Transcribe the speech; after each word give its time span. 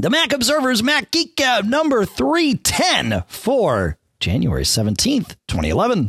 The 0.00 0.08
Mac 0.08 0.32
Observer's 0.32 0.82
Mac 0.82 1.10
Geek 1.10 1.36
Gab 1.36 1.66
number 1.66 2.06
310 2.06 3.24
for 3.26 3.98
January 4.18 4.62
17th, 4.62 5.36
2011. 5.46 6.08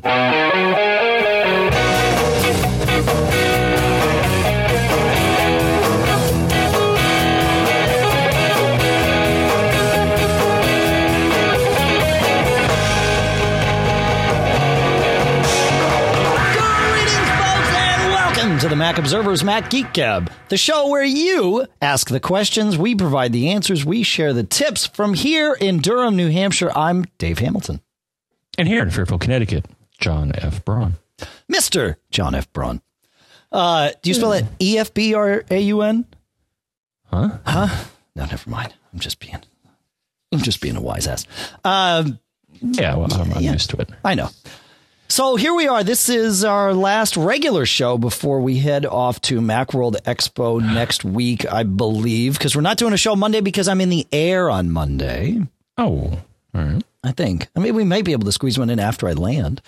To 18.62 18.70
the 18.70 18.76
Mac 18.76 19.00
Observer's 19.00 19.44
Mac 19.44 19.72
Geek 19.72 19.92
Gab, 19.92 20.32
the 20.50 20.58
show 20.58 20.88
where 20.88 21.04
you 21.04 21.66
ask 21.82 22.10
the 22.10 22.20
questions, 22.20 22.78
we 22.78 22.94
provide 22.94 23.34
the 23.34 23.50
answers, 23.50 23.84
we 23.84 24.04
share 24.04 24.34
the 24.34 24.44
tips. 24.44 24.86
From 24.86 25.16
here 25.16 25.58
in 25.60 25.80
Durham, 25.80 26.16
New 26.16 26.30
Hampshire, 26.30 26.72
I'm 26.76 27.06
Dave 27.18 27.40
Hamilton. 27.40 27.82
And 28.60 28.68
here 28.68 28.84
in 28.84 28.92
Fairfield, 28.92 29.20
Connecticut, 29.20 29.66
John 30.00 30.32
F. 30.36 30.64
Braun. 30.64 30.94
Mr. 31.52 31.96
John 32.12 32.36
F. 32.36 32.54
Braun. 32.54 32.84
Uh, 33.52 33.94
do 34.04 34.12
you 34.12 34.14
spell 34.14 34.34
it 34.34 34.46
E 34.60 34.78
F 34.78 34.94
B 34.94 35.16
R 35.16 35.44
A 35.50 35.60
U 35.60 35.82
N? 35.82 36.06
Huh? 37.06 37.40
Huh? 37.44 37.86
No, 38.16 38.26
never 38.26 38.48
mind. 38.48 38.76
I'm 38.94 39.00
just 39.00 39.20
being, 39.20 39.42
I'm 40.32 40.40
just 40.40 40.62
being 40.62 40.76
a 40.76 40.82
wise 40.82 41.08
ass. 41.08 41.26
Um, 41.64 42.20
yeah, 42.62 42.96
well, 42.96 43.12
I'm, 43.12 43.34
I'm 43.34 43.42
yeah. 43.42 43.54
used 43.54 43.72
to 43.72 43.78
it. 43.78 43.90
I 44.06 44.14
know. 44.14 44.30
So 45.12 45.36
here 45.36 45.54
we 45.54 45.68
are. 45.68 45.84
This 45.84 46.08
is 46.08 46.46
our 46.46 46.74
last 46.74 47.18
regular 47.18 47.66
show 47.66 47.98
before 47.98 48.40
we 48.40 48.60
head 48.60 48.86
off 48.86 49.20
to 49.24 49.42
Macworld 49.42 50.02
Expo 50.04 50.62
next 50.74 51.04
week, 51.04 51.46
I 51.52 51.64
believe, 51.64 52.38
because 52.38 52.56
we're 52.56 52.62
not 52.62 52.78
doing 52.78 52.94
a 52.94 52.98
show 52.98 53.18
Monday 53.18 53.42
because 53.42 53.68
I'm 53.68 53.82
in 53.82 53.90
the 53.90 54.08
air 54.14 54.50
on 54.50 54.72
Monday. 54.72 55.42
Oh, 55.78 56.18
all 56.56 56.62
right. 56.62 56.82
I 57.04 57.12
think. 57.12 57.50
I 57.58 57.60
mean, 57.60 57.76
we 57.76 57.84
might 57.84 58.06
be 58.06 58.14
able 58.14 58.24
to 58.24 58.32
squeeze 58.32 58.58
one 58.58 58.70
in 58.70 58.80
after 58.80 59.06
I 59.06 59.12
land. 59.12 59.62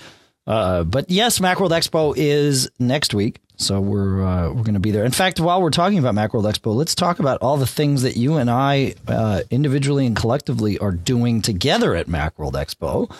Uh, 0.47 0.85
but 0.85 1.09
yes, 1.11 1.39
Macworld 1.39 1.71
Expo 1.71 2.13
is 2.15 2.71
next 2.79 3.13
week, 3.13 3.41
so 3.57 3.81
we're 3.81 4.23
uh, 4.23 4.47
we're 4.47 4.63
going 4.63 4.75
to 4.75 4.79
be 4.79 4.91
there. 4.91 5.03
In 5.03 5.11
fact, 5.11 5.41
while 5.41 5.61
we're 5.61 5.71
talking 5.71 5.99
about 5.99 6.15
Macworld 6.15 6.49
Expo, 6.49 6.73
let's 6.73 6.95
talk 6.95 7.19
about 7.19 7.41
all 7.41 7.57
the 7.57 7.67
things 7.67 8.03
that 8.03 8.15
you 8.15 8.35
and 8.35 8.49
I, 8.49 8.95
uh, 9.09 9.41
individually 9.51 10.05
and 10.05 10.15
collectively, 10.15 10.77
are 10.79 10.93
doing 10.93 11.41
together 11.41 11.95
at 11.95 12.07
Macworld 12.07 12.53
Expo. 12.53 13.13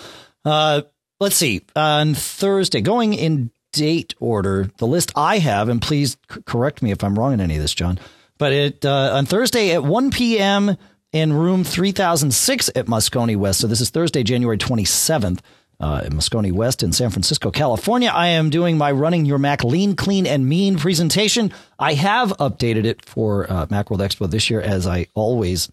Let's 1.24 1.38
see. 1.38 1.62
On 1.78 2.16
Thursday, 2.16 2.82
going 2.82 3.14
in 3.14 3.50
date 3.72 4.14
order, 4.20 4.70
the 4.76 4.86
list 4.86 5.14
I 5.16 5.38
have, 5.38 5.70
and 5.70 5.82
please 5.82 6.18
correct 6.28 6.82
me 6.82 6.92
if 6.92 7.02
I'm 7.02 7.18
wrong 7.18 7.32
in 7.32 7.40
any 7.40 7.56
of 7.56 7.62
this, 7.62 7.74
John. 7.74 7.98
But 8.38 8.52
it 8.52 8.84
uh, 8.84 9.12
on 9.14 9.26
Thursday 9.26 9.72
at 9.72 9.86
1 9.86 10.12
p.m. 10.12 10.76
in 11.14 11.32
room 11.32 11.64
3006 11.64 12.72
at 12.76 12.88
Moscone 12.88 13.38
West. 13.38 13.62
So 13.62 13.68
this 13.68 13.80
is 13.80 13.90
Thursday, 13.90 14.24
January 14.24 14.58
27th. 14.58 15.40
Uh, 15.80 16.02
in 16.06 16.14
Moscone 16.14 16.52
West 16.52 16.84
in 16.84 16.92
San 16.92 17.10
Francisco, 17.10 17.52
California. 17.52 18.10
I 18.14 18.28
am 18.28 18.50
doing 18.50 18.78
my 18.78 18.92
Running 18.92 19.26
Your 19.26 19.38
Mac 19.38 19.64
Lean, 19.64 19.96
Clean, 19.96 20.26
and 20.28 20.48
Mean 20.48 20.78
presentation. 20.78 21.52
I 21.80 21.94
have 21.94 22.30
updated 22.38 22.86
it 22.86 23.06
for 23.06 23.50
uh, 23.52 23.66
Macworld 23.66 24.00
Expo 24.00 24.30
this 24.30 24.50
year, 24.50 24.62
as 24.62 24.88
I 24.88 25.08
always 25.14 25.70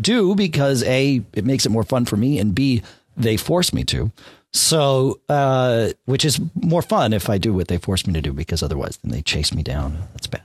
do, 0.00 0.34
because 0.34 0.82
A, 0.84 1.22
it 1.32 1.44
makes 1.44 1.66
it 1.66 1.70
more 1.70 1.84
fun 1.84 2.06
for 2.06 2.16
me, 2.16 2.38
and 2.38 2.54
B, 2.54 2.82
they 3.16 3.36
force 3.36 3.72
me 3.72 3.84
to. 3.84 4.10
So, 4.52 5.20
uh, 5.28 5.90
which 6.04 6.24
is 6.24 6.40
more 6.54 6.82
fun 6.82 7.12
if 7.12 7.30
I 7.30 7.38
do 7.38 7.54
what 7.54 7.68
they 7.68 7.78
force 7.78 8.06
me 8.06 8.12
to 8.12 8.20
do, 8.20 8.32
because 8.32 8.62
otherwise 8.62 8.98
then 8.98 9.10
they 9.10 9.22
chase 9.22 9.54
me 9.54 9.62
down. 9.62 9.96
That's 10.12 10.26
bad. 10.26 10.42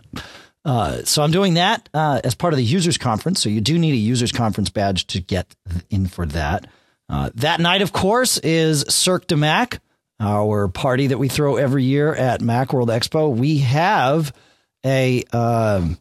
Uh, 0.63 1.03
so 1.03 1.23
I'm 1.23 1.31
doing 1.31 1.55
that 1.55 1.87
uh, 1.93 2.21
as 2.23 2.35
part 2.35 2.53
of 2.53 2.57
the 2.57 2.63
users 2.63 2.97
conference. 2.97 3.41
So 3.41 3.49
you 3.49 3.61
do 3.61 3.77
need 3.77 3.93
a 3.93 3.97
users 3.97 4.31
conference 4.31 4.69
badge 4.69 5.07
to 5.07 5.21
get 5.21 5.55
in 5.89 6.07
for 6.07 6.25
that. 6.27 6.67
Uh, 7.09 7.29
that 7.35 7.59
night, 7.59 7.81
of 7.81 7.93
course, 7.93 8.37
is 8.39 8.81
Cirque 8.89 9.27
de 9.27 9.37
Mac, 9.37 9.81
our 10.19 10.67
party 10.67 11.07
that 11.07 11.17
we 11.17 11.29
throw 11.29 11.55
every 11.55 11.83
year 11.83 12.13
at 12.13 12.41
Macworld 12.41 12.87
Expo. 12.87 13.33
We 13.33 13.59
have 13.59 14.33
a 14.85 15.23
um, 15.31 15.97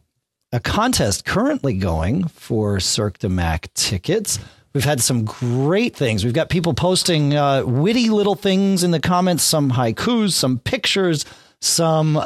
a 0.51 0.59
contest 0.59 1.25
currently 1.25 1.73
going 1.73 2.27
for 2.27 2.79
Cirque 2.79 3.19
de 3.19 3.29
Mac 3.29 3.73
tickets. 3.73 4.39
We've 4.77 4.85
had 4.85 5.01
some 5.01 5.25
great 5.25 5.95
things. 5.95 6.23
We've 6.23 6.35
got 6.35 6.49
people 6.49 6.75
posting 6.75 7.35
uh, 7.35 7.63
witty 7.65 8.09
little 8.09 8.35
things 8.35 8.83
in 8.83 8.91
the 8.91 8.99
comments, 8.99 9.41
some 9.41 9.71
haikus, 9.71 10.33
some 10.33 10.59
pictures, 10.59 11.25
some 11.59 12.21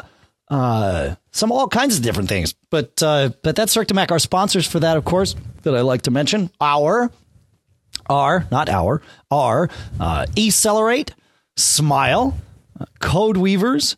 uh, 0.50 1.16
some 1.32 1.50
all 1.54 1.70
kinds 1.70 1.96
of 1.96 2.04
different 2.04 2.28
things. 2.28 2.54
But 2.70 3.02
uh, 3.02 3.30
but 3.42 3.56
that's 3.56 3.72
Cirque 3.72 3.94
Mac. 3.94 4.12
Our 4.12 4.20
sponsors 4.20 4.68
for 4.68 4.82
that, 4.82 4.98
of 4.98 5.06
course, 5.06 5.34
that 5.62 5.74
I 5.74 5.80
like 5.80 6.02
to 6.02 6.12
mention, 6.12 6.52
our 6.60 7.10
are 8.10 8.46
not 8.52 8.68
our 8.68 9.02
are 9.32 9.70
uh, 10.02 10.26
Ecelerate, 10.38 11.16
Smile, 11.56 12.38
Code 13.00 13.38
Weavers, 13.38 13.96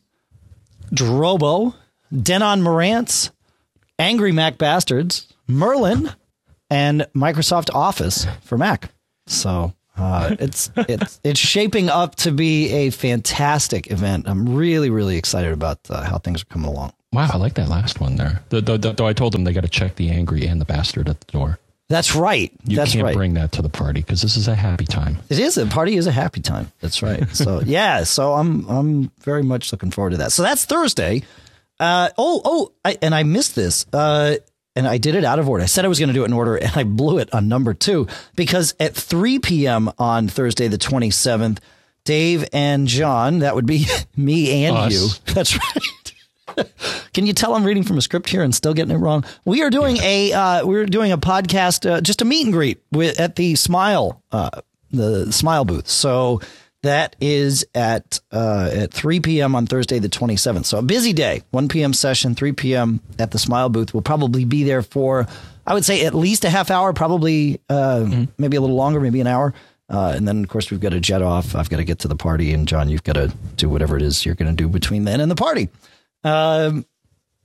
Drobo, 0.93 1.73
Denon 2.15 2.61
Marantz, 2.61 3.31
Angry 3.97 4.31
Mac 4.31 4.59
Bastards, 4.59 5.33
Merlin, 5.47 6.11
and 6.73 7.07
Microsoft 7.15 7.69
Office 7.73 8.25
for 8.41 8.57
Mac. 8.57 8.89
So 9.27 9.73
uh, 9.95 10.35
it's 10.39 10.71
it's 10.75 11.19
it's 11.23 11.39
shaping 11.39 11.89
up 11.89 12.15
to 12.15 12.31
be 12.31 12.71
a 12.71 12.89
fantastic 12.89 13.91
event. 13.91 14.27
I'm 14.27 14.55
really 14.55 14.89
really 14.89 15.17
excited 15.17 15.53
about 15.53 15.79
uh, 15.89 16.03
how 16.03 16.17
things 16.17 16.41
are 16.41 16.45
coming 16.45 16.69
along. 16.69 16.93
Wow, 17.11 17.29
I 17.31 17.37
like 17.37 17.53
that 17.55 17.69
last 17.69 17.99
one 17.99 18.15
there. 18.15 18.41
Though, 18.49 18.59
though, 18.59 18.77
though 18.77 19.05
I 19.05 19.13
told 19.13 19.33
them 19.33 19.43
they 19.43 19.53
got 19.53 19.61
to 19.61 19.69
check 19.69 19.95
the 19.97 20.09
angry 20.09 20.47
and 20.47 20.59
the 20.59 20.65
bastard 20.65 21.07
at 21.07 21.21
the 21.21 21.31
door. 21.31 21.59
That's 21.87 22.15
right. 22.15 22.51
You 22.65 22.75
That's 22.77 22.93
can't 22.93 23.03
right. 23.03 23.15
bring 23.15 23.35
that 23.35 23.51
to 23.51 23.61
the 23.61 23.69
party 23.69 24.01
because 24.01 24.23
this 24.23 24.35
is 24.35 24.47
a 24.47 24.55
happy 24.55 24.85
time. 24.85 25.19
It 25.29 25.37
is 25.37 25.59
a 25.59 25.67
party 25.67 25.95
is 25.95 26.07
a 26.07 26.11
happy 26.11 26.41
time. 26.41 26.71
That's 26.79 27.03
right. 27.03 27.23
So 27.35 27.61
yeah, 27.61 28.03
so 28.03 28.33
I'm 28.33 28.67
I'm 28.67 29.11
very 29.19 29.43
much 29.43 29.71
looking 29.71 29.91
forward 29.91 30.11
to 30.11 30.17
that. 30.17 30.31
So 30.31 30.41
that's 30.41 30.65
Thursday. 30.65 31.21
Uh, 31.79 32.09
oh 32.17 32.41
oh, 32.43 32.71
I, 32.83 32.97
and 33.03 33.13
I 33.13 33.21
missed 33.21 33.55
this. 33.55 33.85
Uh, 33.93 34.37
and 34.75 34.87
I 34.87 34.97
did 34.97 35.15
it 35.15 35.23
out 35.23 35.39
of 35.39 35.47
order. 35.47 35.63
I 35.63 35.67
said 35.67 35.85
I 35.85 35.87
was 35.87 35.99
going 35.99 36.09
to 36.09 36.13
do 36.13 36.23
it 36.23 36.27
in 36.27 36.33
order, 36.33 36.55
and 36.55 36.71
I 36.75 36.83
blew 36.83 37.17
it 37.19 37.33
on 37.33 37.47
number 37.47 37.73
two 37.73 38.07
because 38.35 38.73
at 38.79 38.95
3 38.95 39.39
p.m. 39.39 39.91
on 39.99 40.27
Thursday 40.27 40.67
the 40.67 40.77
27th, 40.77 41.59
Dave 42.05 42.47
and 42.51 42.87
John, 42.87 43.39
that 43.39 43.55
would 43.55 43.65
be 43.65 43.85
me 44.17 44.65
and 44.65 44.75
Us. 44.77 44.93
you. 44.93 45.07
That's 45.33 45.55
right. 45.55 46.67
Can 47.13 47.25
you 47.25 47.33
tell 47.33 47.55
I'm 47.55 47.63
reading 47.63 47.83
from 47.83 47.97
a 47.97 48.01
script 48.01 48.29
here 48.29 48.43
and 48.43 48.53
still 48.53 48.73
getting 48.73 48.93
it 48.93 48.99
wrong? 48.99 49.23
We 49.45 49.63
are 49.63 49.69
doing 49.69 49.97
a 49.97 50.33
uh, 50.33 50.65
we're 50.65 50.85
doing 50.85 51.11
a 51.11 51.17
podcast, 51.17 51.89
uh, 51.89 52.01
just 52.01 52.21
a 52.21 52.25
meet 52.25 52.43
and 52.45 52.53
greet 52.53 52.79
with 52.91 53.19
at 53.19 53.35
the 53.37 53.55
Smile 53.55 54.21
uh, 54.31 54.61
the 54.91 55.31
Smile 55.31 55.65
booth. 55.65 55.87
So 55.87 56.41
that 56.83 57.15
is 57.19 57.65
at 57.73 58.19
uh, 58.31 58.69
at 58.71 58.93
3 58.93 59.19
p.m. 59.19 59.55
on 59.55 59.65
Thursday 59.65 59.99
the 59.99 60.09
27th. 60.09 60.65
So 60.65 60.77
a 60.77 60.81
busy 60.81 61.13
day. 61.13 61.41
1 61.51 61.67
p.m. 61.67 61.93
session, 61.93 62.35
3 62.35 62.51
p.m. 62.53 63.01
at 63.19 63.31
the 63.31 63.39
Smile 63.39 63.69
booth. 63.69 63.93
We'll 63.93 64.01
probably 64.01 64.45
be 64.45 64.63
there 64.63 64.83
for 64.83 65.27
I 65.65 65.73
would 65.73 65.85
say 65.85 66.05
at 66.05 66.13
least 66.13 66.45
a 66.45 66.49
half 66.49 66.69
hour, 66.69 66.93
probably 66.93 67.61
uh, 67.69 68.25
maybe 68.37 68.57
a 68.57 68.61
little 68.61 68.75
longer, 68.75 68.99
maybe 68.99 69.21
an 69.21 69.27
hour. 69.27 69.53
Uh, 69.89 70.13
and 70.15 70.27
then, 70.27 70.43
of 70.43 70.49
course, 70.49 70.71
we've 70.71 70.79
got 70.79 70.89
to 70.89 70.99
jet 70.99 71.21
off. 71.21 71.55
I've 71.55 71.69
got 71.69 71.77
to 71.77 71.83
get 71.83 71.99
to 71.99 72.07
the 72.07 72.15
party, 72.15 72.53
and 72.53 72.67
John, 72.67 72.89
you've 72.89 73.03
got 73.03 73.13
to 73.13 73.33
do 73.57 73.69
whatever 73.69 73.95
it 73.95 74.01
is 74.01 74.25
you're 74.25 74.35
going 74.35 74.53
to 74.53 74.55
do 74.55 74.67
between 74.67 75.03
then 75.03 75.19
and 75.19 75.29
the 75.29 75.35
party. 75.35 75.69
Um, 76.23 76.85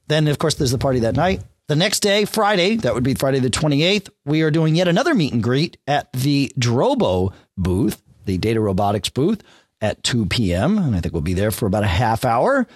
then, 0.06 0.28
of 0.28 0.38
course, 0.38 0.54
there's 0.54 0.70
the 0.70 0.78
party 0.78 1.00
that 1.00 1.14
night. 1.14 1.42
The 1.66 1.76
next 1.76 2.00
day, 2.00 2.24
Friday, 2.24 2.76
that 2.76 2.94
would 2.94 3.04
be 3.04 3.14
Friday 3.14 3.40
the 3.40 3.50
28th, 3.50 4.08
we 4.24 4.42
are 4.42 4.50
doing 4.50 4.74
yet 4.74 4.88
another 4.88 5.14
meet 5.14 5.34
and 5.34 5.42
greet 5.42 5.76
at 5.86 6.10
the 6.12 6.50
Drobo 6.58 7.34
booth, 7.58 8.02
the 8.28 8.38
data 8.38 8.60
robotics 8.60 9.08
booth 9.08 9.42
at 9.80 10.02
2 10.04 10.26
p.m. 10.26 10.78
And 10.78 10.94
I 10.94 11.00
think 11.00 11.14
we'll 11.14 11.22
be 11.22 11.34
there 11.34 11.50
for 11.50 11.66
about 11.66 11.82
a 11.82 11.88
half 11.88 12.24
hour. 12.24 12.68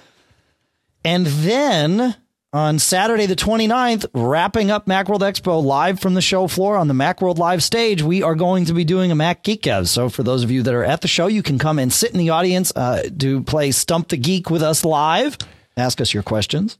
And 1.04 1.26
then 1.26 2.16
on 2.52 2.78
Saturday 2.78 3.26
the 3.26 3.36
29th, 3.36 4.06
wrapping 4.14 4.70
up 4.70 4.86
Macworld 4.86 5.20
Expo 5.20 5.62
live 5.62 6.00
from 6.00 6.14
the 6.14 6.22
show 6.22 6.46
floor 6.46 6.76
on 6.76 6.88
the 6.88 6.94
Macworld 6.94 7.38
Live 7.38 7.62
stage, 7.62 8.02
we 8.02 8.22
are 8.22 8.34
going 8.34 8.64
to 8.64 8.72
be 8.72 8.84
doing 8.84 9.12
a 9.12 9.14
Mac 9.14 9.42
Geek 9.42 9.62
Gab. 9.62 9.86
So 9.86 10.08
for 10.08 10.22
those 10.22 10.42
of 10.42 10.50
you 10.50 10.62
that 10.62 10.74
are 10.74 10.84
at 10.84 11.02
the 11.02 11.08
show, 11.08 11.26
you 11.26 11.42
can 11.42 11.58
come 11.58 11.78
and 11.78 11.92
sit 11.92 12.12
in 12.12 12.18
the 12.18 12.30
audience, 12.30 12.72
uh, 12.74 13.02
do 13.14 13.42
play 13.42 13.72
Stump 13.72 14.08
the 14.08 14.16
Geek 14.16 14.48
with 14.48 14.62
us 14.62 14.84
live, 14.84 15.36
ask 15.76 16.00
us 16.00 16.14
your 16.14 16.22
questions. 16.22 16.78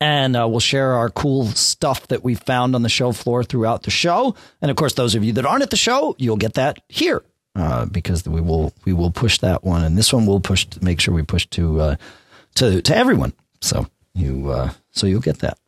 And 0.00 0.36
uh, 0.36 0.46
we'll 0.46 0.60
share 0.60 0.92
our 0.92 1.08
cool 1.08 1.46
stuff 1.46 2.08
that 2.08 2.22
we 2.22 2.34
found 2.34 2.74
on 2.74 2.82
the 2.82 2.88
show 2.90 3.12
floor 3.12 3.42
throughout 3.42 3.84
the 3.84 3.90
show. 3.90 4.34
And 4.60 4.70
of 4.70 4.76
course, 4.76 4.94
those 4.94 5.14
of 5.14 5.24
you 5.24 5.32
that 5.34 5.46
aren't 5.46 5.62
at 5.62 5.70
the 5.70 5.76
show, 5.78 6.14
you'll 6.18 6.36
get 6.36 6.54
that 6.54 6.78
here 6.88 7.22
uh, 7.54 7.86
because 7.86 8.26
we 8.26 8.40
will 8.40 8.72
we 8.84 8.92
will 8.92 9.10
push 9.10 9.38
that 9.38 9.64
one, 9.64 9.84
and 9.84 9.96
this 9.96 10.12
one 10.12 10.26
we'll 10.26 10.40
push 10.40 10.66
to 10.66 10.84
make 10.84 11.00
sure 11.00 11.14
we 11.14 11.22
push 11.22 11.46
to 11.48 11.80
uh, 11.80 11.96
to 12.56 12.82
to 12.82 12.96
everyone. 12.96 13.32
So 13.60 13.86
you 14.14 14.50
uh, 14.50 14.70
so 14.90 15.06
you'll 15.06 15.20
get 15.20 15.38
that. 15.40 15.58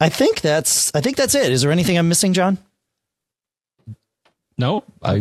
I 0.00 0.08
think 0.08 0.40
that's 0.40 0.94
I 0.94 1.00
think 1.00 1.16
that's 1.16 1.34
it. 1.34 1.52
Is 1.52 1.62
there 1.62 1.72
anything 1.72 1.98
I'm 1.98 2.08
missing, 2.08 2.32
John? 2.32 2.58
No, 4.58 4.84
I. 5.02 5.20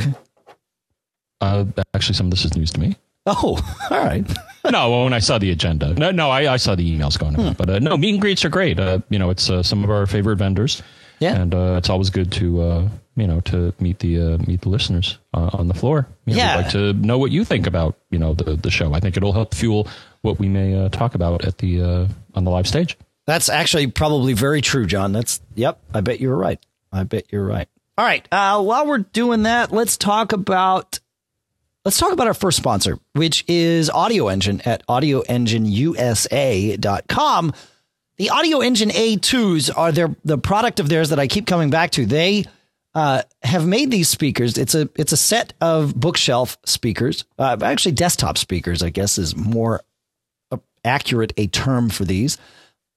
Uh, 1.42 1.66
actually, 1.94 2.16
some 2.16 2.28
of 2.28 2.32
this 2.32 2.46
is 2.46 2.56
news 2.56 2.72
to 2.72 2.80
me. 2.80 2.96
Oh, 3.26 3.60
all 3.90 3.98
right. 3.98 4.26
no, 4.72 5.04
when 5.04 5.14
I 5.14 5.20
saw 5.20 5.38
the 5.38 5.52
agenda, 5.52 5.94
no, 5.96 6.12
no, 6.12 6.30
I, 6.30 6.54
I 6.54 6.58
saw 6.58 6.76
the 6.76 6.98
emails 6.98 7.20
going 7.20 7.36
around, 7.36 7.58
but 7.58 7.70
uh, 7.70 7.80
no, 7.80 7.98
meet 7.98 8.12
and 8.12 8.22
greets 8.22 8.46
are 8.46 8.50
great. 8.50 8.80
Uh, 8.80 9.00
you 9.10 9.20
know, 9.20 9.30
it's 9.30 9.50
uh, 9.50 9.64
some 9.64 9.84
of 9.84 9.90
our 9.90 10.06
favorite 10.06 10.38
vendors. 10.38 10.82
Yeah. 11.20 11.36
and 11.36 11.54
uh, 11.56 11.76
it's 11.78 11.90
always 11.90 12.10
good 12.10 12.32
to 12.34 12.62
uh, 12.62 12.90
you 13.16 13.28
know 13.28 13.40
to 13.42 13.74
meet 13.80 14.00
the 14.00 14.22
uh, 14.22 14.38
meet 14.48 14.62
the 14.62 14.70
listeners 14.70 15.18
uh, 15.34 15.50
on 15.54 15.68
the 15.68 15.74
floor. 15.74 16.08
You 16.26 16.34
know, 16.34 16.38
Yeah. 16.40 16.58
we'd 16.58 16.64
like 16.64 16.72
to 16.74 16.94
know 16.94 17.18
what 17.18 17.32
you 17.32 17.46
think 17.46 17.68
about 17.68 17.98
you 18.12 18.20
know 18.20 18.34
the 18.34 18.56
the 18.56 18.72
show. 18.72 18.94
I 18.94 19.00
think 19.00 19.18
it'll 19.18 19.34
help 19.34 19.54
fuel 19.54 19.88
what 20.22 20.40
we 20.40 20.48
may 20.50 20.74
uh, 20.76 20.90
talk 20.90 21.16
about 21.16 21.46
at 21.46 21.58
the 21.60 21.82
uh, 21.82 22.08
on 22.36 22.44
the 22.44 22.52
live 22.52 22.68
stage. 22.68 22.98
That's 23.26 23.50
actually 23.50 23.88
probably 23.88 24.34
very 24.34 24.62
true, 24.62 24.86
John. 24.86 25.12
That's 25.12 25.42
yep. 25.56 25.80
I 25.94 26.02
bet 26.02 26.20
you're 26.20 26.36
right. 26.36 26.60
I 26.92 27.04
bet 27.04 27.26
you're 27.32 27.46
right. 27.46 27.68
All 27.98 28.06
right. 28.06 28.28
Uh, 28.32 28.62
while 28.62 28.86
we're 28.86 29.00
doing 29.00 29.44
that, 29.44 29.72
let's 29.72 29.98
talk 29.98 30.32
about 30.34 31.00
let's 31.86 31.98
talk 31.98 32.12
about 32.12 32.28
our 32.28 32.34
first 32.34 32.58
sponsor, 32.58 33.00
which 33.14 33.46
is 33.48 33.90
Audio 33.90 34.28
Engine 34.28 34.62
at 34.66 34.86
audioengineusa.com. 34.88 37.54
The 38.18 38.30
Audio 38.30 38.60
Engine 38.60 38.90
A2s 38.90 39.70
are 39.76 39.92
their 39.92 40.16
the 40.24 40.38
product 40.38 40.80
of 40.80 40.88
theirs 40.88 41.10
that 41.10 41.20
I 41.20 41.28
keep 41.28 41.46
coming 41.46 41.70
back 41.70 41.92
to. 41.92 42.06
They 42.06 42.46
uh, 42.94 43.24
have 43.44 43.68
made 43.68 43.92
these 43.92 44.08
speakers. 44.08 44.58
It's 44.58 44.74
a 44.74 44.90
it's 44.96 45.12
a 45.12 45.18
set 45.18 45.54
of 45.60 45.94
bookshelf 45.94 46.58
speakers, 46.66 47.26
uh, 47.38 47.58
actually 47.62 47.92
desktop 47.92 48.38
speakers. 48.38 48.82
I 48.82 48.90
guess 48.90 49.18
is 49.18 49.36
more 49.36 49.82
uh, 50.50 50.58
accurate 50.86 51.34
a 51.36 51.48
term 51.48 51.90
for 51.90 52.06
these. 52.06 52.38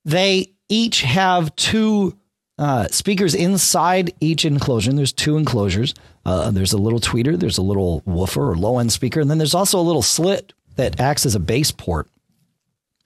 They 0.04 0.52
each 0.68 1.02
have 1.02 1.54
two 1.56 2.16
uh, 2.56 2.86
speakers 2.88 3.34
inside 3.34 4.14
each 4.20 4.44
enclosure. 4.44 4.92
There's 4.92 5.12
two 5.12 5.36
enclosures. 5.36 5.94
Uh, 6.24 6.52
there's 6.52 6.72
a 6.72 6.78
little 6.78 7.00
tweeter, 7.00 7.38
there's 7.38 7.58
a 7.58 7.62
little 7.62 8.02
woofer 8.04 8.50
or 8.50 8.56
low 8.56 8.78
end 8.78 8.92
speaker, 8.92 9.20
and 9.20 9.30
then 9.30 9.38
there's 9.38 9.54
also 9.54 9.80
a 9.80 9.82
little 9.82 10.02
slit 10.02 10.52
that 10.76 11.00
acts 11.00 11.26
as 11.26 11.34
a 11.34 11.40
bass 11.40 11.70
port. 11.72 12.08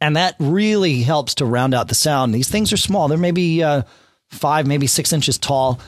And 0.03 0.17
that 0.17 0.35
really 0.41 1.01
helps 1.03 1.37
to 1.37 1.47
round 1.47 1.75
out 1.75 1.87
the 1.87 1.95
sound. 1.95 2.35
These 2.35 2.49
things 2.49 2.73
are 2.73 2.77
small. 2.77 3.07
They're 3.07 3.17
maybe 3.17 3.63
uh, 3.63 3.83
five, 4.31 4.67
maybe 4.67 4.89
six 4.89 5.13
inches 5.13 5.39
tall. 5.39 5.79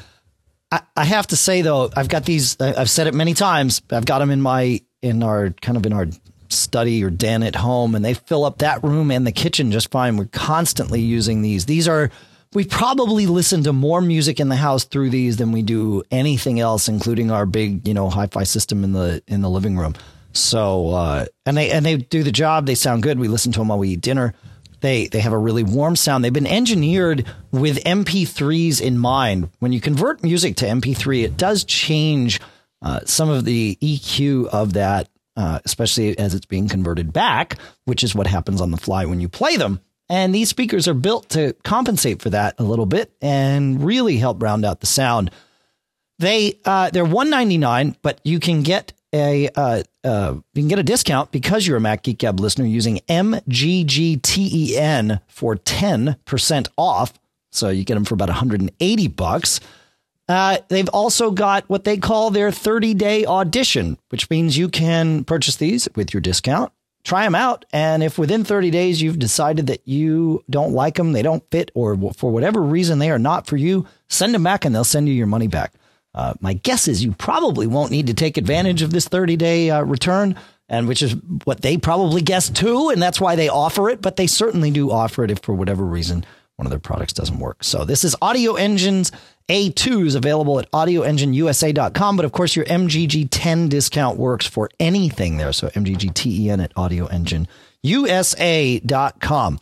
I, 0.71 0.83
I 0.97 1.05
have 1.05 1.27
to 1.29 1.37
say 1.37 1.63
though, 1.63 1.91
I've 1.97 2.09
got 2.09 2.25
these. 2.25 2.61
I've 2.61 2.89
said 2.89 3.09
it 3.09 3.15
many 3.15 3.35
times. 3.35 3.83
I've 3.91 4.05
got 4.05 4.21
them 4.21 4.31
in 4.31 4.41
my 4.41 4.83
in 5.03 5.25
our 5.25 5.51
kind 5.51 5.77
of 5.77 5.85
in 5.85 5.93
our 5.93 6.07
study 6.49 7.03
or 7.03 7.11
den 7.11 7.43
at 7.43 7.57
home, 7.57 7.97
and 7.97 8.05
they 8.05 8.15
fill 8.15 8.45
up 8.45 8.59
that 8.59 8.85
room 8.85 9.11
and 9.11 9.27
the 9.27 9.33
kitchen 9.33 9.73
just 9.73 9.91
fine. 9.91 10.17
We're 10.17 10.27
constantly 10.27 11.01
using 11.01 11.43
these. 11.43 11.67
These 11.67 11.89
are 11.89 12.13
we 12.53 12.65
probably 12.65 13.27
listen 13.27 13.65
to 13.65 13.73
more 13.73 14.01
music 14.01 14.39
in 14.39 14.49
the 14.49 14.55
house 14.55 14.85
through 14.85 15.11
these 15.11 15.39
than 15.39 15.51
we 15.51 15.63
do 15.63 16.05
anything 16.13 16.61
else, 16.61 16.87
including 16.87 17.33
our 17.33 17.47
big 17.47 17.89
you 17.89 17.95
know 17.95 18.09
hi-fi 18.11 18.45
system 18.45 18.85
in 18.85 18.93
the 18.93 19.25
in 19.27 19.41
the 19.41 19.51
living 19.51 19.77
room. 19.77 19.97
So 20.35 20.91
uh, 20.91 21.27
and 21.47 21.57
they 21.57 21.71
and 21.71 21.87
they 21.87 21.97
do 21.97 22.23
the 22.23 22.33
job. 22.33 22.67
They 22.67 22.75
sound 22.75 23.03
good. 23.03 23.19
We 23.19 23.29
listen 23.29 23.53
to 23.53 23.61
them 23.61 23.69
while 23.69 23.79
we 23.79 23.91
eat 23.91 24.01
dinner. 24.01 24.35
They 24.81 25.07
they 25.07 25.21
have 25.21 25.33
a 25.33 25.39
really 25.39 25.63
warm 25.63 25.97
sound. 25.97 26.25
They've 26.25 26.33
been 26.33 26.47
engineered 26.47 27.27
with 27.53 27.83
MP3s 27.85 28.81
in 28.81 28.99
mind. 28.99 29.51
When 29.61 29.73
you 29.73 29.81
convert 29.81 30.23
music 30.23 30.57
to 30.57 30.67
MP3, 30.67 31.25
it 31.25 31.37
does 31.37 31.65
change 31.65 32.41
uh, 32.83 33.01
some 33.07 33.31
of 33.31 33.45
the 33.45 33.79
EQ 33.81 34.49
of 34.49 34.75
that, 34.75 35.09
uh, 35.37 35.61
especially 35.65 36.19
as 36.19 36.35
it's 36.35 36.47
being 36.47 36.69
converted 36.69 37.13
back, 37.13 37.57
which 37.85 38.05
is 38.05 38.15
what 38.15 38.27
happens 38.27 38.61
on 38.61 38.73
the 38.73 38.77
fly 38.77 39.07
when 39.07 39.21
you 39.21 39.29
play 39.29 39.57
them. 39.57 39.81
And 40.11 40.35
these 40.35 40.51
speakers 40.51 40.87
are 40.87 40.95
built 40.95 41.31
to 41.31 41.55
compensate 41.65 42.21
for 42.21 42.31
that 42.31 42.57
a 42.59 42.63
little 42.63 42.85
bit 42.85 43.11
and 43.23 43.83
really 43.83 44.19
help 44.19 44.43
round 44.43 44.65
out 44.65 44.81
the 44.81 44.87
sound. 44.87 45.31
They 46.19 46.59
uh, 46.65 46.91
they're 46.91 47.05
one 47.05 47.31
ninety 47.31 47.57
nine, 47.57 47.97
but 48.03 48.21
you 48.23 48.39
can 48.39 48.63
get 48.63 48.93
a 49.15 49.49
uh, 49.57 49.83
uh, 50.05 50.35
you 50.53 50.63
can 50.63 50.69
get 50.69 50.79
a 50.79 50.85
discount 50.85 51.33
because 51.33 51.67
you're 51.67 51.79
a 51.79 51.81
Mac 51.81 52.03
Geek 52.03 52.19
Gab 52.19 52.39
listener 52.39 52.67
using 52.67 53.01
MGGTEN 53.09 53.51
for 55.29 55.57
ten 55.57 56.17
percent 56.25 56.69
off. 56.77 57.15
So 57.51 57.71
you 57.71 57.85
get 57.85 57.95
them 57.95 58.05
for 58.05 58.15
about 58.15 58.29
180 58.29 59.09
bucks. 59.09 59.61
Uh, 60.29 60.59
they've 60.69 60.89
also 60.89 61.31
got 61.31 61.69
what 61.69 61.85
they 61.85 61.97
call 61.97 62.31
their 62.31 62.51
30 62.51 62.95
day 62.95 63.25
audition, 63.27 63.99
which 64.09 64.29
means 64.31 64.57
you 64.57 64.69
can 64.69 65.25
purchase 65.25 65.57
these 65.57 65.89
with 65.95 66.15
your 66.15 66.21
discount, 66.21 66.73
try 67.05 67.25
them 67.25 67.35
out, 67.35 67.65
and 67.73 68.03
if 68.03 68.19
within 68.19 68.43
30 68.43 68.71
days 68.71 69.03
you've 69.03 69.19
decided 69.19 69.67
that 69.67 69.87
you 69.87 70.43
don't 70.49 70.73
like 70.73 70.95
them, 70.95 71.13
they 71.13 71.23
don't 71.23 71.49
fit, 71.51 71.71
or 71.75 71.97
for 72.15 72.31
whatever 72.31 72.61
reason 72.63 72.99
they 72.99 73.11
are 73.11 73.19
not 73.19 73.47
for 73.47 73.57
you, 73.57 73.87
send 74.09 74.35
them 74.35 74.43
back 74.43 74.65
and 74.65 74.75
they'll 74.75 74.83
send 74.83 75.09
you 75.09 75.15
your 75.15 75.27
money 75.27 75.47
back. 75.47 75.75
Uh, 76.15 76.35
my 76.41 76.55
guess 76.55 76.87
is 76.87 77.05
you 77.05 77.13
probably 77.13 77.67
won't 77.67 77.91
need 77.91 78.07
to 78.07 78.15
take 78.15 78.37
advantage 78.37 78.83
of 78.83 78.93
this 78.93 79.09
30 79.09 79.37
day 79.37 79.71
uh, 79.71 79.83
return, 79.83 80.37
and 80.69 80.87
which 80.87 81.03
is 81.03 81.17
what 81.45 81.63
they 81.63 81.77
probably 81.77 82.23
guessed 82.23 82.55
too, 82.55 82.91
and 82.91 83.03
that's 83.03 83.21
why 83.21 83.37
they 83.37 83.49
offer 83.49 83.91
it. 83.91 84.01
But 84.01 84.17
they 84.17 84.27
certainly 84.27 84.71
do 84.71 84.91
offer 84.91 85.25
it 85.25 85.31
if 85.31 85.41
for 85.41 85.55
whatever 85.55 85.85
reason 85.85 86.25
one 86.57 86.67
of 86.67 86.71
their 86.71 86.79
products 86.79 87.13
doesn't 87.13 87.41
work. 87.41 87.65
So 87.65 87.85
this 87.85 88.05
is 88.05 88.15
Audio 88.23 88.55
Engines 88.55 89.11
A2s 89.49 90.15
available 90.15 90.61
at 90.61 90.71
audioengineusa.com. 90.71 92.17
But 92.17 92.25
of 92.25 92.33
course, 92.33 92.55
your 92.55 92.65
MGG 92.67 93.29
10 93.31 93.69
discount 93.69 94.19
works 94.19 94.47
for 94.47 94.71
anything 94.79 95.37
there. 95.37 95.53
So 95.53 95.69
MGGTEN 95.69 96.63
at 96.63 96.73
audioengineusa.com. 96.75 99.59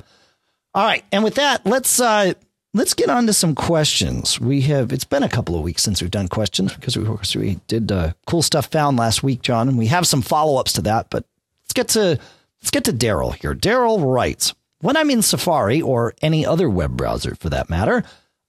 All 0.75 0.85
right, 0.85 1.05
and 1.13 1.23
with 1.23 1.35
that, 1.35 1.67
let's 1.67 2.01
uh, 2.01 2.33
let's 2.75 2.95
get 2.95 3.11
on 3.11 3.27
to 3.27 3.33
some 3.33 3.55
questions. 3.55 4.41
We 4.41 4.63
have 4.63 4.93
it's 4.93 5.05
been 5.05 5.23
a 5.23 5.29
couple 5.29 5.57
of 5.57 5.63
weeks 5.63 5.83
since 5.83 6.01
we've 6.01 6.11
done 6.11 6.29
questions 6.29 6.75
because 6.75 6.97
we, 6.97 7.41
we 7.41 7.61
did 7.67 7.93
uh, 7.93 8.13
cool 8.27 8.43
stuff 8.43 8.67
found 8.67 8.97
last 8.97 9.23
week, 9.23 9.43
John, 9.43 9.69
and 9.69 9.79
we 9.79 9.87
have 9.87 10.07
some 10.07 10.23
follow 10.23 10.59
ups 10.59 10.73
to 10.75 10.83
that. 10.83 11.11
But 11.11 11.25
let's 11.65 11.75
get 11.75 11.89
to 11.89 12.19
let's 12.61 12.71
get 12.71 12.85
to 12.85 12.93
Daryl 12.93 13.35
here. 13.35 13.55
Daryl 13.55 14.03
writes, 14.13 14.55
"When 14.81 14.97
I'm 14.97 15.11
in 15.11 15.23
Safari 15.23 15.83
or 15.83 16.15
any 16.23 16.47
other 16.47 16.69
web 16.69 16.97
browser 16.97 17.35
for 17.35 17.51
that 17.51 17.71
matter." 17.71 18.05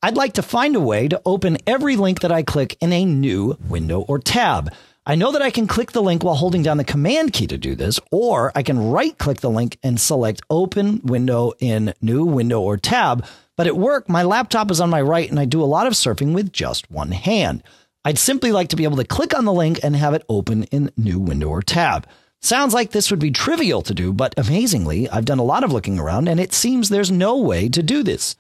I'd 0.06 0.18
like 0.18 0.34
to 0.34 0.42
find 0.42 0.76
a 0.76 0.82
way 0.82 1.08
to 1.08 1.22
open 1.26 1.58
every 1.66 1.96
link 1.96 2.20
that 2.20 2.32
I 2.32 2.44
click 2.44 2.76
in 2.82 2.92
a 2.92 3.06
new 3.06 3.58
window 3.70 4.02
or 4.02 4.20
tab. 4.20 4.74
I 5.06 5.16
know 5.16 5.32
that 5.32 5.42
I 5.42 5.50
can 5.50 5.66
click 5.66 5.94
the 5.94 6.02
link 6.02 6.26
while 6.26 6.36
holding 6.36 6.62
down 6.62 6.76
the 6.76 6.84
command 6.84 7.32
key 7.32 7.48
to 7.48 7.58
do 7.58 7.74
this, 7.74 8.02
or 8.12 8.52
I 8.54 8.64
can 8.64 8.92
right 8.92 9.18
click 9.18 9.40
the 9.40 9.50
link 9.50 9.78
and 9.82 9.98
select 9.98 10.42
open 10.50 11.00
window 11.06 11.54
in 11.60 11.94
new 12.02 12.26
window 12.26 12.60
or 12.60 12.76
tab. 12.76 13.26
But 13.56 13.68
at 13.68 13.78
work, 13.78 14.10
my 14.10 14.24
laptop 14.24 14.72
is 14.72 14.82
on 14.82 14.90
my 14.90 15.02
right 15.02 15.30
and 15.30 15.40
I 15.40 15.46
do 15.46 15.62
a 15.62 15.66
lot 15.66 15.88
of 15.88 15.94
surfing 15.94 16.34
with 16.34 16.52
just 16.52 16.90
one 16.90 17.12
hand. 17.12 17.64
I'd 18.06 18.18
simply 18.18 18.52
like 18.52 18.70
to 18.70 18.76
be 18.76 18.84
able 18.84 18.98
to 18.98 19.06
click 19.06 19.38
on 19.38 19.46
the 19.46 19.54
link 19.54 19.80
and 19.84 19.96
have 19.96 20.14
it 20.14 20.26
open 20.28 20.64
in 20.66 20.92
new 20.98 21.20
window 21.20 21.50
or 21.50 21.62
tab. 21.62 22.08
Sounds 22.42 22.74
like 22.74 22.92
this 22.92 23.10
would 23.10 23.20
be 23.20 23.32
trivial 23.32 23.82
to 23.84 23.94
do, 23.94 24.12
but 24.12 24.34
amazingly, 24.38 25.08
I've 25.10 25.26
done 25.26 25.40
a 25.40 25.44
lot 25.44 25.64
of 25.64 25.72
looking 25.72 26.00
around 26.00 26.28
and 26.28 26.40
it 26.40 26.54
seems 26.54 26.90
there's 26.90 27.12
no 27.12 27.38
way 27.38 27.70
to 27.70 27.82
do 27.82 28.04
this. 28.04 28.36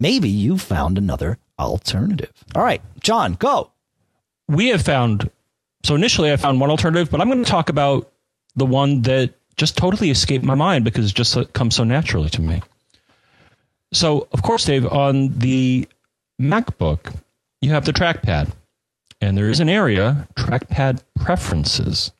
Maybe 0.00 0.28
you 0.28 0.56
found 0.56 0.96
another 0.96 1.38
alternative. 1.58 2.32
All 2.54 2.62
right, 2.62 2.82
John, 3.00 3.34
go. 3.34 3.72
we 4.48 4.68
have 4.68 4.82
found 4.82 5.30
so 5.84 5.94
initially 5.94 6.32
I 6.32 6.36
found 6.36 6.60
one 6.60 6.70
alternative, 6.70 7.10
but 7.10 7.20
I'm 7.20 7.28
going 7.28 7.44
to 7.44 7.50
talk 7.50 7.68
about 7.68 8.10
the 8.56 8.64
one 8.64 9.02
that 9.02 9.34
just 9.56 9.76
totally 9.76 10.10
escaped 10.10 10.44
my 10.44 10.54
mind 10.54 10.84
because 10.84 11.10
it 11.10 11.14
just 11.14 11.52
comes 11.52 11.76
so 11.76 11.84
naturally 11.84 12.30
to 12.30 12.40
me. 12.40 12.62
So, 13.94 14.26
of 14.32 14.42
course, 14.42 14.64
Dave, 14.64 14.86
on 14.86 15.28
the 15.38 15.88
MacBook, 16.40 17.14
you 17.60 17.70
have 17.70 17.84
the 17.84 17.92
trackpad, 17.92 18.50
and 19.20 19.38
there 19.38 19.48
is 19.48 19.60
an 19.60 19.68
area, 19.68 20.26
trackpad 20.36 21.02
preferences. 21.20 22.10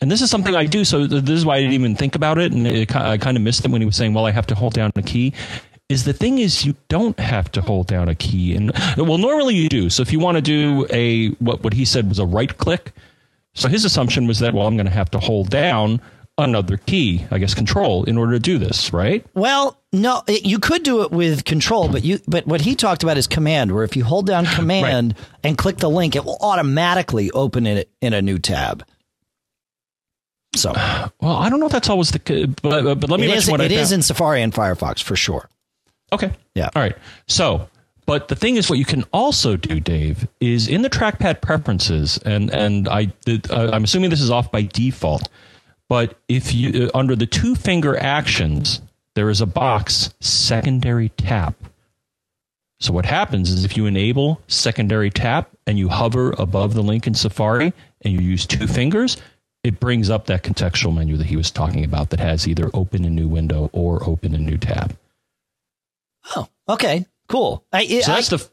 And 0.00 0.10
this 0.10 0.22
is 0.22 0.30
something 0.30 0.56
I 0.56 0.64
do, 0.64 0.84
so 0.84 1.06
this 1.06 1.38
is 1.38 1.44
why 1.44 1.56
I 1.56 1.60
didn't 1.60 1.74
even 1.74 1.94
think 1.94 2.14
about 2.14 2.38
it, 2.38 2.52
and 2.52 2.66
it, 2.66 2.96
I 2.96 3.18
kind 3.18 3.36
of 3.36 3.42
missed 3.42 3.64
it 3.64 3.70
when 3.70 3.82
he 3.82 3.86
was 3.86 3.94
saying, 3.94 4.14
"Well, 4.14 4.26
I 4.26 4.30
have 4.30 4.46
to 4.48 4.54
hold 4.54 4.72
down 4.72 4.90
a 4.96 5.02
key." 5.02 5.34
Is 5.90 6.04
the 6.04 6.14
thing 6.14 6.38
is 6.38 6.64
you 6.64 6.74
don't 6.88 7.18
have 7.20 7.52
to 7.52 7.60
hold 7.60 7.88
down 7.88 8.08
a 8.08 8.14
key, 8.14 8.56
and 8.56 8.72
well, 8.96 9.18
normally 9.18 9.54
you 9.54 9.68
do. 9.68 9.90
So 9.90 10.00
if 10.00 10.12
you 10.12 10.18
want 10.18 10.36
to 10.36 10.42
do 10.42 10.86
a 10.90 11.28
what 11.34 11.62
what 11.62 11.74
he 11.74 11.84
said 11.84 12.08
was 12.08 12.18
a 12.18 12.26
right 12.26 12.56
click, 12.56 12.92
so 13.54 13.68
his 13.68 13.84
assumption 13.84 14.26
was 14.26 14.38
that 14.38 14.54
well, 14.54 14.66
I'm 14.66 14.76
going 14.76 14.86
to 14.86 14.92
have 14.92 15.10
to 15.10 15.18
hold 15.18 15.50
down 15.50 16.00
another 16.44 16.76
key, 16.76 17.24
I 17.30 17.38
guess 17.38 17.54
Control, 17.54 18.04
in 18.04 18.18
order 18.18 18.32
to 18.32 18.38
do 18.38 18.58
this, 18.58 18.92
right? 18.92 19.24
Well, 19.34 19.78
no, 19.92 20.22
it, 20.26 20.44
you 20.44 20.58
could 20.58 20.82
do 20.82 21.02
it 21.02 21.10
with 21.10 21.44
control, 21.44 21.88
but 21.88 22.04
you 22.04 22.18
but 22.26 22.46
what 22.46 22.62
he 22.62 22.74
talked 22.74 23.02
about 23.02 23.18
is 23.18 23.26
command, 23.26 23.72
where 23.72 23.84
if 23.84 23.96
you 23.96 24.04
hold 24.04 24.26
down 24.26 24.46
command 24.46 25.16
and 25.44 25.58
click 25.58 25.76
the 25.78 25.90
link, 25.90 26.16
it 26.16 26.24
will 26.24 26.38
automatically 26.40 27.30
open 27.32 27.66
it 27.66 27.90
in 28.00 28.14
a 28.14 28.22
new 28.22 28.38
tab. 28.38 28.84
So 30.54 30.72
Well, 31.20 31.36
I 31.36 31.48
don't 31.48 31.60
know 31.60 31.66
if 31.66 31.72
that's 31.72 31.88
always 31.88 32.10
the, 32.10 32.54
but 32.62 32.98
but 33.00 33.10
let 33.10 33.20
me 33.20 33.26
it 33.26 33.36
is, 33.36 33.48
it 33.48 33.72
is 33.72 33.92
in 33.92 34.02
Safari 34.02 34.42
and 34.42 34.52
Firefox 34.52 35.02
for 35.02 35.16
sure. 35.16 35.48
Okay. 36.12 36.32
Yeah. 36.54 36.68
All 36.74 36.82
right. 36.82 36.96
So, 37.26 37.68
but 38.04 38.28
the 38.28 38.36
thing 38.36 38.56
is, 38.56 38.68
what 38.68 38.78
you 38.78 38.84
can 38.84 39.04
also 39.12 39.56
do, 39.56 39.80
Dave, 39.80 40.28
is 40.40 40.68
in 40.68 40.82
the 40.82 40.90
trackpad 40.90 41.40
preferences, 41.40 42.18
and 42.24 42.50
and 42.50 42.88
I 42.88 43.06
did, 43.24 43.50
uh, 43.50 43.70
I'm 43.72 43.84
assuming 43.84 44.10
this 44.10 44.20
is 44.20 44.30
off 44.30 44.50
by 44.52 44.62
default, 44.62 45.28
but 45.92 46.18
if 46.26 46.54
you 46.54 46.86
uh, 46.86 46.98
under 46.98 47.14
the 47.14 47.26
two 47.26 47.54
finger 47.54 47.94
actions, 47.98 48.80
there 49.14 49.28
is 49.28 49.42
a 49.42 49.46
box 49.46 50.14
secondary 50.22 51.10
tap. 51.10 51.54
So 52.80 52.94
what 52.94 53.04
happens 53.04 53.50
is 53.50 53.66
if 53.66 53.76
you 53.76 53.84
enable 53.84 54.40
secondary 54.46 55.10
tap 55.10 55.50
and 55.66 55.78
you 55.78 55.90
hover 55.90 56.30
above 56.38 56.72
the 56.72 56.82
link 56.82 57.06
in 57.06 57.12
Safari 57.12 57.74
and 58.00 58.14
you 58.14 58.20
use 58.20 58.46
two 58.46 58.66
fingers, 58.66 59.18
it 59.64 59.80
brings 59.80 60.08
up 60.08 60.24
that 60.28 60.42
contextual 60.42 60.94
menu 60.94 61.18
that 61.18 61.26
he 61.26 61.36
was 61.36 61.50
talking 61.50 61.84
about 61.84 62.08
that 62.08 62.20
has 62.20 62.48
either 62.48 62.70
open 62.72 63.04
a 63.04 63.10
new 63.10 63.28
window 63.28 63.68
or 63.74 64.02
open 64.08 64.34
a 64.34 64.38
new 64.38 64.56
tab. 64.56 64.96
Oh, 66.34 66.48
okay, 66.70 67.04
cool. 67.28 67.66
I, 67.70 67.84
So 67.84 68.12
I, 68.12 68.14
that's 68.14 68.28
the 68.30 68.48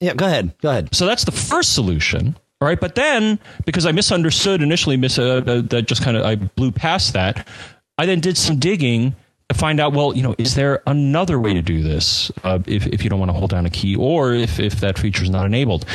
Yeah, 0.00 0.14
go 0.14 0.24
ahead. 0.24 0.56
Go 0.62 0.70
ahead. 0.70 0.94
So 0.94 1.04
that's 1.04 1.24
the 1.24 1.32
first 1.32 1.74
solution. 1.74 2.34
All 2.62 2.68
right, 2.68 2.78
but 2.78 2.94
then 2.94 3.38
because 3.64 3.86
I 3.86 3.92
misunderstood 3.92 4.60
initially, 4.60 4.98
miss 4.98 5.18
uh, 5.18 5.42
uh, 5.46 5.62
that 5.62 5.86
just 5.86 6.02
kind 6.02 6.14
of 6.14 6.26
I 6.26 6.34
blew 6.34 6.70
past 6.70 7.14
that. 7.14 7.48
I 7.96 8.04
then 8.04 8.20
did 8.20 8.36
some 8.36 8.58
digging 8.58 9.16
to 9.48 9.54
find 9.54 9.80
out. 9.80 9.94
Well, 9.94 10.14
you 10.14 10.22
know, 10.22 10.34
is 10.36 10.56
there 10.56 10.82
another 10.86 11.40
way 11.40 11.54
to 11.54 11.62
do 11.62 11.82
this 11.82 12.30
uh, 12.44 12.58
if 12.66 12.86
if 12.88 13.02
you 13.02 13.08
don't 13.08 13.18
want 13.18 13.30
to 13.30 13.32
hold 13.32 13.48
down 13.48 13.64
a 13.64 13.70
key, 13.70 13.96
or 13.96 14.34
if 14.34 14.60
if 14.60 14.80
that 14.80 14.98
feature 14.98 15.22
is 15.22 15.30
not 15.30 15.46
enabled? 15.46 15.86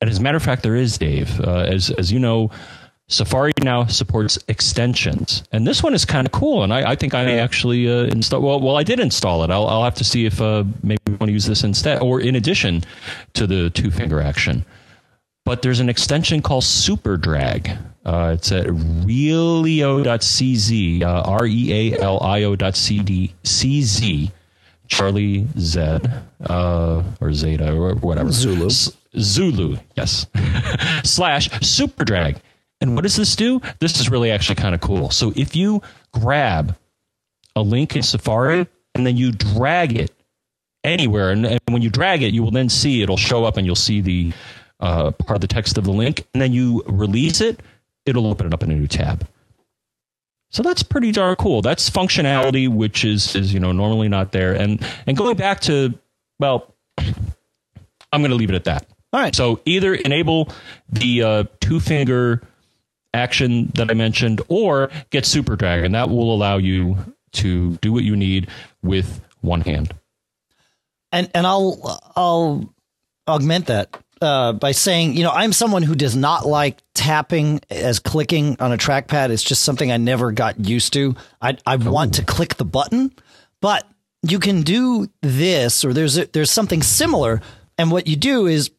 And 0.00 0.08
as 0.08 0.18
a 0.18 0.22
matter 0.22 0.38
of 0.38 0.42
fact, 0.42 0.62
there 0.62 0.74
is, 0.74 0.96
Dave. 0.96 1.38
Uh, 1.38 1.66
as 1.68 1.90
as 1.90 2.10
you 2.10 2.18
know, 2.18 2.50
Safari 3.08 3.52
now 3.62 3.84
supports 3.84 4.38
extensions, 4.48 5.42
and 5.52 5.66
this 5.66 5.82
one 5.82 5.92
is 5.92 6.06
kind 6.06 6.26
of 6.26 6.32
cool. 6.32 6.62
And 6.62 6.72
I, 6.72 6.92
I 6.92 6.96
think 6.96 7.12
I 7.12 7.30
actually 7.40 7.90
uh, 7.90 8.04
install. 8.04 8.40
Well, 8.40 8.60
well, 8.60 8.78
I 8.78 8.84
did 8.84 9.00
install 9.00 9.44
it. 9.44 9.50
I'll 9.50 9.66
I'll 9.66 9.84
have 9.84 9.96
to 9.96 10.04
see 10.04 10.24
if 10.24 10.40
uh, 10.40 10.64
maybe 10.82 11.02
we 11.08 11.12
want 11.16 11.28
to 11.28 11.32
use 11.34 11.44
this 11.44 11.62
instead, 11.62 12.00
or 12.00 12.22
in 12.22 12.36
addition 12.36 12.84
to 13.34 13.46
the 13.46 13.68
two 13.68 13.90
finger 13.90 14.22
action 14.22 14.64
but 15.46 15.62
there's 15.62 15.80
an 15.80 15.88
extension 15.88 16.42
called 16.42 16.64
Super 16.64 17.16
Drag. 17.16 17.70
Uh, 18.04 18.32
it's 18.34 18.50
at 18.52 18.66
realio.cz, 18.66 20.02
uh, 21.02 21.22
R 21.22 21.46
E 21.46 21.92
A 21.94 21.98
L 22.00 22.20
I 22.20 22.42
O.cz, 22.42 24.32
Charlie 24.88 25.46
Z, 25.58 25.98
uh, 26.44 27.02
or 27.20 27.32
Zeta, 27.32 27.72
or 27.74 27.94
whatever. 27.94 28.30
Zulu. 28.32 28.66
S- 28.66 28.96
Zulu, 29.18 29.78
yes. 29.96 30.26
Slash 31.04 31.48
Super 31.60 32.04
Drag. 32.04 32.38
And 32.80 32.96
what 32.96 33.04
does 33.04 33.14
this 33.16 33.36
do? 33.36 33.60
This 33.78 34.00
is 34.00 34.10
really 34.10 34.32
actually 34.32 34.56
kind 34.56 34.74
of 34.74 34.80
cool. 34.80 35.10
So 35.10 35.32
if 35.36 35.54
you 35.54 35.80
grab 36.12 36.76
a 37.54 37.62
link 37.62 37.94
in 37.96 38.02
Safari 38.02 38.66
and 38.96 39.06
then 39.06 39.16
you 39.16 39.30
drag 39.30 39.96
it 39.96 40.12
anywhere, 40.82 41.30
and, 41.30 41.46
and 41.46 41.60
when 41.70 41.82
you 41.82 41.90
drag 41.90 42.22
it, 42.22 42.34
you 42.34 42.42
will 42.42 42.50
then 42.50 42.68
see 42.68 43.02
it'll 43.02 43.16
show 43.16 43.44
up 43.44 43.56
and 43.56 43.64
you'll 43.64 43.76
see 43.76 44.00
the 44.00 44.32
uh, 44.80 45.10
part 45.12 45.36
of 45.36 45.40
the 45.40 45.46
text 45.46 45.78
of 45.78 45.84
the 45.84 45.92
link, 45.92 46.26
and 46.34 46.42
then 46.42 46.52
you 46.52 46.82
release 46.86 47.40
it, 47.40 47.60
it'll 48.04 48.26
open 48.26 48.46
it 48.46 48.54
up 48.54 48.62
in 48.62 48.70
a 48.70 48.74
new 48.74 48.86
tab. 48.86 49.26
So 50.50 50.62
that's 50.62 50.82
pretty 50.82 51.12
darn 51.12 51.36
cool. 51.36 51.60
That's 51.60 51.90
functionality 51.90 52.68
which 52.68 53.04
is 53.04 53.34
is 53.34 53.52
you 53.52 53.60
know 53.60 53.72
normally 53.72 54.08
not 54.08 54.32
there. 54.32 54.54
And 54.54 54.84
and 55.06 55.16
going 55.16 55.36
back 55.36 55.60
to 55.62 55.94
well, 56.38 56.74
I'm 56.98 58.22
going 58.22 58.30
to 58.30 58.36
leave 58.36 58.50
it 58.50 58.54
at 58.54 58.64
that. 58.64 58.86
All 59.12 59.20
right. 59.20 59.34
So 59.34 59.60
either 59.64 59.94
enable 59.94 60.48
the 60.88 61.22
uh, 61.22 61.44
two 61.60 61.80
finger 61.80 62.42
action 63.14 63.72
that 63.74 63.90
I 63.90 63.94
mentioned, 63.94 64.42
or 64.48 64.90
get 65.10 65.24
Super 65.24 65.56
Drag, 65.56 65.84
and 65.84 65.94
that 65.94 66.10
will 66.10 66.34
allow 66.34 66.58
you 66.58 66.96
to 67.32 67.76
do 67.76 67.92
what 67.92 68.04
you 68.04 68.16
need 68.16 68.48
with 68.82 69.20
one 69.40 69.62
hand. 69.62 69.92
And 71.12 71.30
and 71.34 71.46
I'll 71.46 72.00
I'll 72.14 72.74
augment 73.26 73.66
that 73.66 73.98
uh, 74.20 74.52
by 74.52 74.72
saying, 74.72 75.14
you 75.14 75.22
know, 75.22 75.30
I'm 75.30 75.52
someone 75.52 75.82
who 75.82 75.94
does 75.94 76.16
not 76.16 76.46
like 76.46 76.82
tapping 76.94 77.60
as 77.70 77.98
clicking 77.98 78.56
on 78.60 78.72
a 78.72 78.78
trackpad. 78.78 79.30
It's 79.30 79.42
just 79.42 79.62
something 79.62 79.92
I 79.92 79.96
never 79.96 80.32
got 80.32 80.58
used 80.66 80.92
to. 80.94 81.14
I 81.40 81.58
I 81.66 81.76
want 81.76 82.14
to 82.14 82.24
click 82.24 82.56
the 82.56 82.64
button, 82.64 83.12
but 83.60 83.86
you 84.22 84.38
can 84.38 84.62
do 84.62 85.08
this, 85.22 85.84
or 85.84 85.92
there's 85.92 86.18
a, 86.18 86.26
there's 86.26 86.50
something 86.50 86.82
similar. 86.82 87.40
And 87.78 87.90
what 87.90 88.06
you 88.06 88.16
do 88.16 88.46
is, 88.46 88.70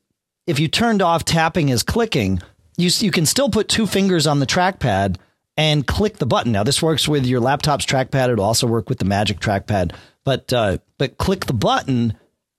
if 0.48 0.60
you 0.60 0.68
turned 0.68 1.02
off 1.02 1.24
tapping 1.24 1.72
as 1.72 1.84
clicking, 1.84 2.42
you 2.78 2.90
you 3.00 3.12
can 3.12 3.26
still 3.26 3.50
put 3.50 3.70
two 3.70 3.88
fingers 3.88 4.28
on 4.28 4.40
the 4.40 4.48
trackpad 4.48 5.18
and 5.56 5.86
click 5.86 6.18
the 6.18 6.26
button. 6.26 6.52
Now 6.52 6.64
this 6.64 6.82
works 6.82 7.08
with 7.08 7.26
your 7.26 7.40
laptop's 7.40 7.86
trackpad. 7.86 8.32
It'll 8.32 8.46
also 8.46 8.68
work 8.68 8.90
with 8.90 9.00
the 9.00 9.06
Magic 9.06 9.40
trackpad. 9.40 9.94
But 10.24 10.52
uh, 10.52 10.78
but 10.98 11.18
click 11.18 11.46
the 11.46 11.54
button 11.54 12.18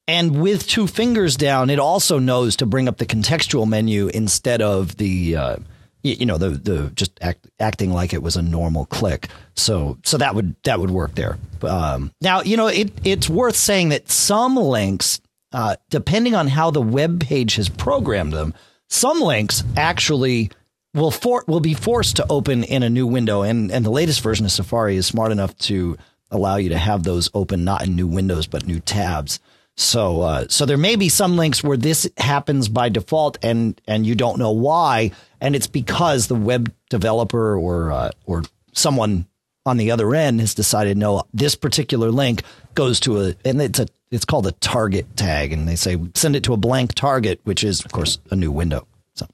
and 0.09 0.41
with 0.41 0.67
two 0.67 0.87
fingers 0.87 1.37
down, 1.37 1.69
it 1.69 1.79
also 1.79 2.19
knows 2.19 2.57
to 2.57 2.67
bring 2.67 2.89
up 2.89 2.97
the 2.97 3.05
contextual 3.05 3.69
menu 3.69 4.09
instead 4.09 4.63
of 4.63 4.97
the, 4.97 5.37
uh, 5.37 5.57
you 6.03 6.25
know, 6.25 6.39
the 6.39 6.49
the 6.49 6.91
just 6.95 7.13
act, 7.21 7.47
acting 7.61 7.93
like 7.93 8.15
it 8.15 8.23
was 8.23 8.35
a 8.35 8.43
normal 8.43 8.87
click. 8.87 9.29
So 9.55 9.99
so 10.05 10.17
that 10.17 10.35
would 10.35 10.57
that 10.65 10.81
would 10.81 10.91
work 10.91 11.15
there. 11.15 11.37
Um, 11.63 12.11
now 12.23 12.41
you 12.41 12.57
know 12.57 12.69
it 12.69 12.91
it's 13.05 13.29
worth 13.29 13.57
saying 13.57 13.91
that 13.91 14.11
some 14.11 14.57
links, 14.57 15.21
uh, 15.53 15.77
depending 15.91 16.35
on 16.35 16.49
how 16.49 16.71
the 16.71 16.81
web 16.81 17.21
page 17.21 17.57
has 17.57 17.69
programmed 17.69 18.33
them, 18.33 18.55
some 18.89 19.21
links 19.21 19.63
actually 19.77 20.51
will 20.95 21.11
for 21.11 21.45
will 21.47 21.61
be 21.61 21.75
forced 21.75 22.17
to 22.17 22.27
open 22.31 22.65
in 22.65 22.83
a 22.83 22.89
new 22.89 23.07
window. 23.07 23.43
And 23.43 23.71
and 23.71 23.85
the 23.85 23.91
latest 23.91 24.23
version 24.23 24.47
of 24.47 24.53
Safari 24.53 24.97
is 24.97 25.07
smart 25.07 25.33
enough 25.33 25.55
to 25.59 25.99
allow 26.31 26.57
you 26.57 26.71
to 26.71 26.79
have 26.79 27.03
those 27.03 27.29
open 27.35 27.65
not 27.65 27.87
in 27.87 27.95
new 27.95 28.07
windows 28.07 28.47
but 28.47 28.67
new 28.67 28.81
tabs. 28.81 29.39
So, 29.79 30.23
uh, 30.23 30.47
so 30.49 30.67
there 30.67 30.77
may 30.77 30.97
be 30.97 31.09
some 31.09 31.37
links 31.37 31.63
where 31.63 31.77
this 31.77 32.11
happens 32.17 32.69
by 32.69 32.89
default, 32.89 33.39
and 33.45 33.81
and 33.87 34.05
you 34.05 34.17
don't 34.17 34.41
know 34.41 34.51
why, 34.51 35.13
and 35.41 35.55
it's 35.55 35.69
because 35.69 36.27
the 36.27 36.35
web 36.35 36.75
developer 36.91 37.57
or 37.57 37.93
uh, 37.93 38.11
or 38.27 38.43
someone 38.73 39.27
on 39.65 39.77
the 39.77 39.93
other 39.93 40.13
end 40.17 40.41
has 40.41 40.53
decided 40.53 40.99
no, 40.99 41.23
this 41.33 41.55
particular 41.55 42.11
link 42.11 42.43
goes 42.75 42.99
to 43.01 43.21
a, 43.21 43.35
and 43.45 43.63
it's 43.63 43.79
a 43.79 43.87
it's 44.11 44.25
called 44.25 44.49
a 44.49 44.53
target 44.53 45.17
tag, 45.17 45.53
and 45.53 45.69
they 45.69 45.77
say 45.77 45.97
send 46.17 46.35
it 46.35 46.43
to 46.43 46.55
a 46.55 46.57
blank 46.57 46.95
target, 46.95 47.39
which 47.45 47.63
is 47.63 47.85
of 47.85 47.93
course 47.93 48.19
a 48.33 48.37
new 48.37 48.51
window. 48.51 48.85
So, 49.15 49.29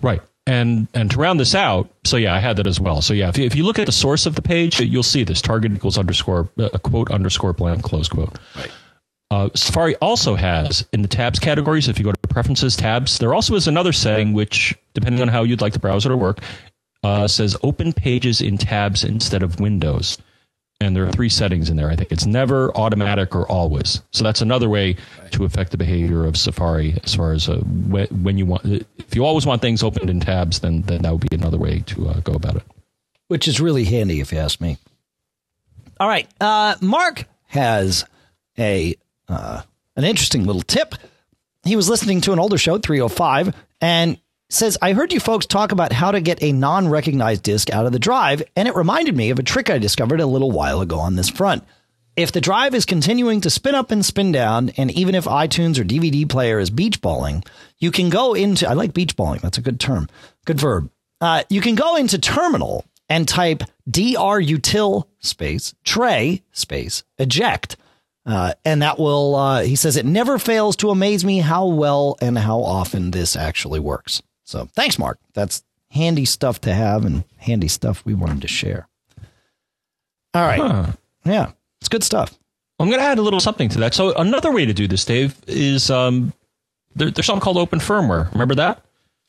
right. 0.00 0.22
And 0.46 0.88
and 0.94 1.10
to 1.10 1.18
round 1.18 1.38
this 1.38 1.54
out, 1.54 1.90
so 2.04 2.16
yeah, 2.16 2.34
I 2.34 2.38
had 2.38 2.56
that 2.56 2.66
as 2.66 2.80
well. 2.80 3.02
So 3.02 3.12
yeah, 3.12 3.28
if 3.28 3.36
you, 3.36 3.44
if 3.44 3.54
you 3.54 3.64
look 3.64 3.78
at 3.78 3.84
the 3.84 3.92
source 3.92 4.24
of 4.24 4.34
the 4.34 4.42
page, 4.42 4.80
you'll 4.80 5.02
see 5.02 5.24
this 5.24 5.42
target 5.42 5.72
equals 5.72 5.98
underscore 5.98 6.48
a 6.56 6.78
quote 6.78 7.10
underscore 7.10 7.52
blank 7.52 7.82
close 7.82 8.08
quote. 8.08 8.38
Right. 8.56 8.70
Uh, 9.30 9.48
Safari 9.54 9.96
also 9.96 10.36
has 10.36 10.86
in 10.92 11.02
the 11.02 11.08
tabs 11.08 11.38
categories, 11.38 11.88
if 11.88 11.98
you 11.98 12.04
go 12.04 12.12
to 12.12 12.28
preferences 12.28 12.76
tabs, 12.76 13.18
there 13.18 13.34
also 13.34 13.54
is 13.54 13.66
another 13.66 13.92
setting 13.92 14.32
which, 14.32 14.74
depending 14.94 15.20
on 15.20 15.28
how 15.28 15.42
you'd 15.42 15.60
like 15.60 15.72
the 15.72 15.78
browser 15.78 16.08
to 16.08 16.16
work, 16.16 16.40
uh, 17.02 17.26
says 17.26 17.56
open 17.62 17.92
pages 17.92 18.40
in 18.40 18.56
tabs 18.56 19.02
instead 19.02 19.42
of 19.42 19.58
windows. 19.58 20.18
And 20.80 20.94
there 20.94 21.06
are 21.06 21.10
three 21.10 21.30
settings 21.30 21.70
in 21.70 21.76
there. 21.76 21.90
I 21.90 21.96
think 21.96 22.12
it's 22.12 22.26
never, 22.26 22.70
automatic, 22.76 23.34
or 23.34 23.50
always. 23.50 24.02
So 24.12 24.22
that's 24.22 24.42
another 24.42 24.68
way 24.68 24.96
to 25.30 25.44
affect 25.44 25.70
the 25.70 25.78
behavior 25.78 26.26
of 26.26 26.36
Safari 26.36 26.98
as 27.02 27.14
far 27.14 27.32
as 27.32 27.48
uh, 27.48 27.56
when, 27.56 28.06
when, 28.08 28.36
you 28.36 28.44
want. 28.44 28.66
If 28.66 29.16
you 29.16 29.24
always 29.24 29.46
want 29.46 29.62
things 29.62 29.82
opened 29.82 30.10
in 30.10 30.20
tabs, 30.20 30.60
then, 30.60 30.82
then 30.82 31.02
that 31.02 31.12
would 31.12 31.28
be 31.28 31.34
another 31.34 31.56
way 31.56 31.82
to 31.86 32.08
uh, 32.08 32.20
go 32.20 32.34
about 32.34 32.56
it. 32.56 32.62
Which 33.28 33.48
is 33.48 33.58
really 33.58 33.84
handy 33.84 34.20
if 34.20 34.32
you 34.32 34.38
ask 34.38 34.60
me. 34.60 34.76
All 35.98 36.08
right. 36.08 36.28
Uh, 36.40 36.76
Mark 36.82 37.24
has 37.46 38.04
a 38.58 38.96
uh, 39.28 39.62
an 39.96 40.04
interesting 40.04 40.44
little 40.44 40.62
tip. 40.62 40.94
He 41.64 41.76
was 41.76 41.88
listening 41.88 42.20
to 42.22 42.32
an 42.32 42.38
older 42.38 42.58
show, 42.58 42.78
305, 42.78 43.54
and 43.80 44.18
says, 44.48 44.78
I 44.80 44.92
heard 44.92 45.12
you 45.12 45.20
folks 45.20 45.46
talk 45.46 45.72
about 45.72 45.92
how 45.92 46.12
to 46.12 46.20
get 46.20 46.42
a 46.42 46.52
non 46.52 46.88
recognized 46.88 47.42
disk 47.42 47.70
out 47.70 47.86
of 47.86 47.92
the 47.92 47.98
drive, 47.98 48.42
and 48.54 48.68
it 48.68 48.76
reminded 48.76 49.16
me 49.16 49.30
of 49.30 49.38
a 49.38 49.42
trick 49.42 49.70
I 49.70 49.78
discovered 49.78 50.20
a 50.20 50.26
little 50.26 50.50
while 50.50 50.80
ago 50.80 50.98
on 50.98 51.16
this 51.16 51.28
front. 51.28 51.64
If 52.14 52.32
the 52.32 52.40
drive 52.40 52.74
is 52.74 52.86
continuing 52.86 53.42
to 53.42 53.50
spin 53.50 53.74
up 53.74 53.90
and 53.90 54.04
spin 54.04 54.32
down, 54.32 54.70
and 54.78 54.90
even 54.92 55.14
if 55.14 55.24
iTunes 55.24 55.78
or 55.78 55.84
DVD 55.84 56.26
player 56.26 56.58
is 56.58 56.70
beach 56.70 57.02
balling, 57.02 57.44
you 57.78 57.90
can 57.90 58.08
go 58.08 58.32
into, 58.32 58.68
I 58.68 58.72
like 58.72 58.94
beach 58.94 59.16
balling, 59.16 59.40
that's 59.42 59.58
a 59.58 59.62
good 59.62 59.78
term, 59.78 60.08
good 60.46 60.58
verb. 60.58 60.90
Uh, 61.20 61.42
you 61.50 61.60
can 61.60 61.74
go 61.74 61.96
into 61.96 62.18
terminal 62.18 62.84
and 63.08 63.28
type 63.28 63.62
drutil 63.88 65.06
space 65.20 65.74
tray 65.84 66.42
space 66.52 67.04
eject 67.18 67.76
uh, 68.26 68.54
and 68.64 68.82
that 68.82 68.98
will, 68.98 69.34
uh, 69.36 69.62
he 69.62 69.76
says, 69.76 69.96
it 69.96 70.04
never 70.04 70.38
fails 70.38 70.76
to 70.76 70.90
amaze 70.90 71.24
me 71.24 71.38
how 71.38 71.66
well 71.66 72.16
and 72.20 72.36
how 72.36 72.60
often 72.60 73.12
this 73.12 73.36
actually 73.36 73.80
works. 73.80 74.20
So 74.44 74.68
thanks, 74.74 74.98
Mark. 74.98 75.18
That's 75.32 75.62
handy 75.90 76.24
stuff 76.24 76.60
to 76.62 76.74
have 76.74 77.04
and 77.04 77.24
handy 77.38 77.68
stuff 77.68 78.04
we 78.04 78.14
wanted 78.14 78.42
to 78.42 78.48
share. 78.48 78.88
All 80.34 80.42
right. 80.42 80.60
Huh. 80.60 80.86
Yeah, 81.24 81.52
it's 81.80 81.88
good 81.88 82.04
stuff. 82.04 82.36
I'm 82.78 82.88
going 82.88 83.00
to 83.00 83.06
add 83.06 83.18
a 83.18 83.22
little 83.22 83.40
something 83.40 83.68
to 83.70 83.78
that. 83.78 83.94
So 83.94 84.12
another 84.14 84.52
way 84.52 84.66
to 84.66 84.74
do 84.74 84.86
this, 84.86 85.04
Dave, 85.04 85.36
is 85.46 85.88
um, 85.90 86.34
there, 86.94 87.10
there's 87.10 87.26
something 87.26 87.40
called 87.40 87.56
open 87.56 87.78
firmware. 87.78 88.30
Remember 88.32 88.54
that? 88.56 88.84